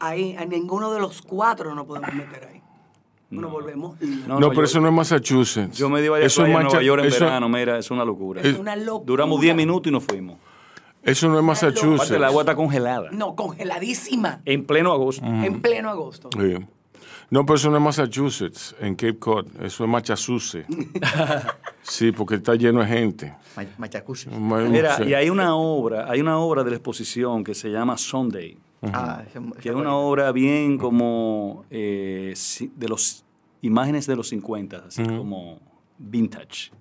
ahí 0.00 0.34
a 0.38 0.44
ninguno 0.46 0.90
de 0.92 0.98
los 1.00 1.20
cuatro 1.22 1.74
nos 1.74 1.86
podemos 1.86 2.12
meter 2.14 2.48
ahí. 2.50 2.61
Volvemos. 3.32 4.00
No, 4.00 4.38
no, 4.40 4.48
pero 4.48 4.62
yo- 4.62 4.64
eso 4.64 4.80
no 4.80 4.88
es 4.88 4.94
Massachusetts. 4.94 5.76
Yo 5.78 5.88
me 5.88 6.00
di 6.02 6.08
varias 6.08 6.32
eso 6.32 6.44
es 6.44 6.50
Nueva 6.52 6.82
York 6.82 7.02
en 7.02 7.08
eso- 7.08 7.24
verano, 7.24 7.48
mira, 7.48 7.78
es 7.78 7.90
una 7.90 8.04
locura. 8.04 8.40
Es 8.42 8.58
una 8.58 8.76
locura. 8.76 9.04
Duramos 9.06 9.40
10 9.40 9.54
minutos 9.56 9.88
y 9.90 9.92
nos 9.92 10.04
fuimos. 10.04 10.38
Eso 11.02 11.28
no 11.28 11.38
es 11.38 11.44
Massachusetts. 11.44 11.94
Aparte, 11.94 12.16
el 12.16 12.24
agua 12.24 12.42
está 12.42 12.54
congelada. 12.54 13.10
No, 13.10 13.34
congeladísima. 13.34 14.40
En 14.44 14.64
pleno 14.64 14.92
agosto. 14.92 15.24
En 15.26 15.60
pleno 15.60 15.90
agosto. 15.90 16.28
Sí. 16.32 16.54
No, 17.30 17.46
pero 17.46 17.56
eso 17.56 17.70
no 17.70 17.78
es 17.78 17.82
Massachusetts, 17.82 18.76
en 18.78 18.94
Cape 18.94 19.18
Cod. 19.18 19.46
Eso 19.62 19.84
es 19.84 19.90
Massachusetts. 19.90 20.66
sí, 21.82 22.12
porque 22.12 22.36
está 22.36 22.54
lleno 22.54 22.80
de 22.80 22.86
gente. 22.86 23.34
Ma- 23.56 23.64
Machacusi. 23.78 24.28
Ma- 24.30 24.58
Mira, 24.60 24.98
y 25.04 25.14
hay 25.14 25.30
una 25.30 25.56
obra, 25.56 26.10
hay 26.10 26.20
una 26.20 26.38
obra 26.38 26.62
de 26.62 26.70
la 26.70 26.76
exposición 26.76 27.42
que 27.42 27.54
se 27.54 27.70
llama 27.70 27.96
Sunday, 27.96 28.56
Ah, 28.82 29.22
que 29.60 29.68
es 29.68 29.74
una 29.74 29.94
obra 29.94 30.32
bien 30.32 30.76
como 30.76 31.64
eh, 31.70 32.34
de 32.76 32.88
los 32.88 33.24
imágenes 33.60 34.06
de 34.06 34.16
los 34.16 34.28
50, 34.28 34.84
así 34.88 35.04
como 35.04 35.58
vintage. 35.98 36.72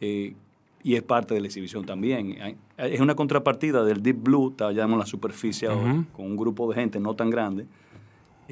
Eh, 0.00 0.34
y 0.82 0.94
es 0.94 1.02
parte 1.02 1.34
de 1.34 1.40
la 1.40 1.46
exhibición 1.46 1.86
también. 1.86 2.56
Es 2.76 3.00
una 3.00 3.14
contrapartida 3.14 3.84
del 3.84 4.02
Deep 4.02 4.22
Blue, 4.22 4.50
está 4.50 4.68
allá 4.68 4.84
en 4.84 4.98
la 4.98 5.06
superficie 5.06 5.68
ahora, 5.68 6.04
con 6.12 6.26
un 6.26 6.36
grupo 6.36 6.68
de 6.68 6.74
gente 6.80 7.00
no 7.00 7.14
tan 7.14 7.30
grande. 7.30 7.66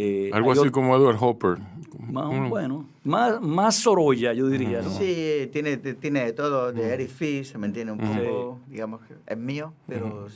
Eh, 0.03 0.31
Algo 0.33 0.53
así 0.53 0.71
como 0.71 0.97
Edward 0.97 1.17
Hopper. 1.21 1.59
más, 2.11 2.49
bueno, 2.49 2.87
más, 3.05 3.41
más 3.41 3.77
Sorolla, 3.77 4.33
yo 4.33 4.49
diría. 4.49 4.81
¿no? 4.83 4.89
Sí, 4.91 5.49
tiene, 5.53 5.77
tiene 5.77 6.25
de 6.25 6.33
todo, 6.33 6.73
de 6.73 6.95
Eric 6.95 7.09
Fish, 7.11 7.55
me 7.57 7.67
entiende 7.67 7.93
un 7.93 7.99
poco, 7.99 8.59
digamos, 8.69 9.01
que 9.03 9.15
es 9.27 9.37
mío, 9.39 9.75
pero 9.87 10.27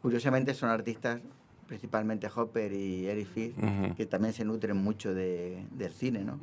curiosamente 0.00 0.54
son 0.54 0.68
artistas, 0.70 1.20
principalmente 1.66 2.28
Hopper 2.34 2.72
y 2.72 3.06
Eric 3.06 3.26
Fish, 3.28 3.54
que 3.96 4.06
también 4.06 4.34
se 4.34 4.44
nutren 4.44 4.76
mucho 4.76 5.14
de, 5.14 5.64
del 5.70 5.92
cine, 5.92 6.24
¿no? 6.24 6.38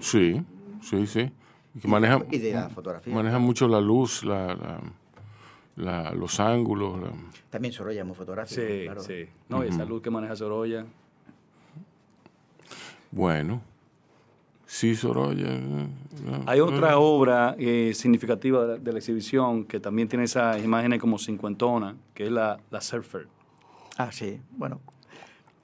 Sí, 0.00 0.42
sí, 0.82 1.06
sí. 1.06 1.30
Y 1.74 1.78
que 1.80 1.88
maneja, 1.88 2.20
Y 2.30 2.38
de 2.38 2.52
la 2.52 2.68
fotografía. 2.68 3.14
maneja 3.14 3.38
mucho 3.38 3.68
la 3.68 3.80
luz, 3.80 4.24
la, 4.24 4.46
la- 4.56 4.80
la- 5.76 6.12
los 6.14 6.40
ángulos. 6.40 7.00
la- 7.00 7.12
También 7.48 7.72
Sorolla 7.72 8.00
es 8.00 8.06
muy 8.06 8.16
fotográfico, 8.16 8.60
Sí, 8.60 8.82
claro. 8.84 9.00
sí. 9.02 9.26
No, 9.48 9.64
y 9.64 9.68
esa 9.68 9.84
luz 9.84 10.02
que 10.02 10.10
maneja 10.10 10.34
Sorolla. 10.34 10.84
Bueno. 13.10 13.62
Sí, 14.66 14.94
Sorolla. 14.94 15.48
eh, 15.48 15.88
no. 16.24 16.44
Hay 16.46 16.60
otra 16.60 16.98
obra 16.98 17.56
eh, 17.58 17.90
significativa 17.94 18.62
de 18.64 18.68
la, 18.68 18.78
de 18.78 18.92
la 18.92 18.98
exhibición 18.98 19.64
que 19.64 19.80
también 19.80 20.06
tiene 20.08 20.24
esas 20.24 20.62
imágenes 20.62 21.00
como 21.00 21.18
cincuentona, 21.18 21.96
que 22.14 22.24
es 22.24 22.30
la, 22.30 22.58
la 22.70 22.80
Surfer. 22.80 23.26
Ah, 23.98 24.12
sí, 24.12 24.40
bueno. 24.56 24.80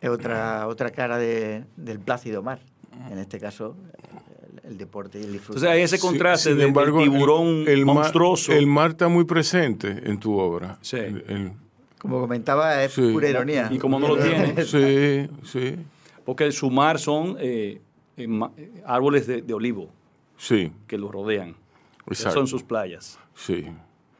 Es 0.01 0.11
otra, 0.11 0.67
otra 0.67 0.91
cara 0.91 1.19
de, 1.19 1.65
del 1.77 2.01
plácido 2.01 2.43
mar. 2.43 2.59
En 3.11 3.19
este 3.19 3.39
caso, 3.39 3.77
el, 4.65 4.73
el 4.73 4.79
deporte 4.79 5.21
y 5.21 5.23
el 5.25 5.33
disfrute. 5.33 5.59
Entonces 5.59 5.71
hay 5.71 5.83
ese 5.83 5.99
contraste 6.01 6.51
sin 6.51 6.59
de, 6.59 6.65
embargo, 6.65 6.99
del 6.99 7.07
el- 7.09 7.13
tiburón 7.15 7.65
el 7.69 7.87
mar- 7.87 7.95
monstruoso. 7.97 8.53
el 8.53 8.67
mar 8.67 8.91
está 8.91 9.07
muy 9.09 9.25
presente 9.25 10.03
en 10.05 10.19
tu 10.19 10.37
obra. 10.37 10.79
Sí. 10.81 10.97
El- 10.97 11.25
el- 11.29 11.53
Como 11.99 12.19
comentaba, 12.21 12.83
es 12.83 12.93
Sí. 12.93 13.11
pura 13.13 13.29
ironía. 13.29 13.69
Y 13.71 13.79
como 13.79 14.01
no 14.01 14.09
lo 14.09 14.17
tiene, 14.19 14.65
sí, 14.65 15.29
sí, 15.45 15.77
porque 16.27 16.53
su 16.53 16.71
mar 16.71 16.99
son 16.99 17.37
eh, 17.41 17.81
eh, 18.19 18.29
eh, 18.59 18.83
árboles 18.85 19.27
de, 19.27 19.41
de 19.41 19.55
olivo 19.55 19.89
sí, 20.37 20.71
que 20.87 20.99
lo 20.99 21.11
rodean. 21.11 21.51
Esas 22.09 22.19
exacto. 22.21 22.39
son 22.41 22.47
sus 22.47 22.63
playas. 22.63 23.19
Sí, 23.35 23.65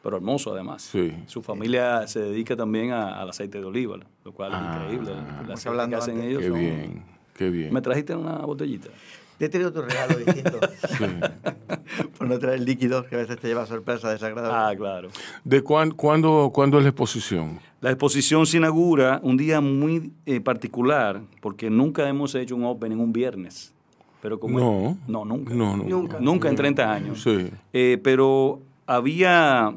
Pero 0.03 0.17
hermoso 0.17 0.51
además. 0.53 0.81
Sí. 0.81 1.13
Su 1.27 1.41
familia 1.43 2.07
se 2.07 2.19
dedica 2.19 2.55
también 2.55 2.91
a- 2.91 3.21
al 3.21 3.29
aceite 3.29 3.59
de 3.59 3.65
oliva, 3.65 3.97
lo 4.25 4.31
cual 4.31 4.51
es 4.53 4.59
increíble. 4.59 5.11
La 5.47 5.53
aceite 5.53 5.69
hablando 5.69 5.95
que 5.97 6.01
hacen 6.01 6.15
antes. 6.15 6.29
ellos 6.29 6.41
qué 6.41 6.47
son- 6.49 6.59
bien, 6.59 7.03
qué 7.35 7.49
bien. 7.49 7.73
¿Me 7.73 7.81
trajiste 7.81 8.15
una 8.15 8.37
botellita? 8.39 8.89
Te 9.37 9.45
he 9.45 9.49
traído 9.49 9.71
tu 9.71 9.81
regalo 9.81 10.17
distinto. 10.17 10.59
Por 12.17 12.27
no 12.27 12.39
traer 12.39 12.61
líquidos, 12.61 13.05
que 13.05 13.15
a 13.15 13.19
veces 13.19 13.37
te 13.39 13.47
lleva 13.47 13.65
sorpresa 13.65 14.09
desagradable. 14.11 14.57
Ah, 14.57 14.75
claro. 14.75 15.09
¿De 15.43 15.61
cuán- 15.63 15.91
cuándo, 15.91 16.51
cuándo 16.53 16.77
es 16.77 16.83
la 16.83 16.89
exposición? 16.89 17.59
La 17.81 17.91
exposición 17.91 18.45
se 18.45 18.57
inaugura 18.57 19.19
un 19.23 19.37
día 19.37 19.61
muy 19.61 20.11
eh, 20.25 20.41
particular, 20.41 21.21
porque 21.41 21.69
nunca 21.69 22.07
hemos 22.09 22.33
hecho 22.35 22.55
un 22.55 22.65
Open 22.65 22.91
en 22.91 22.99
un 22.99 23.13
viernes. 23.13 23.73
Pero 24.21 24.39
como 24.39 24.59
No. 24.59 24.97
no, 25.07 25.25
nunca. 25.25 25.53
No, 25.53 25.77
no. 25.77 25.83
Nunca. 25.83 26.19
Nunca 26.19 26.49
en 26.49 26.55
30 26.55 26.91
años. 26.91 27.21
Sí. 27.21 27.49
Eh, 27.71 27.99
pero 28.03 28.59
había 28.87 29.73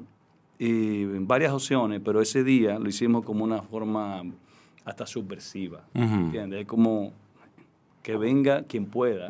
eh, 0.59 1.19
varias 1.21 1.53
opciones, 1.53 2.01
pero 2.03 2.21
ese 2.23 2.43
día 2.43 2.79
lo 2.79 2.89
hicimos 2.89 3.25
como 3.25 3.45
una 3.45 3.61
forma 3.63 4.23
hasta 4.85 5.07
subversiva. 5.07 5.83
Ujú. 5.95 6.03
¿Entiendes? 6.15 6.61
Es 6.63 6.67
como 6.67 7.13
que 8.03 8.17
venga 8.17 8.63
quien 8.65 8.87
pueda. 8.87 9.29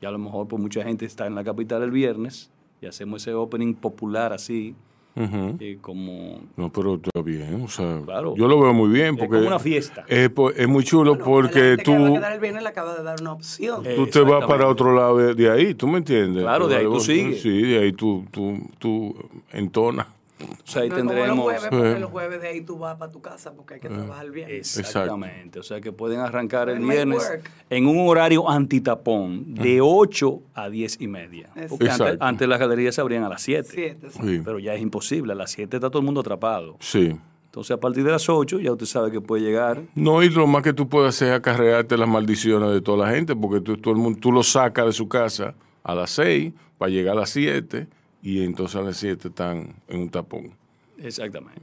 Y 0.00 0.06
a 0.06 0.10
lo 0.10 0.18
mejor 0.18 0.48
pues 0.48 0.62
mucha 0.62 0.82
gente 0.82 1.04
está 1.04 1.26
en 1.26 1.34
la 1.34 1.44
capital 1.44 1.82
el 1.82 1.90
viernes 1.90 2.50
y 2.80 2.86
hacemos 2.86 3.22
ese 3.22 3.34
opening 3.34 3.74
popular 3.74 4.32
así, 4.32 4.74
eh, 5.16 5.76
como... 5.82 6.40
No, 6.56 6.72
pero 6.72 6.94
está 6.94 7.20
bien, 7.22 7.60
o 7.62 7.68
sea, 7.68 8.00
Claro. 8.06 8.34
yo 8.36 8.48
lo 8.48 8.58
veo 8.58 8.72
muy 8.72 8.88
bien 8.88 9.14
Es 9.16 9.20
porque 9.20 9.34
como 9.36 9.48
una 9.48 9.58
fiesta. 9.58 10.04
Es, 10.08 10.30
es 10.56 10.68
muy 10.68 10.82
chulo 10.84 11.10
Bueno, 11.16 11.24
porque 11.26 11.60
gente 11.76 11.82
que 11.82 11.90
va 11.92 12.04
a 12.04 12.06
tú, 12.08 12.14
quedar 12.14 12.32
el 12.32 12.40
viernes 12.40 12.62
le 12.62 12.68
acaba 12.70 12.94
de 12.96 13.02
dar 13.02 13.20
una 13.20 13.32
opción. 13.34 13.84
Eh, 13.84 13.94
tú 13.96 14.06
te 14.06 14.20
vas 14.20 14.46
para 14.46 14.66
otro 14.66 14.94
lado 14.94 15.18
de, 15.18 15.34
de 15.34 15.50
ahí, 15.50 15.74
¿tú 15.74 15.86
me 15.88 15.98
entiendes? 15.98 16.42
Claro, 16.42 16.68
de 16.68 16.76
ahí 16.76 16.84
tú 16.84 16.92
vas- 16.94 17.02
sigues. 17.02 17.42
Sí, 17.42 17.60
de 17.62 17.78
ahí 17.80 17.92
tú, 17.92 18.24
tú, 18.30 18.56
tú 18.78 19.14
entonas. 19.52 20.06
O 20.44 20.66
sea, 20.66 20.82
ahí 20.82 20.88
No 20.88 20.96
es 20.96 21.00
como 21.02 21.10
tendremos... 21.12 21.36
los 21.36 21.44
jueves, 21.44 21.66
porque 21.70 21.94
Sí. 21.94 22.00
los 22.00 22.10
jueves 22.10 22.40
de 22.42 22.48
ahí 22.48 22.60
tú 22.62 22.78
vas 22.78 22.96
para 22.96 23.12
tu 23.12 23.20
casa 23.20 23.52
porque 23.52 23.74
hay 23.74 23.80
que 23.80 23.88
trabajar 23.88 24.30
bien. 24.30 24.48
Exactamente. 24.50 25.58
O 25.58 25.62
sea, 25.62 25.80
que 25.80 25.92
pueden 25.92 26.20
arrancar 26.20 26.68
el 26.70 26.80
viernes 26.80 27.30
en 27.68 27.86
un 27.86 28.08
horario 28.08 28.48
antitapón 28.50 29.54
de 29.54 29.80
8 29.80 30.40
a 30.54 30.68
10 30.68 31.00
y 31.00 31.06
media. 31.08 31.48
Exacto. 31.54 31.68
Porque 31.68 31.84
antes, 31.90 32.00
Exacto. 32.00 32.24
antes 32.24 32.48
las 32.48 32.58
galerías 32.58 32.94
se 32.94 33.00
abrían 33.00 33.24
a 33.24 33.28
las 33.28 33.42
7. 33.42 33.68
Siete, 33.70 34.10
sí. 34.10 34.18
Sí. 34.22 34.42
Pero 34.44 34.58
ya 34.58 34.74
es 34.74 34.80
imposible. 34.80 35.32
A 35.32 35.36
las 35.36 35.50
7 35.50 35.76
está 35.76 35.90
todo 35.90 35.98
el 36.00 36.04
mundo 36.06 36.20
atrapado. 36.20 36.76
Sí. 36.80 37.16
Entonces, 37.46 37.72
a 37.72 37.80
partir 37.80 38.04
de 38.04 38.12
las 38.12 38.28
8 38.28 38.60
ya 38.60 38.70
usted 38.72 38.86
sabe 38.86 39.10
que 39.10 39.20
puede 39.20 39.42
llegar. 39.42 39.82
No, 39.94 40.22
y 40.22 40.30
lo 40.30 40.46
más 40.46 40.62
que 40.62 40.72
tú 40.72 40.88
puedes 40.88 41.08
hacer 41.10 41.28
es 41.32 41.34
acarrearte 41.34 41.96
las 41.96 42.08
maldiciones 42.08 42.70
de 42.70 42.80
toda 42.80 43.06
la 43.08 43.12
gente, 43.14 43.34
porque 43.34 43.60
tú, 43.60 43.76
todo 43.76 43.92
el 43.92 43.98
mundo, 44.00 44.18
tú 44.20 44.30
lo 44.30 44.42
sacas 44.44 44.86
de 44.86 44.92
su 44.92 45.08
casa 45.08 45.54
a 45.82 45.94
las 45.94 46.10
6 46.10 46.52
para 46.78 46.90
llegar 46.90 47.16
a 47.16 47.20
las 47.20 47.30
7 47.30 47.88
y 48.22 48.42
entonces 48.44 48.76
a 48.76 48.82
las 48.82 48.96
7 48.96 49.28
están 49.28 49.74
en 49.88 50.00
un 50.00 50.10
tapón. 50.10 50.52
Exactamente. 50.98 51.60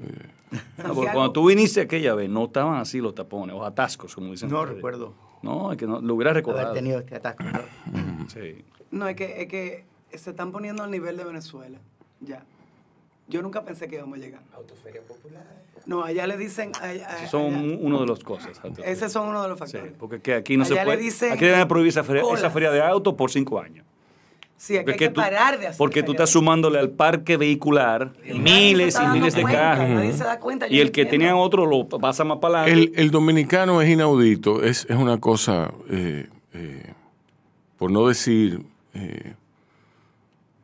No, 0.49 0.57
Santiago, 0.59 0.95
porque 0.95 1.11
cuando 1.13 1.31
tú 1.31 1.47
viniste 1.47 1.81
aquella 1.81 2.15
vez, 2.15 2.29
no 2.29 2.45
estaban 2.45 2.79
así 2.79 2.99
los 2.99 3.13
tapones, 3.13 3.55
o 3.55 3.63
atascos, 3.65 4.15
como 4.15 4.31
dicen. 4.31 4.49
No 4.49 4.65
recuerdo 4.65 5.13
No, 5.43 5.71
es 5.71 5.77
que 5.77 5.85
no, 5.85 6.01
lo 6.01 6.15
hubiera 6.15 6.31
haber 6.31 6.41
recordado. 6.43 6.73
tenido 6.73 6.99
este 6.99 7.15
atasco. 7.15 7.43
¿no? 7.43 8.27
Sí. 8.27 8.63
No, 8.91 9.07
es 9.07 9.15
que, 9.15 9.41
es 9.41 9.47
que 9.47 9.85
se 10.13 10.31
están 10.31 10.51
poniendo 10.51 10.83
al 10.83 10.89
nivel 10.91 11.15
de 11.17 11.23
Venezuela. 11.23 11.77
Ya. 12.21 12.43
Yo 13.27 13.41
nunca 13.41 13.63
pensé 13.63 13.87
que 13.87 13.95
íbamos 13.97 14.17
a 14.17 14.21
llegar. 14.21 14.41
Autoferia 14.55 15.01
popular. 15.01 15.45
No, 15.85 16.03
allá 16.03 16.25
le 16.27 16.37
dicen. 16.37 16.71
a- 16.81 16.85
a- 16.85 16.93
Esos 16.93 17.29
son 17.31 17.53
allá- 17.53 17.77
uno 17.81 17.99
de 18.01 18.07
las 18.07 18.19
cosas. 18.19 18.59
Esos 18.83 19.11
son 19.11 19.27
uno 19.29 19.43
de 19.43 19.49
los 19.49 19.57
Sí, 19.59 19.65
factores. 19.65 19.93
porque 19.99 20.19
que 20.21 20.33
aquí 20.33 20.57
no 20.57 20.65
se 20.65 20.73
Allá 20.73 20.83
le 20.83 20.87
puede. 20.91 21.03
dicen 21.03 21.33
aquí 21.33 21.45
deben 21.45 21.67
prohibir 21.67 21.89
esa 21.89 22.03
feria, 22.03 22.23
esa 22.33 22.49
feria 22.49 22.71
de 22.71 22.81
autos 22.81 23.13
por 23.13 23.29
cinco 23.29 23.59
años. 23.59 23.85
Sí, 24.57 24.73
aquí 24.73 24.79
hay 24.79 24.85
Porque 24.85 24.97
que 24.97 25.09
tú- 25.09 25.21
parar 25.21 25.59
de 25.59 25.67
hacer. 25.67 25.77
Porque 25.77 26.01
tú 26.03 26.13
estás 26.13 26.31
sumándole 26.31 26.79
al 26.79 26.89
parque 26.89 27.37
vehicular 27.37 28.11
Y 28.25 28.33
miles 28.39 28.97
y 28.99 29.07
miles 29.07 29.35
de 29.35 29.43
carros. 29.43 29.89
nadie 29.89 30.13
se 30.13 30.23
da 30.23 30.39
cuenta, 30.39 30.67
yo 30.67 30.73
Y 30.73 30.77
no 30.77 30.81
el 30.83 30.91
que 30.91 31.01
entiendo. 31.01 31.25
tenía 31.27 31.35
otro 31.35 31.65
lo 31.67 31.87
pasa 31.87 32.23
más 32.23 32.39
para 32.39 32.65
El, 32.65 32.71
adelante. 32.73 33.01
el 33.01 33.11
dominicano 33.11 33.81
es 33.83 33.89
inaudito, 33.89 34.63
es, 34.63 34.85
es 34.89 34.97
una 34.97 35.19
cosa 35.19 35.71
eh, 35.89 36.27
eh, 36.53 36.93
por 37.77 37.91
no 37.91 38.07
decir 38.07 38.63
eh, 38.95 39.35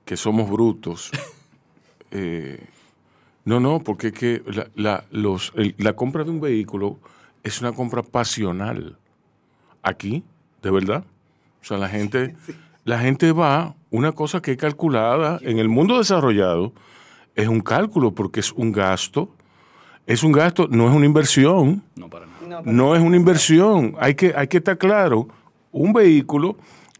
que 0.06 0.18
somos 0.18 0.50
brutos, 0.50 1.12
eh, 2.12 2.60
no, 3.46 3.60
no, 3.60 3.80
porque 3.84 4.08
es 4.08 4.14
que 4.14 4.42
la, 4.48 4.68
la- 4.76 5.06
los, 5.12 5.54
el- 5.56 5.76
la 5.78 5.94
compra 5.94 6.24
de 6.24 6.32
un 6.32 6.42
vehículo 6.42 6.98
es 7.44 7.62
una 7.62 7.74
compra 7.74 8.02
pasional. 8.02 8.98
Aquí, 9.84 10.24
de 10.62 10.72
verdad. 10.72 11.04
O 11.62 11.66
sea, 11.66 11.78
la 11.78 11.90
gente, 11.90 12.36
la 12.86 13.00
gente 13.00 13.32
va, 13.32 13.76
una 13.90 14.12
cosa 14.12 14.42
que 14.42 14.52
es 14.52 14.58
calculada 14.58 15.40
en 15.42 15.60
el 15.60 15.70
mundo 15.70 15.98
desarrollado, 15.98 16.74
es 17.36 17.48
un 17.48 17.62
cálculo 17.62 18.14
porque 18.14 18.40
es 18.40 18.52
un 18.52 18.72
gasto. 18.72 19.30
Es 20.06 20.24
un 20.24 20.34
gasto, 20.34 20.68
no 20.70 20.90
es 20.90 20.94
una 20.94 21.06
inversión. 21.06 21.84
No, 21.96 22.10
para 22.10 22.26
nada. 22.48 22.62
No, 22.66 22.96
es 22.96 23.02
una 23.02 23.16
inversión. 23.16 23.96
Hay 24.00 24.16
que, 24.16 24.34
hay 24.36 24.48
que 24.48 24.58
estar 24.58 24.78
claro. 24.78 25.30
Un 25.72 25.94
vehículo 25.94 26.58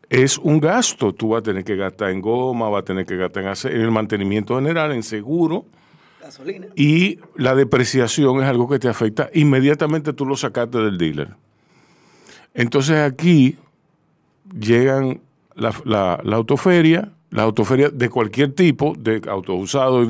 es 0.10 0.38
un 0.38 0.60
gasto. 0.60 1.14
Tú 1.14 1.30
vas 1.30 1.40
a 1.40 1.44
tener 1.44 1.66
que 1.66 1.76
gastar 1.76 2.12
en 2.12 2.22
goma, 2.22 2.70
vas 2.70 2.84
a 2.84 2.86
tener 2.86 3.06
que 3.06 3.18
gastar 3.18 3.44
en 3.66 3.82
el 3.82 3.92
mantenimiento 3.92 4.56
general, 4.56 4.94
en 4.94 5.04
seguro. 5.04 5.66
Gasolina. 6.22 6.68
Y 6.76 7.20
la 7.36 7.56
depreciación 7.56 8.42
es 8.42 8.46
algo 8.48 8.70
que 8.70 8.80
te 8.80 8.88
afecta. 8.88 9.30
Inmediatamente 9.34 10.14
tú 10.14 10.26
lo 10.26 10.38
sacaste 10.38 10.78
del 10.78 10.98
dealer. 10.98 11.36
Entonces 12.54 13.00
aquí 13.00 13.58
llegan 14.58 15.20
la, 15.56 15.74
la- 15.86 16.36
autoferia, 16.36 17.12
la 17.30 17.44
autoferia 17.44 17.90
de 17.90 18.10
cualquier 18.10 18.54
tipo, 18.54 18.94
de 18.98 19.22
autos 19.30 19.56
usados. 19.62 20.08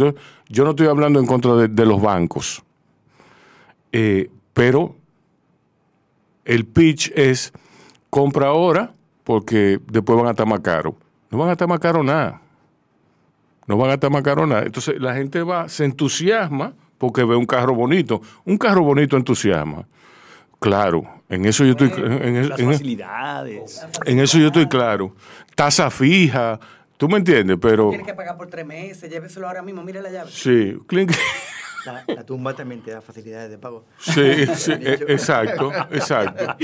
Yo 0.49 0.63
no 0.63 0.71
estoy 0.71 0.87
hablando 0.87 1.19
en 1.19 1.25
contra 1.25 1.55
de, 1.55 1.67
de 1.67 1.85
los 1.85 2.01
bancos. 2.01 2.63
Eh, 3.91 4.29
pero 4.53 4.95
el 6.45 6.65
pitch 6.65 7.11
es 7.15 7.53
compra 8.09 8.47
ahora 8.47 8.91
porque 9.23 9.79
después 9.87 10.17
van 10.17 10.27
a 10.27 10.31
estar 10.31 10.47
más 10.47 10.59
caro. 10.59 10.95
No 11.29 11.37
van 11.37 11.49
a 11.49 11.53
estar 11.53 11.67
más 11.67 11.79
caro 11.79 12.03
nada. 12.03 12.41
No 13.67 13.77
van 13.77 13.91
a 13.91 13.93
estar 13.93 14.11
más 14.11 14.23
caro 14.23 14.45
nada. 14.45 14.63
Entonces 14.63 14.99
la 14.99 15.13
gente 15.15 15.41
va, 15.41 15.69
se 15.69 15.85
entusiasma 15.85 16.73
porque 16.97 17.23
ve 17.23 17.35
un 17.35 17.45
carro 17.45 17.73
bonito. 17.73 18.21
Un 18.45 18.57
carro 18.57 18.83
bonito 18.83 19.15
entusiasma. 19.17 19.87
Claro, 20.59 21.03
en 21.33 21.45
eso 21.45 21.63
yo 21.65 21.71
estoy, 21.71 21.91
en, 21.97 22.11
en- 22.37 22.49
Las 22.49 22.59
en- 22.59 22.71
facilidades. 22.71 23.85
en 24.05 24.19
eso 24.19 24.37
yo 24.37 24.47
estoy 24.47 24.67
claro. 24.67 25.15
Tasa 25.55 25.89
fija, 25.89 26.59
tú 26.97 27.07
me 27.09 27.17
entiendes, 27.17 27.57
pero 27.61 27.89
Tiene 27.89 28.05
que 28.05 28.13
pagar 28.13 28.37
por 28.37 28.47
tres 28.47 28.65
meses, 28.65 29.09
lléveselo 29.09 29.47
ahora 29.47 29.61
mismo, 29.61 29.83
mire 29.83 30.01
la 30.01 30.09
llave. 30.09 30.31
sí, 30.31 30.75
clink. 30.87 31.11
La, 31.85 32.01
la 32.07 32.23
tumba 32.23 32.55
también 32.55 32.81
te 32.81 32.91
da 32.91 33.01
facilidades 33.01 33.49
de 33.51 33.57
pago. 33.57 33.83
Sí, 33.99 34.45
sí, 34.55 34.71
exacto, 35.09 35.69
exacto. 35.91 36.55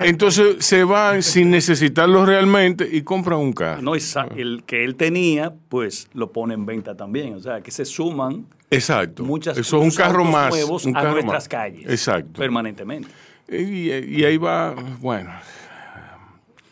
Entonces 0.00 0.56
se 0.62 0.84
van 0.84 1.22
sin 1.22 1.50
necesitarlo 1.50 2.26
realmente 2.26 2.86
y 2.90 3.00
compran 3.00 3.38
un 3.38 3.54
carro. 3.54 3.80
No, 3.80 3.92
el 3.94 4.64
que 4.66 4.84
él 4.84 4.94
tenía, 4.96 5.54
pues 5.70 6.08
lo 6.12 6.32
pone 6.32 6.52
en 6.52 6.66
venta 6.66 6.94
también. 6.94 7.32
O 7.34 7.40
sea, 7.40 7.62
que 7.62 7.70
se 7.70 7.86
suman 7.86 8.44
Exacto. 8.70 9.22
muchas 9.24 9.56
Eso 9.56 9.78
es 9.78 9.82
un 9.84 9.90
carro 9.90 10.24
más. 10.26 10.50
nuevos 10.50 10.84
un 10.84 10.94
a 10.94 11.00
carro 11.00 11.12
nuestras 11.12 11.44
más. 11.44 11.48
calles. 11.48 11.86
Exacto. 11.88 12.38
Permanentemente. 12.38 13.08
Y, 13.48 13.90
y 13.92 14.24
ahí 14.24 14.36
va, 14.36 14.74
bueno, 15.00 15.30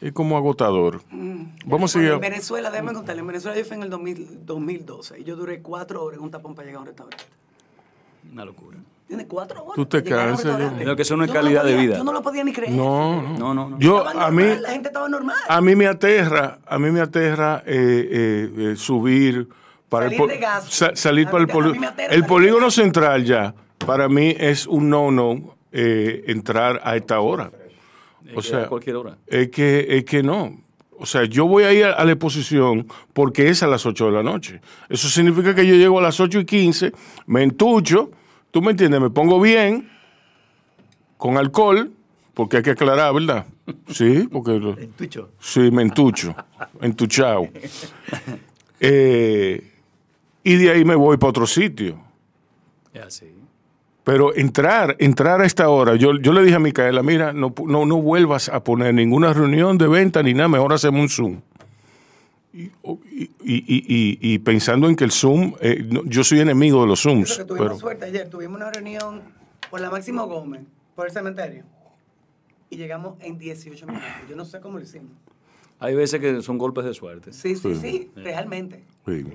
es 0.01 0.12
como 0.12 0.37
agotador. 0.37 1.01
Vamos 1.64 1.91
a 1.91 1.99
seguir. 1.99 2.12
en 2.12 2.20
Venezuela, 2.20 2.70
déjame 2.70 2.93
contarle, 2.93 3.20
en 3.20 3.27
Venezuela 3.27 3.57
yo 3.59 3.64
fui 3.64 3.77
en 3.77 3.83
el 3.85 3.91
2000 3.91 4.45
2012 4.47 5.20
y 5.20 5.24
yo 5.24 5.37
duré 5.37 5.62
cuatro 5.62 6.05
horas 6.05 6.18
en 6.18 6.24
un 6.24 6.31
tapón 6.31 6.55
para 6.55 6.66
llegar 6.66 6.79
a 6.79 6.81
un 6.83 6.87
restaurante. 6.87 7.24
Una 8.33 8.45
locura. 8.45 8.77
Tiene 9.09 9.27
cuatro 9.27 9.62
horas. 9.62 9.77
Tú 9.77 9.87
te 9.87 10.03
cansas. 10.03 10.72
Creo 10.79 10.97
que 10.97 11.03
eso 11.03 11.16
no 11.16 11.22
es 11.24 11.29
lo 11.31 11.35
calidad 11.35 11.64
de 11.64 11.72
podía- 11.74 11.81
vida. 11.87 11.97
Yo 11.99 12.05
no 12.05 12.12
lo 12.12 12.22
podía 12.22 12.43
ni 12.45 12.53
creer. 12.53 12.72
No, 12.72 13.22
no. 13.22 13.39
No, 13.39 13.55
no, 13.55 13.68
no. 13.70 13.79
Yo, 13.79 13.99
Estaba 14.05 14.27
a 14.27 14.31
mí, 14.31 14.43
normal, 14.43 14.62
la 14.62 14.70
gente 14.70 14.89
estaba 14.89 15.09
normal. 15.09 15.37
a 15.49 15.61
mí 15.61 15.77
me 15.77 15.87
aterra, 15.87 16.59
a 16.66 16.79
mí 16.79 16.91
me 16.91 17.01
aterra 17.01 17.62
eh, 17.64 18.09
eh, 18.11 18.72
eh, 18.72 18.77
subir 18.77 19.49
para 19.89 20.07
Salir 20.07 20.20
el, 20.22 20.29
de 20.29 20.39
gas. 20.39 20.64
sa- 20.68 20.97
salir 20.97 21.29
A 21.29 21.31
para 21.31 21.43
el 21.43 21.47
mí- 21.47 21.53
polígono. 21.53 21.89
El 22.11 22.24
polígono 22.27 22.66
de 22.66 22.72
central 22.72 23.24
ya, 23.24 23.55
para 23.87 24.09
mí 24.09 24.35
es 24.37 24.66
un 24.66 24.91
no-no 24.91 25.56
eh, 25.79 26.24
entrar 26.29 26.81
a 26.83 26.97
esta 26.97 27.20
hora. 27.20 27.51
O 28.35 28.41
sea, 28.41 28.51
sea, 28.61 28.66
a 28.66 28.68
cualquier 28.68 28.97
hora. 28.97 29.18
es 29.27 29.51
que, 29.51 29.87
es 29.99 30.05
que 30.05 30.22
no. 30.22 30.59
O 30.99 31.05
sea, 31.05 31.24
yo 31.27 31.47
voy 31.47 31.64
a 31.64 31.72
ir 31.74 31.85
a, 31.85 32.03
la 32.03 32.12
exposición 32.12 32.87
porque 33.12 33.51
es 33.51 33.62
a 33.62 33.66
las 33.66 33.85
8 33.85 34.07
de 34.07 34.12
la 34.12 34.22
noche. 34.22 34.62
Eso 34.89 35.09
significa 35.11 35.55
que 35.55 35.66
yo 35.66 35.74
llego 35.74 35.99
a 35.99 36.03
las 36.03 36.18
8 36.18 36.41
y 36.41 36.45
15, 36.47 36.93
me 37.27 37.43
entucho, 37.43 38.11
tú 38.51 38.62
me 38.62 38.70
entiendes, 38.70 39.01
me 39.03 39.11
pongo 39.11 39.39
bien, 39.39 39.91
con 41.18 41.37
alcohol, 41.37 41.93
porque 42.33 42.57
hay 42.59 42.62
que 42.62 42.70
aclarar, 42.70 43.12
¿verdad? 43.12 43.47
Sí, 43.89 44.29
porque... 44.33 44.53
lo- 44.59 44.79
En 44.79 44.93
tucho. 44.93 45.31
Sí, 45.41 45.70
me 45.70 45.83
entucho, 45.83 46.35
entuchado. 46.81 47.49
Eh, 48.79 49.72
y 50.45 50.55
de 50.57 50.70
ahí 50.70 50.85
me 50.85 50.95
voy 50.95 51.16
para 51.16 51.31
otro 51.31 51.47
sitio. 51.47 51.99
Es 52.93 53.03
así. 53.03 53.27
Pero 54.07 54.33
entrar, 54.37 54.95
entrar 55.01 55.41
a 55.41 55.47
esta 55.47 55.69
hora, 55.69 55.97
yo, 55.97 56.17
yo 56.21 56.33
le 56.33 56.45
dije 56.45 56.55
a 56.55 56.61
Micaela, 56.61 57.03
mira, 57.03 57.33
no, 57.33 57.53
no, 57.67 57.85
no 57.87 57.97
vuelvas 58.01 58.49
a 58.49 58.63
poner 58.63 58.95
ninguna 58.95 59.33
reunión 59.33 59.79
de 59.79 59.89
venta 59.89 60.23
ni 60.23 60.33
nada, 60.33 60.47
mejor 60.47 60.73
hacemos 60.73 61.01
un 61.01 61.09
Zoom. 61.09 61.41
Y, 62.53 62.71
y- 62.71 63.31
y- 63.43 63.85
y- 63.89 64.19
y 64.21 64.39
pensando 64.39 64.89
en 64.89 64.95
que 64.95 65.03
el 65.03 65.11
Zoom, 65.11 65.55
eh, 65.61 65.85
no- 65.91 66.05
yo 66.05 66.23
soy 66.23 66.39
enemigo 66.39 66.83
de 66.83 66.87
los 66.87 67.03
Zooms, 67.03 67.37
que 67.37 67.45
tuvimos 67.45 67.67
pero 67.67 67.79
suerte 67.81 68.05
ayer, 68.05 68.31
tuvimos 68.31 68.57
una 68.59 68.71
reunión 68.71 69.23
por 69.69 69.81
la 69.81 69.91
Máximo 69.91 70.25
Gómez, 70.29 70.63
por 70.95 71.07
el 71.09 71.13
cementerio, 71.13 71.65
y 72.71 72.77
llegamos 72.77 73.17
en 73.19 73.39
18 73.39 73.87
minutos. 73.89 74.07
Yo 74.31 74.37
no 74.37 74.45
sé 74.45 74.61
cómo 74.61 74.79
lo 74.79 74.85
hicimos. 74.85 75.11
Hay 75.79 75.95
veces 75.95 76.20
que 76.20 76.43
son 76.43 76.59
golpes 76.59 76.85
de 76.85 76.95
suerte. 76.95 77.33
Sí, 77.33 77.57
sí, 77.57 77.74
sí, 77.77 78.11
realmente. 78.16 78.85
sí. 79.07 79.27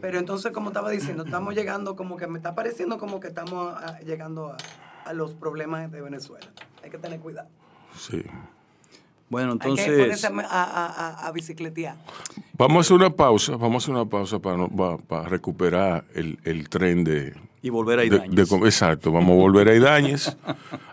Pero 0.00 0.18
entonces, 0.18 0.52
como 0.52 0.68
estaba 0.70 0.90
diciendo, 0.90 1.24
estamos 1.24 1.54
llegando 1.54 1.96
como 1.96 2.16
que 2.16 2.26
me 2.26 2.38
está 2.38 2.54
pareciendo 2.54 2.98
como 2.98 3.20
que 3.20 3.28
estamos 3.28 3.74
ah, 3.76 3.98
llegando 4.04 4.52
a, 4.52 4.56
a 5.04 5.12
los 5.14 5.34
problemas 5.34 5.90
de 5.90 6.00
Venezuela. 6.02 6.46
Hay 6.82 6.90
que 6.90 6.98
tener 6.98 7.20
cuidado. 7.20 7.48
sí. 7.96 8.22
Bueno, 9.34 9.52
Hay 9.54 9.58
que 9.58 9.82
entonces, 9.82 9.98
ponerse 9.98 10.26
a, 10.26 10.62
a, 10.62 10.86
a- 10.86 11.26
a 11.26 11.32
bicicletear. 11.32 11.96
Vamos 12.56 12.76
a 12.76 12.80
hacer 12.82 12.96
una 12.96 13.10
pausa, 13.10 13.56
vamos 13.56 13.82
a 13.82 13.84
hacer 13.84 13.94
una 13.96 14.08
pausa 14.08 14.38
para, 14.38 14.56
no- 14.56 14.68
pa- 14.68 14.96
para 14.98 15.28
recuperar 15.28 16.04
el, 16.14 16.38
el 16.44 16.68
tren 16.68 17.02
de, 17.02 17.34
y 17.62 17.68
volver 17.70 17.98
a 17.98 18.04
Idañez. 18.04 18.48
de 18.48 18.56
exacto, 18.66 19.10
vamos 19.10 19.32
a 19.32 19.34
volver 19.34 19.68
a 19.70 19.74
Idañez, 19.74 20.36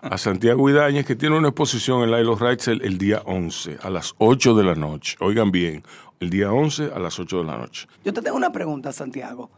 a 0.01 0.17
Santiago 0.17 0.67
Idañez, 0.71 1.05
que 1.05 1.15
tiene 1.15 1.37
una 1.37 1.49
exposición 1.49 2.01
en 2.01 2.09
Lailo 2.09 2.35
Rights 2.35 2.67
el, 2.69 2.81
el 2.81 2.97
día 2.97 3.21
11, 3.25 3.77
a 3.83 3.91
las 3.91 4.15
8 4.17 4.55
de 4.55 4.63
la 4.63 4.73
noche. 4.73 5.17
Oigan 5.19 5.51
bien, 5.51 5.83
el 6.19 6.31
día 6.31 6.51
11 6.51 6.91
a 6.95 6.97
las 6.99 7.19
8 7.19 7.37
de 7.39 7.43
la 7.43 7.57
noche. 7.59 7.87
Yo 8.03 8.11
te 8.11 8.23
tengo 8.23 8.37
una 8.37 8.51
pregunta, 8.51 8.91
Santiago. 8.91 9.51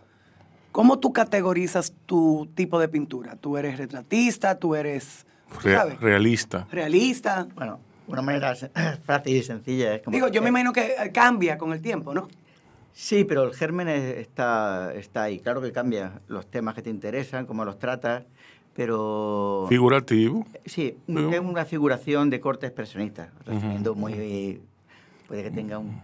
¿Cómo 0.74 1.00
tú 1.00 1.14
categorizas 1.14 1.94
tu 2.06 2.50
tipo 2.56 2.80
de 2.80 2.90
pintura? 2.90 3.38
¿Tú 3.38 3.56
eres 3.58 3.78
retratista? 3.78 4.60
¿Tú 4.60 4.76
eres 4.76 5.26
realista. 6.02 6.68
realista? 6.72 7.48
Bueno, 7.56 7.80
una 8.08 8.22
manera 8.22 8.54
fácil 9.06 9.38
y 9.38 9.44
sencilla 9.44 9.96
es 9.96 10.02
como... 10.02 10.16
Digo, 10.16 10.28
yo 10.28 10.42
me 10.42 10.50
imagino 10.50 10.74
que 10.74 10.96
eh, 11.00 11.12
cambia 11.14 11.58
con 11.58 11.74
el 11.74 11.82
tiempo, 11.82 12.14
¿no? 12.14 12.28
Sí, 12.94 13.24
pero 13.24 13.44
el 13.44 13.54
germen 13.54 13.88
es- 13.90 14.18
está, 14.18 14.94
está 14.94 15.24
ahí. 15.24 15.40
Claro 15.40 15.62
que 15.62 15.72
cambia 15.72 16.22
los 16.28 16.46
temas 16.48 16.76
que 16.76 16.82
te 16.82 16.90
interesan, 16.90 17.46
cómo 17.46 17.66
los 17.66 17.80
tratas, 17.80 18.24
pero... 18.76 19.66
Figurativo. 19.70 20.46
Sí, 20.66 20.98
Pero- 21.08 21.32
es 21.32 21.40
una 21.40 21.66
figuración 21.66 22.30
de 22.30 22.40
corte 22.40 22.66
expresionista, 22.68 23.32
resumiendo 23.46 23.96
muy... 23.96 24.62
Puede 25.28 25.44
que 25.44 25.52
tenga 25.52 25.78
un, 25.80 26.02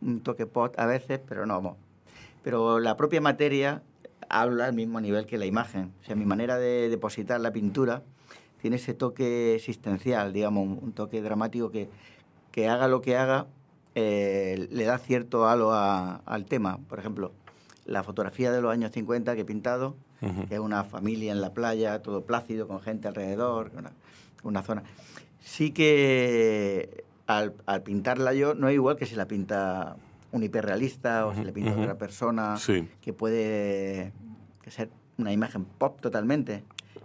un 0.00 0.20
toque 0.20 0.46
pot 0.46 0.78
a 0.78 0.86
veces, 0.86 1.20
pero 1.28 1.46
no. 1.46 1.76
Pero 2.44 2.78
la 2.80 2.96
propia 2.96 3.20
materia 3.20 3.82
habla 4.28 4.66
al 4.66 4.74
mismo 4.74 5.00
nivel 5.00 5.26
que 5.26 5.38
la 5.38 5.46
imagen. 5.46 5.92
O 6.02 6.04
sea, 6.04 6.14
mi 6.14 6.24
manera 6.26 6.56
de 6.58 6.88
depositar 6.88 7.40
la 7.40 7.52
pintura 7.52 8.02
tiene 8.62 8.76
ese 8.76 8.94
toque 8.94 9.56
existencial, 9.56 10.32
digamos, 10.32 10.78
un, 10.80 10.92
toque 10.92 11.20
dramático 11.20 11.70
que, 11.72 11.88
que 12.52 12.68
haga 12.68 12.86
lo 12.86 13.02
que 13.02 13.16
haga, 13.16 13.48
eh, 13.96 14.68
le 14.70 14.84
da 14.84 14.98
cierto 14.98 15.48
halo 15.48 15.72
a- 15.72 16.22
al 16.24 16.44
tema. 16.46 16.78
Por 16.88 17.00
ejemplo, 17.00 17.32
la 17.86 18.04
fotografía 18.04 18.52
de 18.52 18.62
los 18.62 18.72
años 18.72 18.92
50 18.92 19.34
que 19.34 19.40
he 19.40 19.44
pintado, 19.44 19.96
que 20.48 20.54
es 20.54 20.60
una 20.60 20.84
familia 20.84 21.32
en 21.32 21.40
la 21.40 21.52
playa, 21.52 22.00
todo 22.02 22.22
plácido, 22.22 22.68
con 22.68 22.80
gente 22.80 23.08
alrededor, 23.08 23.72
una, 23.76 23.90
una 24.44 24.62
zona. 24.62 24.84
Sí 25.40 25.72
que 25.72 27.02
al, 27.26 27.54
al 27.66 27.82
pintarla 27.82 28.32
yo 28.32 28.54
no 28.54 28.68
es 28.68 28.74
igual 28.74 28.94
que 28.96 29.06
si 29.06 29.16
la 29.16 29.26
pinta 29.26 29.96
un 30.30 30.44
hiperrealista 30.44 31.26
o 31.26 31.34
si 31.34 31.42
la 31.42 31.50
pinta 31.52 31.72
otra 31.72 31.98
persona 31.98 32.56
Sí. 32.56 32.88
que 33.00 33.12
puede 33.12 34.12
ser 34.68 34.88
una 35.18 35.32
imagen 35.32 35.64
pop 35.64 36.00
totalmente. 36.00 36.62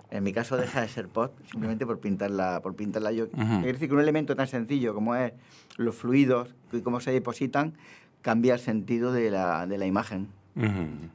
En 0.10 0.24
mi 0.24 0.32
caso 0.32 0.56
deja 0.58 0.82
de 0.82 0.88
ser 0.88 1.08
pop 1.10 1.34
simplemente 1.52 1.86
por 1.86 2.00
pintarla, 2.00 2.62
por 2.62 2.76
pintarla 2.76 3.12
yo. 3.12 3.26
Es 3.26 3.64
decir, 3.74 3.90
que 3.90 3.94
un 3.94 4.00
elemento 4.00 4.36
tan 4.36 4.48
sencillo 4.48 4.94
como 4.94 5.16
es 5.16 5.34
los 5.78 5.96
fluidos 5.96 6.56
y 6.72 6.82
cómo 6.82 7.00
se 7.02 7.12
depositan 7.12 7.74
cambia 8.22 8.54
el 8.54 8.60
sentido 8.60 9.12
de 9.12 9.32
la, 9.32 9.68
de 9.68 9.78
la 9.78 9.86
imagen. 9.86 10.28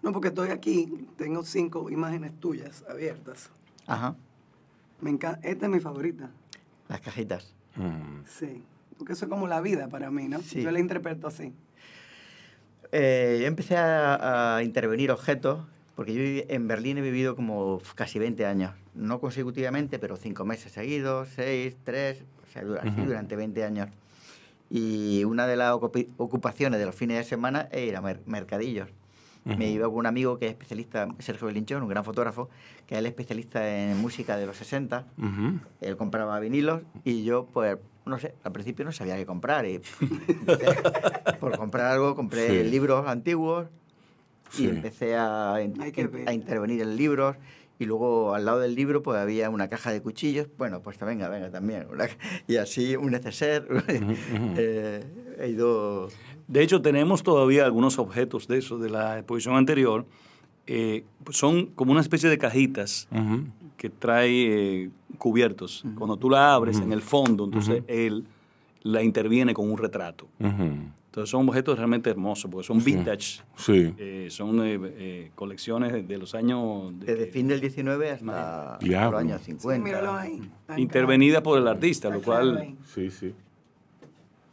No, 0.02 0.12
porque 0.12 0.28
estoy 0.28 0.50
aquí, 0.50 1.08
tengo 1.16 1.42
cinco 1.42 1.90
imágenes 1.90 2.38
tuyas 2.38 2.84
abiertas. 2.88 3.50
Ajá, 3.86 4.14
Me 5.00 5.10
encanta, 5.10 5.40
esta 5.46 5.66
es 5.66 5.72
mi 5.72 5.80
favorita. 5.80 6.30
las 6.88 7.00
cajitas. 7.00 7.54
Ujú. 7.76 7.88
Sí. 8.26 8.62
Porque 8.98 9.14
eso 9.14 9.24
es 9.24 9.28
como 9.30 9.48
la 9.48 9.60
vida 9.60 9.88
para 9.88 10.10
mí, 10.12 10.28
¿no? 10.28 10.38
Sí. 10.42 10.62
Yo 10.62 10.70
la 10.70 10.78
interpreto 10.78 11.26
así. 11.26 11.52
Eh, 12.92 13.38
yo 13.40 13.46
empecé 13.46 13.76
a, 13.76 14.56
a 14.56 14.62
intervenir 14.62 15.10
objetos, 15.10 15.64
porque 15.94 16.14
yo 16.14 16.44
en 16.48 16.68
Berlín 16.68 16.98
he 16.98 17.02
vivido 17.02 17.36
como 17.36 17.80
casi 17.94 18.18
20 18.18 18.46
años. 18.46 18.72
No 18.94 19.20
consecutivamente, 19.20 19.98
pero 19.98 20.16
cinco 20.16 20.44
meses 20.44 20.72
seguidos, 20.72 21.28
seis, 21.34 21.76
tres, 21.84 22.22
o 22.48 22.52
sea, 22.52 22.62
dura- 22.64 22.80
así 22.82 22.90
Ujú. 23.00 23.06
durante 23.06 23.36
20 23.36 23.64
años. 23.64 23.88
Y 24.70 25.24
una 25.24 25.46
de 25.46 25.56
las 25.56 25.74
ocupaciones 25.74 26.80
de 26.80 26.86
los 26.86 26.94
fines 26.94 27.18
de 27.18 27.24
semana 27.24 27.68
era 27.72 27.80
ir 27.82 27.96
a 27.96 28.00
mer- 28.00 28.20
mercadillos. 28.26 28.88
Me 29.44 29.54
Ujú. 29.54 29.62
iba 29.64 29.86
con 29.88 29.96
un 29.96 30.06
amigo 30.06 30.38
que 30.38 30.46
es 30.46 30.52
especialista, 30.52 31.08
Sergio 31.18 31.48
Belinchón, 31.48 31.82
un 31.82 31.88
gran 31.88 32.04
fotógrafo, 32.04 32.48
que 32.86 32.96
él 32.96 33.04
es 33.06 33.10
especialista 33.10 33.68
en 33.90 33.98
música 34.00 34.36
de 34.36 34.46
los 34.46 34.56
60. 34.56 35.04
Ujú. 35.18 35.58
Él 35.80 35.96
compraba 35.96 36.38
vinilos 36.38 36.82
y 37.04 37.24
yo, 37.24 37.46
pues, 37.52 37.76
no 38.06 38.18
sé, 38.18 38.34
al 38.44 38.52
principio 38.52 38.84
no 38.84 38.92
sabía 38.92 39.16
qué 39.16 39.26
comprar. 39.26 39.66
Y 39.66 39.80
por 41.40 41.56
comprar 41.58 41.86
algo, 41.92 42.14
compré 42.14 42.62
Sí. 42.64 42.70
libros 42.70 43.06
antiguos 43.08 43.66
Sí. 44.52 44.64
y 44.64 44.68
empecé 44.68 45.16
a, 45.16 45.54
a 45.54 45.62
intervenir 46.32 46.80
en 46.82 46.96
libros. 46.96 47.36
Y 47.78 47.84
luego 47.84 48.34
al 48.34 48.44
lado 48.44 48.60
del 48.60 48.76
libro 48.76 49.02
pues 49.02 49.18
había 49.18 49.50
una 49.50 49.66
caja 49.68 49.90
de 49.90 50.00
cuchillos. 50.00 50.46
Bueno, 50.56 50.82
pues 50.82 51.00
venga, 51.00 51.28
venga 51.28 51.50
también. 51.50 51.86
una- 51.90 52.06
y 52.46 52.56
así 52.56 52.94
un 52.94 53.10
neceser. 53.10 53.66
Eh, 54.56 55.02
he 55.40 55.48
ido... 55.48 56.08
De 56.46 56.62
hecho, 56.62 56.80
tenemos 56.82 57.22
todavía 57.22 57.64
algunos 57.64 57.98
objetos 57.98 58.46
de 58.46 58.58
eso, 58.58 58.78
de 58.78 58.90
la 58.90 59.18
exposición 59.18 59.56
anterior. 59.56 60.04
Eh, 60.66 61.04
son 61.30 61.66
como 61.66 61.90
una 61.92 62.00
especie 62.02 62.28
de 62.28 62.38
cajitas 62.38 63.08
Ujú. 63.10 63.44
que 63.76 63.90
trae 63.90 64.82
eh, 64.84 64.90
cubiertos. 65.18 65.82
Cuando 65.96 66.16
tú 66.18 66.30
la 66.30 66.54
abres 66.54 66.78
en 66.78 66.92
el 66.92 67.00
fondo, 67.02 67.44
entonces 67.46 67.82
él 67.88 68.26
la 68.82 69.02
interviene 69.02 69.54
con 69.54 69.68
un 69.70 69.78
retrato. 69.78 70.28
Entonces 71.12 71.28
son 71.28 71.46
objetos 71.46 71.76
realmente 71.76 72.08
hermosos, 72.08 72.50
porque 72.50 72.66
son 72.66 72.82
vintage. 72.82 73.42
Sí. 73.56 73.92
Eh, 73.98 74.28
son 74.30 74.64
eh, 74.64 74.80
eh, 74.82 75.30
colecciones 75.34 75.92
de, 75.92 76.02
de 76.04 76.16
los 76.16 76.34
años... 76.34 76.98
de- 77.00 77.04
Desde 77.04 77.26
fin 77.26 77.48
del 77.48 77.60
19 77.60 78.10
hasta 78.12 78.78
los 78.80 79.14
años 79.14 79.42
Sí, 79.42 79.50
50. 79.52 79.84
míralo 79.84 80.14
ahí. 80.14 80.40
Está 80.62 80.80
intervenida 80.80 81.42
por 81.42 81.58
el 81.58 81.68
artista, 81.68 82.08
lo 82.08 82.22
cual. 82.22 82.76
Sí, 82.94 83.10
sí. 83.10 83.34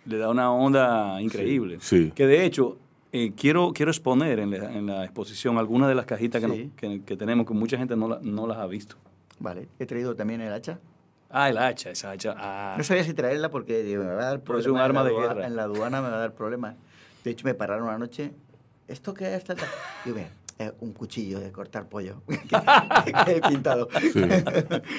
le 0.05 0.17
da 0.17 0.27
una 0.29 0.51
onda 0.51 1.21
increíble. 1.21 1.77
sí. 1.79 2.11
Que 2.13 2.27
de 2.27 2.43
hecho, 2.43 2.77
eh, 3.13 3.31
quiero, 3.37 3.71
quiero 3.73 3.89
exponer 3.91 4.39
en 4.39 4.51
la, 4.51 4.73
en 4.77 4.85
la 4.85 5.05
exposición 5.05 5.57
algunas 5.57 5.87
de 5.87 5.95
las 5.95 6.05
cajitas 6.05 6.41
que, 6.41 6.47
nos- 6.49 6.57
Sí. 6.57 6.71
que- 6.75 7.01
que 7.03 7.15
tenemos, 7.15 7.45
que 7.47 7.53
mucha 7.53 7.77
gente 7.77 7.95
no, 7.95 8.09
la- 8.09 8.19
no 8.21 8.45
las 8.47 8.57
ha 8.57 8.67
visto. 8.67 8.97
Vale, 9.39 9.69
he 9.79 9.85
traído 9.85 10.13
también 10.13 10.41
el 10.41 10.51
hacha. 10.51 10.77
Ah, 11.31 11.49
el 11.49 11.57
hacha, 11.57 11.91
esa 11.91 12.11
hacha. 12.11 12.33
Ah, 12.37 12.75
No 12.77 12.83
sabía 12.83 13.03
si 13.03 13.13
traerla 13.13 13.49
porque 13.49 13.83
digo, 13.83 14.03
me 14.03 14.13
va 14.13 14.21
a 14.21 14.25
dar 14.25 14.35
es 14.37 14.41
problemas. 14.43 14.71
un 14.71 14.77
arma 14.79 15.01
en 15.01 15.05
la 15.05 15.11
de 15.11 15.27
guerra. 15.27 15.47
En 15.47 15.55
la 15.55 15.63
aduana 15.63 16.01
me 16.01 16.09
va 16.09 16.15
a 16.15 16.19
dar 16.19 16.33
problemas. 16.33 16.75
De 17.23 17.31
hecho, 17.31 17.45
me 17.45 17.53
pararon 17.53 17.83
una 17.87 17.97
noche. 17.97 18.31
¿Esto 18.87 19.13
qué 19.13 19.35
es? 19.35 19.43
Digo, 20.05 20.17
mira, 20.17 20.29
es 20.57 20.73
un 20.79 20.91
cuchillo 20.93 21.39
de 21.39 21.51
cortar 21.51 21.87
pollo 21.87 22.23
que, 22.27 23.11
que 23.25 23.31
he 23.37 23.41
pintado. 23.41 23.87
Sí. 24.11 24.21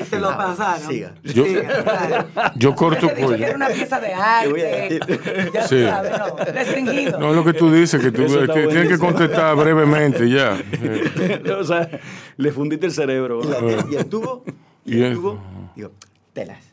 Te 0.08 0.20
lo 0.20 0.30
Ah, 0.30 0.36
pasaron. 0.36 0.88
siga. 0.88 1.14
Yo- 1.24 1.44
Siga, 1.44 1.82
claro. 1.82 2.26
Yo 2.54 2.74
corto 2.76 3.08
dicho 3.08 3.20
pollo. 3.26 3.44
era 3.46 3.56
una 3.56 3.66
pieza 3.68 3.98
de 4.00 4.06
Te 4.42 4.48
voy 4.48 4.60
a 4.62 4.84
arte. 4.84 5.00
decir. 5.00 5.50
Ya 5.52 5.66
Sí. 5.66 5.82
sabes, 5.84 6.12
no, 6.16 6.36
restringido. 6.36 7.18
No, 7.18 7.30
es 7.30 7.36
lo 7.36 7.44
que 7.44 7.52
tú 7.54 7.72
dices, 7.72 8.00
que 8.00 8.12
tú 8.12 8.24
que 8.26 8.66
tienes 8.68 8.88
que 8.88 8.98
contestar 8.98 9.56
brevemente 9.56 10.30
ya. 10.30 10.56
Eh, 10.72 11.42
o 11.58 11.64
sea, 11.64 11.90
le 12.36 12.52
fundiste 12.52 12.86
el 12.86 12.92
cerebro. 12.92 13.40
Y, 13.42 13.46
la- 13.48 13.84
y 13.90 13.96
el 13.96 14.06
tubo, 14.06 14.44
y 14.84 15.02
el- 15.02 15.14
tubo, 15.14 15.42
digo, 15.74 15.90
telas. 16.32 16.64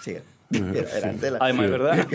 sí. 0.00 0.16
Eran 0.52 1.18
telas. 1.18 1.42
Sí. 1.50 1.56
¿verdad? 1.58 2.08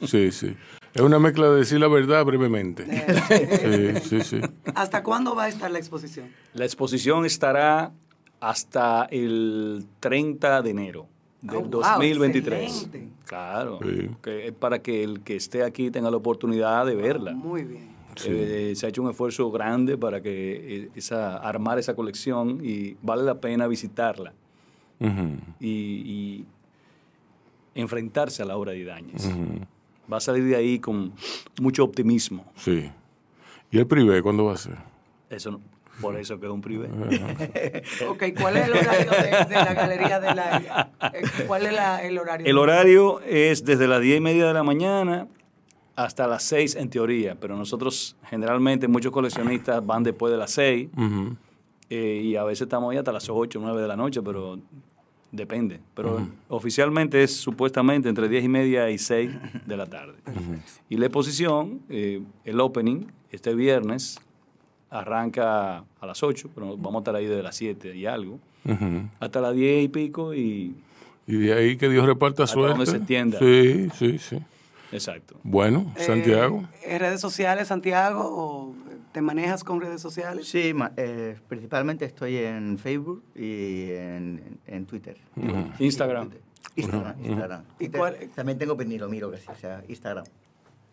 Sí, 0.00 0.06
sí, 0.06 0.32
sí. 0.32 0.56
Es 0.92 1.00
una 1.00 1.18
mezcla 1.18 1.48
de 1.48 1.56
decir 1.60 1.80
la 1.80 1.88
verdad 1.88 2.22
brevemente. 2.26 2.84
Sí, 3.28 4.08
sí, 4.08 4.20
sí. 4.20 4.40
¿Hasta 4.74 5.02
cuándo 5.02 5.34
va 5.34 5.44
a 5.44 5.48
estar 5.48 5.70
la 5.70 5.78
exposición? 5.78 6.28
La 6.52 6.64
exposición 6.66 7.24
estará 7.24 7.92
hasta 8.40 9.04
el 9.10 9.86
30 10.00 10.60
de 10.62 10.70
enero 10.70 11.06
del 11.40 11.56
Oh, 11.56 11.60
wow, 11.62 11.70
2023. 11.70 12.62
excelente. 12.64 13.08
Claro, 13.24 13.78
Sí. 13.82 14.10
que 14.22 14.48
es 14.48 14.52
para 14.52 14.80
que 14.82 15.02
el 15.02 15.22
que 15.22 15.36
esté 15.36 15.62
aquí 15.64 15.90
tenga 15.90 16.10
la 16.10 16.18
oportunidad 16.18 16.84
de 16.84 16.94
verla. 16.94 17.32
Muy 17.32 17.64
bien. 17.64 17.92
Eh, 18.26 18.74
se 18.76 18.84
ha 18.84 18.90
hecho 18.90 19.00
un 19.02 19.08
esfuerzo 19.08 19.50
grande 19.50 19.96
para 19.96 20.20
que 20.20 20.82
eh, 20.84 20.90
esa, 20.94 21.38
armar 21.38 21.78
esa 21.78 21.94
colección 21.94 22.58
y 22.62 22.94
vale 23.00 23.22
la 23.22 23.40
pena 23.40 23.66
visitarla 23.66 24.34
Y, 25.60 25.68
y 25.68 26.44
enfrentarse 27.74 28.42
a 28.42 28.46
la 28.46 28.56
obra 28.56 28.72
de 28.72 28.78
Idañez. 28.78 29.26
ujú, 29.26 29.60
Va 30.12 30.16
a 30.18 30.20
salir 30.20 30.44
de 30.44 30.56
ahí 30.56 30.78
con 30.78 31.12
mucho 31.60 31.84
optimismo. 31.84 32.44
Sí. 32.56 32.90
¿Y 33.70 33.78
el 33.78 33.86
privé 33.86 34.20
cuándo 34.22 34.44
va 34.46 34.54
a 34.54 34.56
ser? 34.58 34.76
Eso 35.30 35.52
no- 35.52 35.60
por 36.00 36.16
eso 36.16 36.38
que 36.40 36.46
es 36.46 36.52
un 36.52 36.60
privé. 36.60 36.88
Ok, 38.08 38.24
¿cuál 38.38 38.56
es 38.56 38.66
el 38.66 38.72
horario 38.74 39.10
de, 39.10 39.44
de 39.48 39.54
la 39.54 39.74
galería 39.74 40.20
de 40.20 40.34
la... 40.34 40.90
eh, 41.14 41.22
¿Cuál 41.46 41.66
es 41.66 41.72
la- 41.72 42.02
el 42.02 42.18
horario? 42.18 42.46
El 42.46 42.58
horario 42.58 43.20
es 43.20 43.64
desde 43.64 43.86
las 43.88 44.00
10 44.00 44.18
y 44.18 44.20
media 44.20 44.46
de 44.46 44.54
la 44.54 44.62
mañana 44.62 45.28
hasta 45.96 46.26
las 46.26 46.42
6 46.44 46.76
en 46.76 46.88
teoría, 46.90 47.36
pero 47.38 47.56
nosotros 47.56 48.16
generalmente 48.28 48.88
muchos 48.88 49.12
coleccionistas 49.12 49.84
van 49.84 50.02
después 50.02 50.30
de 50.32 50.38
las 50.38 50.50
6 50.52 50.88
Ujú, 50.96 51.36
eh, 51.90 52.22
y 52.24 52.36
a 52.36 52.44
veces 52.44 52.62
estamos 52.62 52.90
ahí 52.90 52.96
hasta 52.98 53.12
las 53.12 53.28
8 53.28 53.58
o 53.58 53.62
9 53.62 53.80
de 53.82 53.88
la 53.88 53.96
noche, 53.96 54.22
pero 54.22 54.58
depende. 55.32 55.80
Pero 55.94 56.28
oficialmente 56.48 57.22
es 57.22 57.34
supuestamente 57.34 58.08
entre 58.08 58.28
10 58.28 58.44
y 58.44 58.48
media 58.48 58.90
y 58.90 58.98
6 58.98 59.30
de 59.66 59.76
la 59.76 59.86
tarde. 59.86 60.14
Y 60.88 60.98
la 60.98 61.06
exposición, 61.06 61.80
eh, 61.88 62.20
el 62.44 62.60
opening, 62.60 63.06
este 63.30 63.54
viernes, 63.54 64.20
arranca 64.90 65.78
a 65.78 66.06
las 66.06 66.22
8, 66.22 66.50
pero 66.54 66.76
vamos 66.76 66.96
a 66.96 66.98
estar 66.98 67.16
ahí 67.16 67.24
desde 67.24 67.42
las 67.42 67.56
7 67.56 67.96
y 67.96 68.04
algo, 68.04 68.38
ujú. 68.64 69.08
hasta 69.18 69.40
las 69.40 69.54
10 69.54 69.84
y 69.84 69.88
pico 69.88 70.34
y... 70.34 70.74
Y 71.26 71.36
de 71.36 71.54
ahí 71.54 71.76
que 71.76 71.88
Dios 71.88 72.04
reparta 72.04 72.46
suerte. 72.46 72.76
donde 72.76 72.90
se 72.90 72.96
entienda. 72.96 73.38
Sí, 73.38 73.88
sí, 73.94 74.18
sí. 74.18 74.38
Exacto. 74.92 75.38
Bueno, 75.42 75.92
Eh, 75.96 76.04
Santiago. 76.04 76.64
¿En 76.84 77.00
redes 77.00 77.20
sociales, 77.20 77.68
Santiago? 77.68 78.20
¿O 78.24 78.74
te 79.12 79.20
manejas 79.20 79.64
con 79.64 79.80
redes 79.80 80.00
sociales? 80.00 80.46
Sí, 80.48 80.72
ma- 80.74 80.92
eh, 80.96 81.36
principalmente 81.48 82.04
estoy 82.04 82.36
en 82.36 82.78
Facebook 82.78 83.24
y 83.34 83.90
en, 83.92 84.58
en 84.66 84.86
Twitter. 84.86 85.18
Instagram. 85.78 86.30
Instagram, 86.76 87.14
Instagram. 87.24 87.64
¿Y 87.78 87.88
cuál- 87.88 88.16
También 88.34 88.58
tengo 88.58 88.76
pues, 88.76 88.86
ni 88.88 88.96
lo 88.98 89.08
miro 89.08 89.30
casi, 89.30 89.46
o 89.50 89.54
sea, 89.56 89.82
Instagram. 89.88 90.24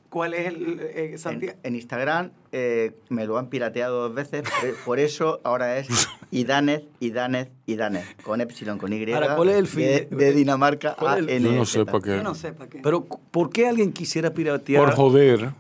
¿Cuál 0.09 0.33
es 0.33 0.47
el 0.47 0.79
eh, 0.79 1.09
En, 1.11 1.19
Santiago? 1.19 1.57
en 1.61 1.75
Instagram 1.75 2.31
eh, 2.51 2.93
me 3.09 3.25
lo 3.25 3.37
han 3.37 3.49
pirateado 3.49 4.07
dos 4.07 4.13
veces, 4.13 4.41
por, 4.41 4.75
por 4.85 4.99
eso 4.99 5.39
ahora 5.43 5.77
es 5.77 5.87
Idanez, 6.31 6.83
Idanez, 6.99 7.49
Idanez, 7.67 8.05
con 8.23 8.41
Epsilon, 8.41 8.77
con 8.79 8.91
Y. 8.91 9.11
Ahora, 9.11 9.35
¿cuál 9.35 9.49
es 9.49 9.57
el 9.57 9.67
fin? 9.67 9.83
De, 9.83 10.07
de 10.09 10.33
Dinamarca 10.33 10.95
¿Cuál 10.97 11.29
a 11.29 11.31
N. 11.31 11.45
Yo 11.45 11.51
no 11.51 11.65
sé 11.65 11.85
para 11.85 11.99
qué. 11.99 12.15
Yo 12.17 12.23
no 12.23 12.35
sé 12.35 12.53
para 12.53 12.69
qué. 12.69 12.79
Pero, 12.81 13.05
¿por 13.05 13.51
qué 13.51 13.67
alguien 13.67 13.93
quisiera 13.93 14.33
piratear? 14.33 14.83
Por 14.83 14.95
joder. 14.95 15.51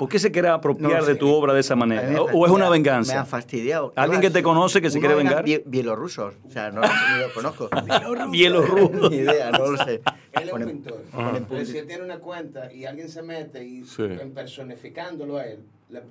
¿Por 0.00 0.08
qué 0.08 0.18
se 0.18 0.32
quiere 0.32 0.48
apropiar 0.48 0.90
No 0.92 0.96
lo 1.00 1.04
de 1.04 1.12
sé. 1.12 1.18
tu 1.18 1.28
obra 1.30 1.52
de 1.52 1.60
esa 1.60 1.76
manera? 1.76 2.00
me 2.08 2.18
¿O, 2.18 2.46
es 2.46 2.50
una 2.50 2.70
venganza? 2.70 3.12
Me 3.12 3.18
han 3.18 3.26
fastidiado. 3.26 3.92
¿Alguien 3.96 4.22
que 4.22 4.30
te 4.30 4.42
conoce 4.42 4.80
que 4.80 4.88
se 4.88 4.98
quiere 4.98 5.14
vengar? 5.14 5.44
bie- 5.44 5.62
bielorrusos. 5.66 6.32
O 6.48 6.50
sea, 6.50 6.70
no, 6.70 6.80
ni 6.80 7.20
lo 7.20 7.34
conozco. 7.34 7.68
Bielorruso. 8.30 9.10
Ni 9.10 9.16
idea, 9.16 9.50
no 9.50 9.66
lo 9.72 9.76
sé. 9.84 10.00
Él 10.32 10.48
es 10.48 10.52
un 10.54 10.64
pintor. 10.64 11.02
Pero 11.50 11.64
si 11.66 11.76
él 11.76 11.86
tiene 11.86 12.02
una 12.02 12.18
cuenta 12.18 12.72
y 12.72 12.86
alguien 12.86 13.10
se 13.10 13.20
mete 13.22 13.62
y 13.62 13.84
Sí. 13.84 14.04
en 14.04 14.32
personificándolo 14.32 15.36
a 15.36 15.44
él, 15.44 15.58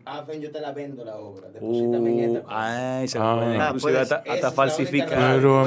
ah, 0.06 0.22
ven, 0.28 0.42
yo 0.42 0.52
te 0.52 0.60
la 0.62 0.72
vendo 0.72 1.04
la 1.06 1.16
obra. 1.18 1.50
Deposítame 1.50 2.24
en 2.24 2.30
Uh, 2.32 2.34
esta 2.36 2.44
cosa. 2.44 2.98
ay, 3.00 3.08
se 3.08 3.18
Ah. 3.20 3.36
puede 3.36 3.46
Ah, 3.58 3.66
inclusive 3.68 3.82
puede 3.82 4.00
hasta, 4.00 4.24
hasta 4.28 4.52
falsificar. 4.52 5.10
ser, 5.10 5.42
Lo 5.42 5.64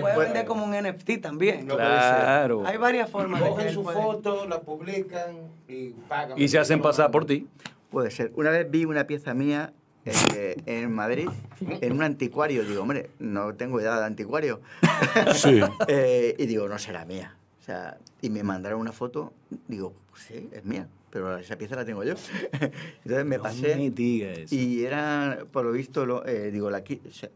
puede 0.00 0.18
vender 0.18 0.44
como 0.46 0.64
un 0.64 0.74
NFT 0.74 1.18
también. 1.20 1.66
No, 1.66 1.76
Claro. 1.76 2.62
Hay 2.66 2.76
varias 2.76 3.10
formas 3.10 3.42
Cogen 3.42 3.72
su 3.72 3.82
puede- 3.82 3.96
foto, 4.00 4.46
la 4.46 4.60
publican 4.60 5.36
y 5.68 5.90
pagan. 6.08 6.38
Y 6.38 6.48
se 6.48 6.58
hacen 6.58 6.80
pasar 6.82 7.10
por 7.10 7.26
ti. 7.26 7.46
Puede 7.90 8.10
ser. 8.10 8.32
Una 8.36 8.50
vez 8.50 8.70
vi 8.70 8.84
una 8.84 9.06
pieza 9.06 9.34
mía 9.34 9.72
eh, 10.06 10.56
en 10.66 10.90
Madrid, 10.92 11.28
en 11.60 11.92
un 11.92 12.02
anticuario. 12.02 12.64
Digo, 12.64 12.82
hombre, 12.82 13.10
no 13.18 13.54
tengo 13.54 13.80
edad 13.80 13.98
de 14.00 14.06
anticuario. 14.06 14.60
Sí. 15.34 15.60
Eh, 15.88 16.34
y 16.38 16.46
digo, 16.46 16.68
no 16.68 16.78
será 16.78 17.04
mía. 17.04 17.36
O 17.60 17.62
sea, 17.62 17.98
y 18.22 18.30
me 18.30 18.42
mandaron 18.42 18.80
una 18.80 18.92
foto. 18.92 19.32
Digo, 19.68 19.92
sí, 20.16 20.48
es 20.52 20.64
mía. 20.64 20.88
Pero 21.10 21.36
esa 21.38 21.56
pieza 21.58 21.74
la 21.76 21.84
tengo 21.84 22.04
yo. 22.04 22.14
Entonces 22.52 23.24
me 23.26 23.36
No 23.36 23.42
pasé. 23.42 23.76
me 23.76 23.90
digas 23.90 24.38
eso. 24.38 24.54
Y 24.54 24.84
era, 24.84 25.38
por 25.50 25.64
lo 25.64 25.72
visto, 25.72 26.06
lo, 26.06 26.24
eh, 26.26 26.50
digo, 26.50 26.70
la 26.70 26.78
o 26.78 27.10
sea, 27.12 27.30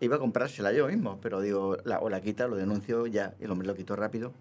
iba 0.00 0.16
a 0.16 0.18
comprársela 0.18 0.72
yo 0.72 0.86
mismo, 0.88 1.18
pero 1.20 1.40
digo, 1.40 1.76
la, 1.84 1.98
o 2.00 2.08
la 2.08 2.20
quita, 2.20 2.46
lo 2.46 2.56
denuncio 2.56 3.06
ya. 3.06 3.34
Y 3.40 3.44
el 3.44 3.50
hombre 3.50 3.66
lo 3.66 3.74
quitó 3.74 3.96
rápido. 3.96 4.32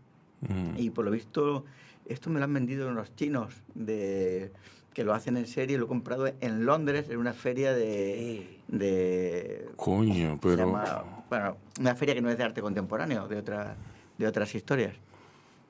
Mm. 0.41 0.77
Y 0.77 0.89
por 0.91 1.03
lo 1.05 1.11
visto, 1.11 1.65
esto 2.05 2.29
me 2.29 2.39
lo 2.39 2.45
han 2.45 2.53
vendido 2.53 2.91
los 2.91 3.15
chinos, 3.15 3.55
de, 3.73 4.51
que 4.93 5.03
lo 5.03 5.13
hacen 5.15 5.37
en 5.37 5.47
serie. 5.47 5.77
Lo 5.79 5.85
he 5.85 5.87
comprado 5.87 6.27
en 6.39 6.65
Londres, 6.65 7.09
en 7.09 7.17
una 7.17 7.33
feria 7.33 7.73
de. 7.73 8.59
de 8.67 9.65
Coño, 9.77 10.37
pero. 10.41 10.57
llama- 10.57 11.23
bueno, 11.29 11.57
una 11.79 11.95
feria 11.95 12.13
que 12.13 12.21
no 12.21 12.29
es 12.29 12.37
de 12.37 12.43
arte 12.43 12.61
contemporáneo, 12.61 13.27
de, 13.27 13.37
otra, 13.37 13.75
de 14.19 14.27
otras 14.27 14.53
historias. 14.53 14.93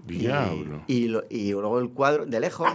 Y- 0.07 0.18
Diablo. 0.18 0.82
Y, 0.88 1.07
lo- 1.07 1.24
y 1.30 1.51
luego 1.51 1.80
el 1.80 1.89
cuadro, 1.91 2.26
de 2.26 2.39
lejos, 2.41 2.68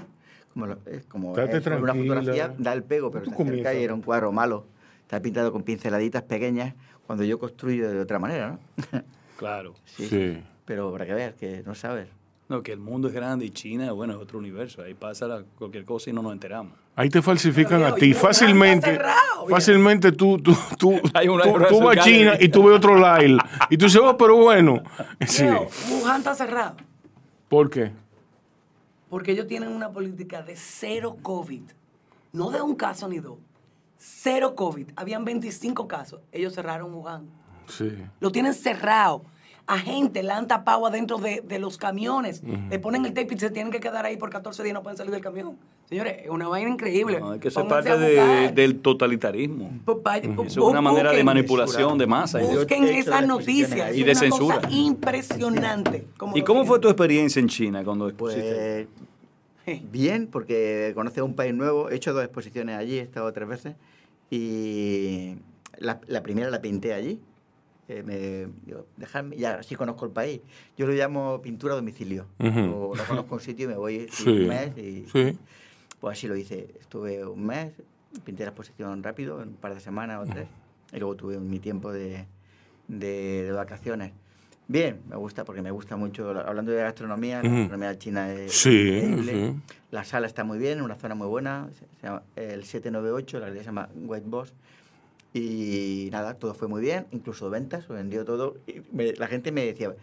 como, 0.52 0.66
es 0.86 1.06
como 1.06 1.38
es 1.38 1.66
una 1.66 1.94
fotografía, 1.94 2.54
da 2.58 2.72
el 2.72 2.82
pego, 2.82 3.10
pero 3.10 3.24
está 3.24 3.36
cerca 3.36 3.44
comienzas. 3.50 3.74
y 3.76 3.84
era 3.84 3.94
un 3.94 4.02
cuadro 4.02 4.32
malo. 4.32 4.66
Está 5.02 5.20
pintado 5.20 5.52
con 5.52 5.62
pinceladitas 5.62 6.22
pequeñas 6.22 6.74
cuando 7.06 7.24
yo 7.24 7.38
construyo 7.38 7.90
de 7.90 8.00
otra 8.00 8.18
manera, 8.18 8.58
¿no? 8.92 9.02
Claro. 9.36 9.74
Sí, 9.86 10.06
Sí. 10.06 10.42
Pero 10.66 10.92
para 10.92 11.06
que 11.06 11.14
veas 11.14 11.34
que 11.34 11.62
no 11.64 11.74
sabes. 11.74 12.08
No, 12.48 12.62
que 12.62 12.72
el 12.72 12.78
mundo 12.78 13.08
es 13.08 13.14
grande 13.14 13.46
y 13.46 13.50
China, 13.50 13.90
bueno, 13.92 14.12
es 14.14 14.18
otro 14.20 14.38
universo. 14.38 14.82
Ahí 14.82 14.94
pasa 14.94 15.26
la- 15.26 15.44
cualquier 15.56 15.84
cosa 15.84 16.10
y 16.10 16.12
no 16.12 16.20
nos 16.22 16.32
enteramos. 16.32 16.72
Ahí 16.94 17.08
te 17.08 17.22
falsifican 17.22 17.80
Pero, 17.80 17.94
a 17.94 17.96
ti. 17.96 18.12
Fácilmente, 18.12 18.90
cerrado, 18.92 19.46
fácilmente 19.48 20.12
tú, 20.12 20.36
tú, 20.38 20.52
tú, 20.76 21.00
tú, 21.68 21.80
vas 21.80 21.96
a. 21.98 22.02
China 22.02 22.34
y 22.38 22.48
tú 22.48 22.64
ves 22.64 22.76
otro 22.76 22.96
Lyle. 22.96 23.38
Y 23.70 23.78
tú 23.78 23.86
dices, 23.86 24.00
oh, 24.04 24.16
pero 24.16 24.36
bueno. 24.36 24.82
Sí. 25.26 25.44
Leo, 25.44 25.68
Wuhan 25.90 26.18
está 26.18 26.34
cerrado. 26.34 26.76
¿Por 27.48 27.70
qué? 27.70 27.92
Porque 29.10 29.32
ellos 29.32 29.46
tienen 29.46 29.70
una 29.70 29.92
política 29.92 30.40
de 30.42 30.56
cero 30.56 31.18
COVID. 31.20 31.64
No 32.32 32.50
de 32.50 32.62
un 32.62 32.76
caso 32.76 33.08
ni 33.08 33.18
dos. 33.18 33.38
Cero 33.98 34.54
COVID. 34.54 34.92
Habían 34.96 35.24
25 35.24 35.86
casos. 35.86 36.22
Ellos 36.32 36.54
cerraron 36.54 36.94
Wuhan. 36.94 37.28
Sí. 37.66 37.92
Lo 38.20 38.32
tienen 38.32 38.54
cerrado. 38.54 39.24
A 39.72 39.78
gente 39.78 40.24
la 40.24 40.36
han 40.36 40.48
tapado 40.48 40.84
adentro 40.86 41.18
de, 41.18 41.42
de 41.46 41.58
los 41.60 41.76
camiones. 41.78 42.42
Le 42.70 42.78
ponen 42.80 43.06
el 43.06 43.14
tape 43.14 43.34
y 43.34 43.38
se 43.38 43.50
tienen 43.50 43.70
que 43.72 43.78
quedar 43.78 44.04
ahí 44.04 44.16
por 44.16 44.28
14 44.28 44.64
días 44.64 44.72
y 44.72 44.74
no 44.74 44.82
pueden 44.82 44.96
salir 44.96 45.12
del 45.12 45.20
camión. 45.20 45.56
Señores, 45.88 46.16
es 46.24 46.28
una 46.28 46.48
vaina 46.48 46.70
increíble. 46.70 47.20
No, 47.20 47.34
es 47.34 47.40
que 47.40 47.50
Pónganse 47.52 47.88
parte 47.90 47.98
de- 48.02 48.52
del 48.52 48.80
totalitarismo. 48.80 49.70
Eso 49.86 50.42
es 50.44 50.56
una 50.56 50.80
manera 50.80 51.12
de 51.12 51.22
manipulación 51.22 51.98
de 51.98 52.06
masa. 52.08 52.40
Busquen 52.40 52.84
esas 52.88 53.24
noticias. 53.26 53.94
Y 53.96 54.00
Es 54.00 54.06
de 54.06 54.10
una 54.10 54.14
censura. 54.20 54.56
cosa 54.56 54.70
impresionante. 54.70 56.06
Como 56.18 56.36
¿Y 56.36 56.42
cómo 56.42 56.64
fue 56.64 56.80
tu 56.80 56.88
experiencia 56.88 57.38
en 57.38 57.46
China 57.48 57.84
cuando 57.84 58.08
expusiste? 58.08 58.88
Pues 59.64 59.92
bien, 59.92 60.26
porque 60.26 60.90
conoce 60.96 61.22
un 61.22 61.34
país 61.34 61.54
nuevo. 61.54 61.90
He 61.90 61.94
hecho 61.94 62.12
dos 62.12 62.24
exposiciones 62.24 62.76
allí, 62.76 62.98
he 62.98 63.02
estado 63.02 63.32
tres 63.32 63.46
veces. 63.48 63.76
Y 64.30 65.36
la, 65.78 66.00
la 66.08 66.22
primera 66.22 66.50
la 66.50 66.60
pinté 66.60 66.92
allí. 66.94 67.20
Eh, 67.92 68.02
me, 68.04 68.46
digo, 68.64 68.86
dejadme, 68.96 69.36
ya 69.36 69.54
así 69.56 69.74
conozco 69.74 70.04
el 70.04 70.12
país. 70.12 70.40
Yo 70.78 70.86
lo 70.86 70.92
llamo 70.92 71.42
pintura 71.42 71.72
a 71.74 71.76
domicilio. 71.76 72.26
Ujú. 72.38 72.60
O 72.92 72.94
no 72.96 73.04
conozco 73.04 73.34
un 73.34 73.40
sitio 73.40 73.64
y 73.64 73.68
me 73.68 73.76
voy 73.76 74.06
Sí. 74.12 74.28
un 74.28 74.46
mes. 74.46 74.78
Y, 74.78 75.06
Sí. 75.12 75.36
Pues 76.00 76.16
así 76.16 76.28
lo 76.28 76.36
hice. 76.36 76.68
Estuve 76.80 77.26
un 77.26 77.44
mes, 77.44 77.72
pinté 78.24 78.44
la 78.44 78.50
exposición 78.50 79.02
rápido, 79.02 79.42
en 79.42 79.48
un 79.48 79.54
par 79.56 79.74
de 79.74 79.80
semanas 79.80 80.20
o 80.26 80.32
tres. 80.32 80.46
Y 80.92 80.98
luego 80.98 81.16
tuve 81.16 81.38
mi 81.40 81.58
tiempo 81.58 81.92
de, 81.92 82.26
de, 82.88 83.42
de 83.44 83.52
vacaciones. 83.52 84.12
Bien, 84.68 85.00
me 85.08 85.16
gusta 85.16 85.44
porque 85.44 85.62
me 85.62 85.72
gusta 85.72 85.96
mucho, 85.96 86.32
la- 86.32 86.42
hablando 86.42 86.70
de 86.70 86.80
gastronomía, 86.80 87.42
la 87.42 87.48
Ujú. 87.48 87.58
gastronomía 87.58 87.98
china 87.98 88.32
es 88.32 88.52
Sí, 88.52 88.68
increíble. 88.98 89.32
sí. 89.32 89.74
La 89.90 90.04
sala 90.04 90.28
está 90.28 90.44
muy 90.44 90.58
bien, 90.58 90.80
una 90.80 90.94
zona 90.94 91.16
muy 91.16 91.26
buena, 91.26 91.68
se, 91.76 92.06
llama 92.06 92.22
el 92.36 92.62
798, 92.64 93.38
la 93.40 93.46
galería 93.46 93.62
se 93.64 93.66
llama 93.66 93.88
White 93.96 94.26
Boss. 94.28 94.54
Y 95.32 96.08
nada, 96.10 96.34
todo 96.34 96.54
fue 96.54 96.66
muy 96.68 96.80
bien, 96.80 97.06
incluso 97.12 97.50
ventas, 97.50 97.84
se 97.84 97.92
vendió 97.92 98.24
todo. 98.24 98.56
Y 98.66 98.82
me- 98.92 99.12
la 99.12 99.26
gente 99.28 99.52
me 99.52 99.64
decía, 99.64 99.94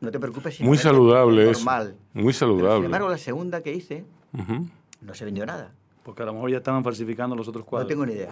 no 0.00 0.10
te 0.10 0.20
preocupes. 0.20 0.56
si 0.56 0.62
no 0.62 0.68
Muy 0.68 0.76
vendes, 0.76 0.82
saludable 0.92 1.42
es 1.44 1.50
eso. 1.50 1.60
normal. 1.64 1.96
Muy 2.12 2.22
Pero, 2.24 2.32
sin 2.32 2.38
saludable. 2.40 2.84
embargo, 2.86 3.08
la 3.08 3.18
segunda 3.18 3.62
que 3.62 3.72
hice, 3.72 4.04
Ujú. 4.34 4.66
no 5.00 5.14
se 5.14 5.24
vendió 5.24 5.46
nada. 5.46 5.72
Porque 6.04 6.22
a 6.22 6.26
lo 6.26 6.34
mejor 6.34 6.50
ya 6.50 6.58
estaban 6.58 6.84
falsificando 6.84 7.34
los 7.34 7.48
otros 7.48 7.64
cuadros. 7.64 7.86
No 7.86 7.88
tengo 7.88 8.06
ni 8.06 8.12
idea. 8.12 8.28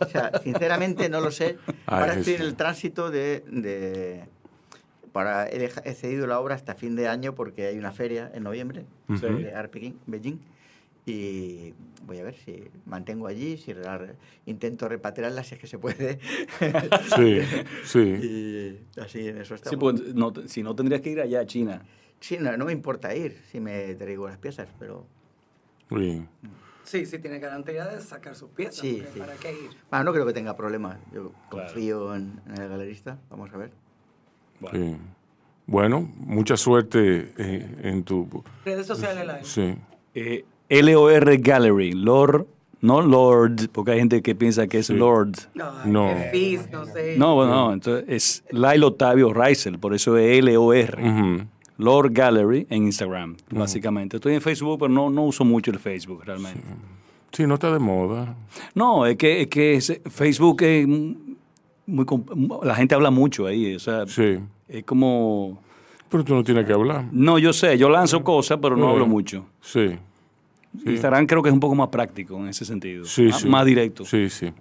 O 0.00 0.04
sea, 0.08 0.30
sinceramente 0.42 1.08
no 1.08 1.20
lo 1.20 1.30
sé. 1.30 1.56
Ay, 1.66 1.74
Ahora 1.86 2.14
estoy 2.14 2.34
en 2.34 2.42
el 2.42 2.54
tránsito 2.54 3.10
de... 3.10 3.44
de- 3.50 4.24
para, 5.12 5.46
he, 5.48 5.68
cedido 5.94 6.26
la 6.26 6.40
obra 6.40 6.56
hasta 6.56 6.74
fin 6.74 6.96
de 6.96 7.06
año 7.06 7.36
porque 7.36 7.66
hay 7.68 7.78
una 7.78 7.92
feria 7.92 8.32
en 8.34 8.42
noviembre 8.42 8.84
Ujú. 9.08 9.20
de 9.38 9.54
Art 9.54 9.72
Beijing. 10.06 10.40
Y 11.06 11.74
voy 12.06 12.18
a 12.18 12.22
ver 12.24 12.34
si 12.34 12.64
mantengo 12.86 13.26
allí, 13.26 13.58
si 13.58 13.74
la- 13.74 14.14
intento 14.46 14.88
repatriarla 14.88 15.44
si 15.44 15.54
es 15.56 15.60
que 15.60 15.66
se 15.66 15.78
puede. 15.78 16.18
Sí, 17.16 17.40
sí. 17.84 18.00
Y 18.96 19.00
así 19.00 19.28
en 19.28 19.38
eso 19.38 19.54
estamos. 19.54 19.70
Sí, 19.70 19.76
pues 19.76 20.14
no, 20.14 20.32
si 20.46 20.62
no 20.62 20.74
tendrías 20.74 21.02
que 21.02 21.10
ir 21.10 21.20
allá 21.20 21.40
a 21.40 21.46
China. 21.46 21.82
Sí, 22.20 22.38
no, 22.40 22.56
no 22.56 22.64
me 22.64 22.72
importa 22.72 23.14
ir 23.14 23.36
si 23.50 23.60
me 23.60 23.94
traigo 23.96 24.26
las 24.28 24.38
piezas, 24.38 24.68
pero... 24.78 25.06
Bien. 25.90 26.26
Sí, 26.84 27.04
sí, 27.06 27.18
tiene 27.18 27.38
garantía 27.38 27.86
de 27.86 28.00
sacar 28.00 28.34
sus 28.34 28.48
piezas. 28.50 28.76
Sí, 28.80 29.02
sí. 29.12 29.18
¿Para 29.18 29.34
qué 29.34 29.52
ir? 29.52 29.70
Ah, 29.90 30.02
no 30.04 30.12
creo 30.12 30.24
que 30.24 30.32
tenga 30.32 30.56
problemas. 30.56 30.98
Yo 31.12 31.32
Claro. 31.50 31.66
confío 31.66 32.14
en, 32.14 32.40
en 32.46 32.62
el 32.62 32.68
galerista. 32.68 33.18
Vamos 33.30 33.52
a 33.52 33.56
ver. 33.58 33.70
Bueno, 34.60 34.78
Sí. 34.78 34.96
Bueno, 35.66 36.00
mucha 36.16 36.56
suerte 36.58 37.32
eh, 37.38 37.76
en 37.82 38.04
tu... 38.04 38.42
Redes 38.64 38.86
sociales 38.86 39.26
la 39.26 39.42
Sí. 39.44 39.74
eh, 40.14 40.44
LOR 40.68 41.36
Gallery, 41.38 41.92
Lord, 41.92 42.46
no 42.80 43.00
Lord, 43.00 43.68
porque 43.72 43.92
hay 43.92 43.98
gente 44.00 44.22
que 44.22 44.34
piensa 44.34 44.66
que 44.66 44.78
es 44.78 44.86
Sí. 44.88 44.94
Lord. 44.94 45.32
No, 45.54 45.72
No. 45.84 46.08
no 46.14 46.86
sé. 46.86 47.14
No, 47.18 47.34
bueno, 47.34 47.52
no, 47.52 47.72
entonces 47.72 48.04
es 48.08 48.44
Lyle 48.50 48.84
Otavio 48.84 49.32
Reisel, 49.32 49.78
por 49.78 49.94
eso 49.94 50.16
es 50.16 50.42
LOR. 50.44 50.98
Ujú. 51.00 51.44
Lord 51.76 52.12
Gallery 52.12 52.66
en 52.70 52.84
Instagram, 52.84 53.36
básicamente. 53.50 54.16
Estoy 54.18 54.34
en 54.34 54.40
Facebook, 54.40 54.78
pero 54.78 54.88
no, 54.90 55.10
no 55.10 55.24
uso 55.24 55.44
mucho 55.44 55.70
el 55.72 55.78
Facebook 55.80 56.22
realmente. 56.24 56.62
Sí, 57.32 57.46
no 57.48 57.54
está 57.54 57.72
de 57.72 57.80
moda. 57.80 58.36
No, 58.76 59.06
es 59.06 59.16
que, 59.16 59.40
es 59.42 59.48
que 59.48 59.80
Facebook 60.08 60.62
es 60.62 60.86
muy... 60.86 62.06
La 62.62 62.76
gente 62.76 62.94
habla 62.94 63.10
mucho 63.10 63.46
ahí, 63.46 63.74
o 63.74 63.80
sea, 63.80 64.06
Sí. 64.06 64.38
es 64.68 64.84
como... 64.84 65.60
Pero 66.08 66.22
tú 66.22 66.34
no 66.36 66.44
tienes 66.44 66.64
que 66.64 66.72
hablar. 66.72 67.06
No, 67.10 67.40
yo 67.40 67.52
sé, 67.52 67.76
yo 67.76 67.88
lanzo 67.88 68.22
cosas, 68.22 68.58
pero 68.62 68.76
no 68.76 68.86
Eh, 68.88 68.92
hablo 68.92 69.06
mucho. 69.06 69.46
Sí. 69.60 69.96
Sí. 70.82 70.90
Instagram 70.90 71.26
creo 71.26 71.42
que 71.42 71.48
es 71.50 71.52
un 71.52 71.60
poco 71.60 71.74
más 71.74 71.88
práctico 71.88 72.36
en 72.38 72.48
ese 72.48 72.64
sentido. 72.64 73.04
Sí, 73.04 73.24
más, 73.26 73.40
sí. 73.40 73.48
más 73.48 73.64
directo. 73.66 74.04
Sí, 74.04 74.28
sí. 74.30 74.52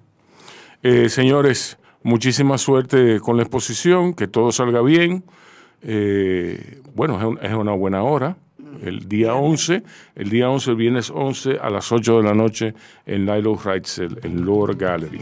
Eh, 0.84 1.10
señores, 1.10 1.78
muchísima 2.04 2.58
suerte 2.58 3.20
con 3.20 3.38
la 3.38 3.44
exposición, 3.44 4.14
que 4.14 4.28
todo 4.28 4.52
salga 4.52 4.82
bien. 4.82 5.24
Eh, 5.82 6.82
bueno, 6.96 7.18
es, 7.20 7.24
un- 7.26 7.40
es 7.42 7.54
una 7.54 7.72
buena 7.74 8.04
hora. 8.04 8.38
El 8.82 9.08
día 9.08 9.36
11, 9.36 9.84
el 10.16 10.30
día 10.30 10.50
11, 10.50 10.72
el 10.72 10.78
viernes 10.78 11.10
11 11.10 11.58
a 11.62 11.70
las 11.70 11.92
8 11.92 12.18
de 12.18 12.24
la 12.24 12.34
noche 12.34 12.74
en 13.06 13.26
Lilo 13.26 13.56
Reitzel, 13.56 14.20
en 14.24 14.44
Lower 14.46 14.76
Gallery. 14.76 15.22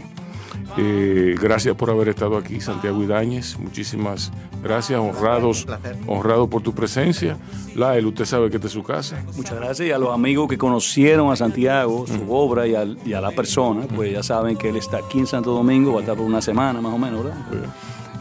Eh, 0.78 1.34
gracias 1.40 1.74
por 1.76 1.90
haber 1.90 2.08
estado 2.08 2.36
aquí, 2.36 2.60
Santiago 2.60 3.02
Idáñez. 3.02 3.58
Muchísimas 3.58 4.32
gracias, 4.62 4.98
honrados, 4.98 5.66
honrado 6.06 6.48
por 6.48 6.62
tu 6.62 6.74
presencia. 6.74 7.36
Lael, 7.74 8.06
usted 8.06 8.24
sabe 8.24 8.50
que 8.50 8.56
esta 8.56 8.66
es 8.68 8.72
su 8.72 8.82
casa. 8.82 9.22
Muchas 9.36 9.56
gracias. 9.56 9.88
Y 9.88 9.92
a 9.92 9.98
los 9.98 10.10
amigos 10.12 10.48
que 10.48 10.58
conocieron 10.58 11.30
a 11.32 11.36
Santiago, 11.36 12.06
su 12.06 12.32
obra 12.32 12.66
y 12.66 12.74
a 12.74 13.20
la 13.20 13.30
persona, 13.30 13.82
pues 13.94 14.12
ya 14.12 14.22
saben 14.22 14.56
que 14.56 14.68
él 14.70 14.76
está 14.76 14.98
aquí 14.98 15.18
en 15.18 15.26
Santo 15.26 15.52
Domingo, 15.52 15.92
va 15.92 15.98
a 15.98 16.02
estar 16.02 16.16
por 16.16 16.26
una 16.26 16.40
semana 16.42 16.80
más 16.80 16.92
o 16.94 16.98
menos, 16.98 17.24
¿verdad? 17.24 17.38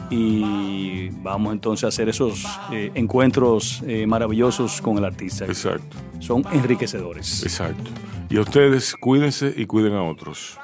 Y 0.09 1.09
vamos 1.21 1.53
entonces 1.53 1.85
a 1.85 1.87
hacer 1.87 2.09
esos 2.09 2.45
eh, 2.71 2.91
encuentros 2.95 3.81
eh, 3.87 4.05
maravillosos 4.05 4.81
con 4.81 4.97
el 4.97 5.05
artista. 5.05 5.45
Exacto, 5.45 5.95
Son 6.19 6.43
enriquecedores. 6.51 7.43
exacto. 7.43 7.89
Y 8.29 8.37
a 8.37 8.41
ustedes, 8.41 8.95
cuídense 8.95 9.53
y 9.55 9.65
cuiden 9.65 9.93
a 9.93 10.03
otros. 10.03 10.57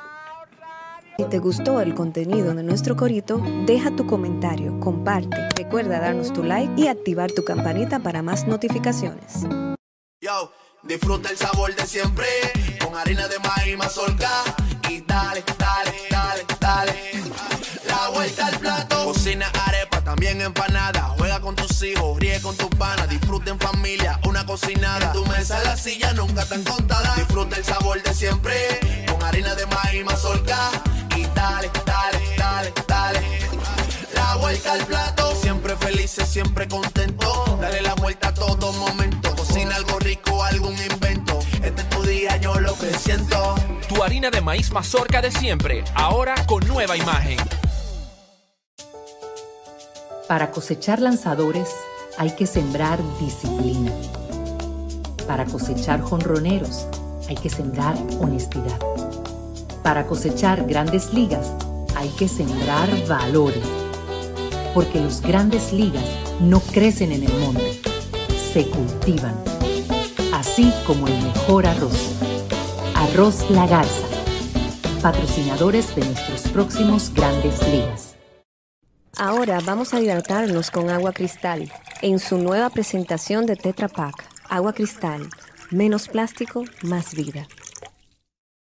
Si 1.18 1.24
te 1.24 1.40
gustó 1.40 1.82
el 1.82 1.96
contenido 1.96 2.54
de 2.54 2.62
nuestro 2.62 2.96
corito, 2.96 3.42
deja 3.66 3.90
tu 3.96 4.06
comentario, 4.06 4.80
comparte, 4.80 5.50
recuerda 5.56 6.00
darnos 6.00 6.32
tu 6.32 6.44
like 6.44 6.80
y 6.80 6.86
activar 6.86 7.32
tu 7.32 7.44
campanita 7.44 7.98
para 7.98 8.22
más 8.22 8.46
notificaciones. 8.46 9.42
Yo, 10.22 10.52
disfruta 10.84 11.32
el 11.32 11.38
sabor 11.38 11.76
de 11.76 11.88
siempre 11.88 12.28
con 12.86 12.96
harina 12.96 13.28
de 13.28 13.40
maíz 13.40 13.76
mazorca 13.80 14.30
y 14.92 15.02
dale, 15.02 15.44
dale, 15.58 15.92
dale, 16.12 16.46
dale. 16.60 16.94
La 17.88 18.10
vuelta 18.10 18.46
al 18.46 18.60
plato. 18.60 19.06
Cocina 19.06 19.52
arepa, 19.66 20.04
también 20.04 20.40
empanada. 20.42 21.16
Juega 21.18 21.42
con 21.42 21.56
tus 21.56 21.82
hijos, 21.82 22.20
ríe 22.20 22.40
con 22.42 22.56
tus 22.56 22.70
panas. 22.78 23.10
Disfruta 23.10 23.50
en 23.50 23.60
familia, 23.60 24.20
una 24.28 24.46
cocinada. 24.46 25.08
En 25.08 25.14
tu 25.14 25.26
mesa 25.26 25.64
la 25.64 25.78
silla 25.78 26.14
nunca 26.14 26.46
tan 26.46 26.64
contada. 26.64 27.16
Disfruta 27.16 27.56
el 27.56 27.64
sabor 27.64 28.04
de 28.04 28.14
siempre 28.14 28.54
con 29.12 29.24
harina 29.24 29.56
de 29.56 29.66
maíz 29.66 30.06
mazorca 30.06 30.70
dale, 31.38 31.70
dale, 31.86 32.20
dale, 32.38 32.74
dale. 32.88 33.22
La 34.14 34.36
vuelta 34.38 34.74
al 34.74 34.86
plato, 34.86 35.36
siempre 35.36 35.76
felices, 35.78 36.28
siempre 36.28 36.68
contento. 36.68 37.58
Dale 37.62 37.82
la 37.82 37.94
vuelta 37.96 38.30
a 38.30 38.34
todo 38.34 38.74
momento. 38.74 39.36
Cocina 39.36 39.76
algo 39.76 40.00
rico, 40.00 40.44
algún 40.44 40.76
invento. 40.92 41.40
Este 41.64 41.82
es 41.82 41.90
tu 41.90 42.02
día, 42.04 42.38
yo 42.38 42.60
lo 42.60 42.74
que 42.78 42.92
siento. 42.98 43.56
Tu 43.88 44.04
harina 44.04 44.30
de 44.30 44.42
maíz 44.42 44.72
mazorca 44.72 45.22
de 45.22 45.32
siempre, 45.32 45.84
ahora 45.94 46.36
con 46.46 46.68
nueva 46.68 46.98
imagen. 46.98 47.38
Para 50.28 50.52
cosechar 50.52 51.00
lanzadores 51.00 51.70
hay 52.18 52.32
que 52.32 52.48
sembrar 52.48 53.00
disciplina. 53.20 53.92
Para 55.28 55.46
cosechar 55.46 56.02
jonroneros 56.02 56.88
hay 57.30 57.36
que 57.36 57.50
sembrar 57.50 57.96
honestidad. 58.20 58.80
Para 59.88 60.06
cosechar 60.06 60.66
grandes 60.66 61.14
ligas 61.14 61.54
hay 61.96 62.10
que 62.10 62.28
sembrar 62.28 62.90
valores. 63.08 63.64
Porque 64.74 65.00
los 65.00 65.22
grandes 65.22 65.72
ligas 65.72 66.04
no 66.42 66.60
crecen 66.60 67.14
en 67.14 67.24
el 67.24 67.34
monte, 67.40 67.80
se 68.52 68.68
cultivan, 68.68 69.34
así 70.34 70.74
como 70.86 71.08
el 71.08 71.14
mejor 71.24 71.66
arroz. 71.66 72.18
Arroz 72.96 73.50
La 73.50 73.66
Garza, 73.66 74.08
patrocinadores 75.02 75.96
de 75.96 76.04
nuestros 76.04 76.42
próximos 76.50 77.14
grandes 77.14 77.66
ligas. 77.70 78.18
Ahora 79.18 79.62
vamos 79.66 79.94
a 79.94 80.02
hidratarnos 80.02 80.70
con 80.70 80.90
agua 80.90 81.14
cristal 81.14 81.72
en 82.02 82.20
su 82.20 82.38
nueva 82.38 82.70
presentación 82.72 83.46
de 83.46 83.56
Tetra 83.56 83.88
Pak. 83.88 84.16
Agua 84.50 84.74
cristal, 84.74 85.30
menos 85.72 86.10
plástico, 86.10 86.66
más 86.84 87.16
vida. 87.16 87.48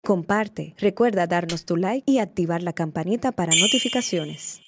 Comparte, 0.08 0.74
recuerda 0.78 1.26
darnos 1.26 1.66
tu 1.66 1.76
like 1.76 2.10
y 2.10 2.18
activar 2.18 2.62
la 2.62 2.72
campanita 2.72 3.30
para 3.30 3.52
notificaciones. 3.54 4.62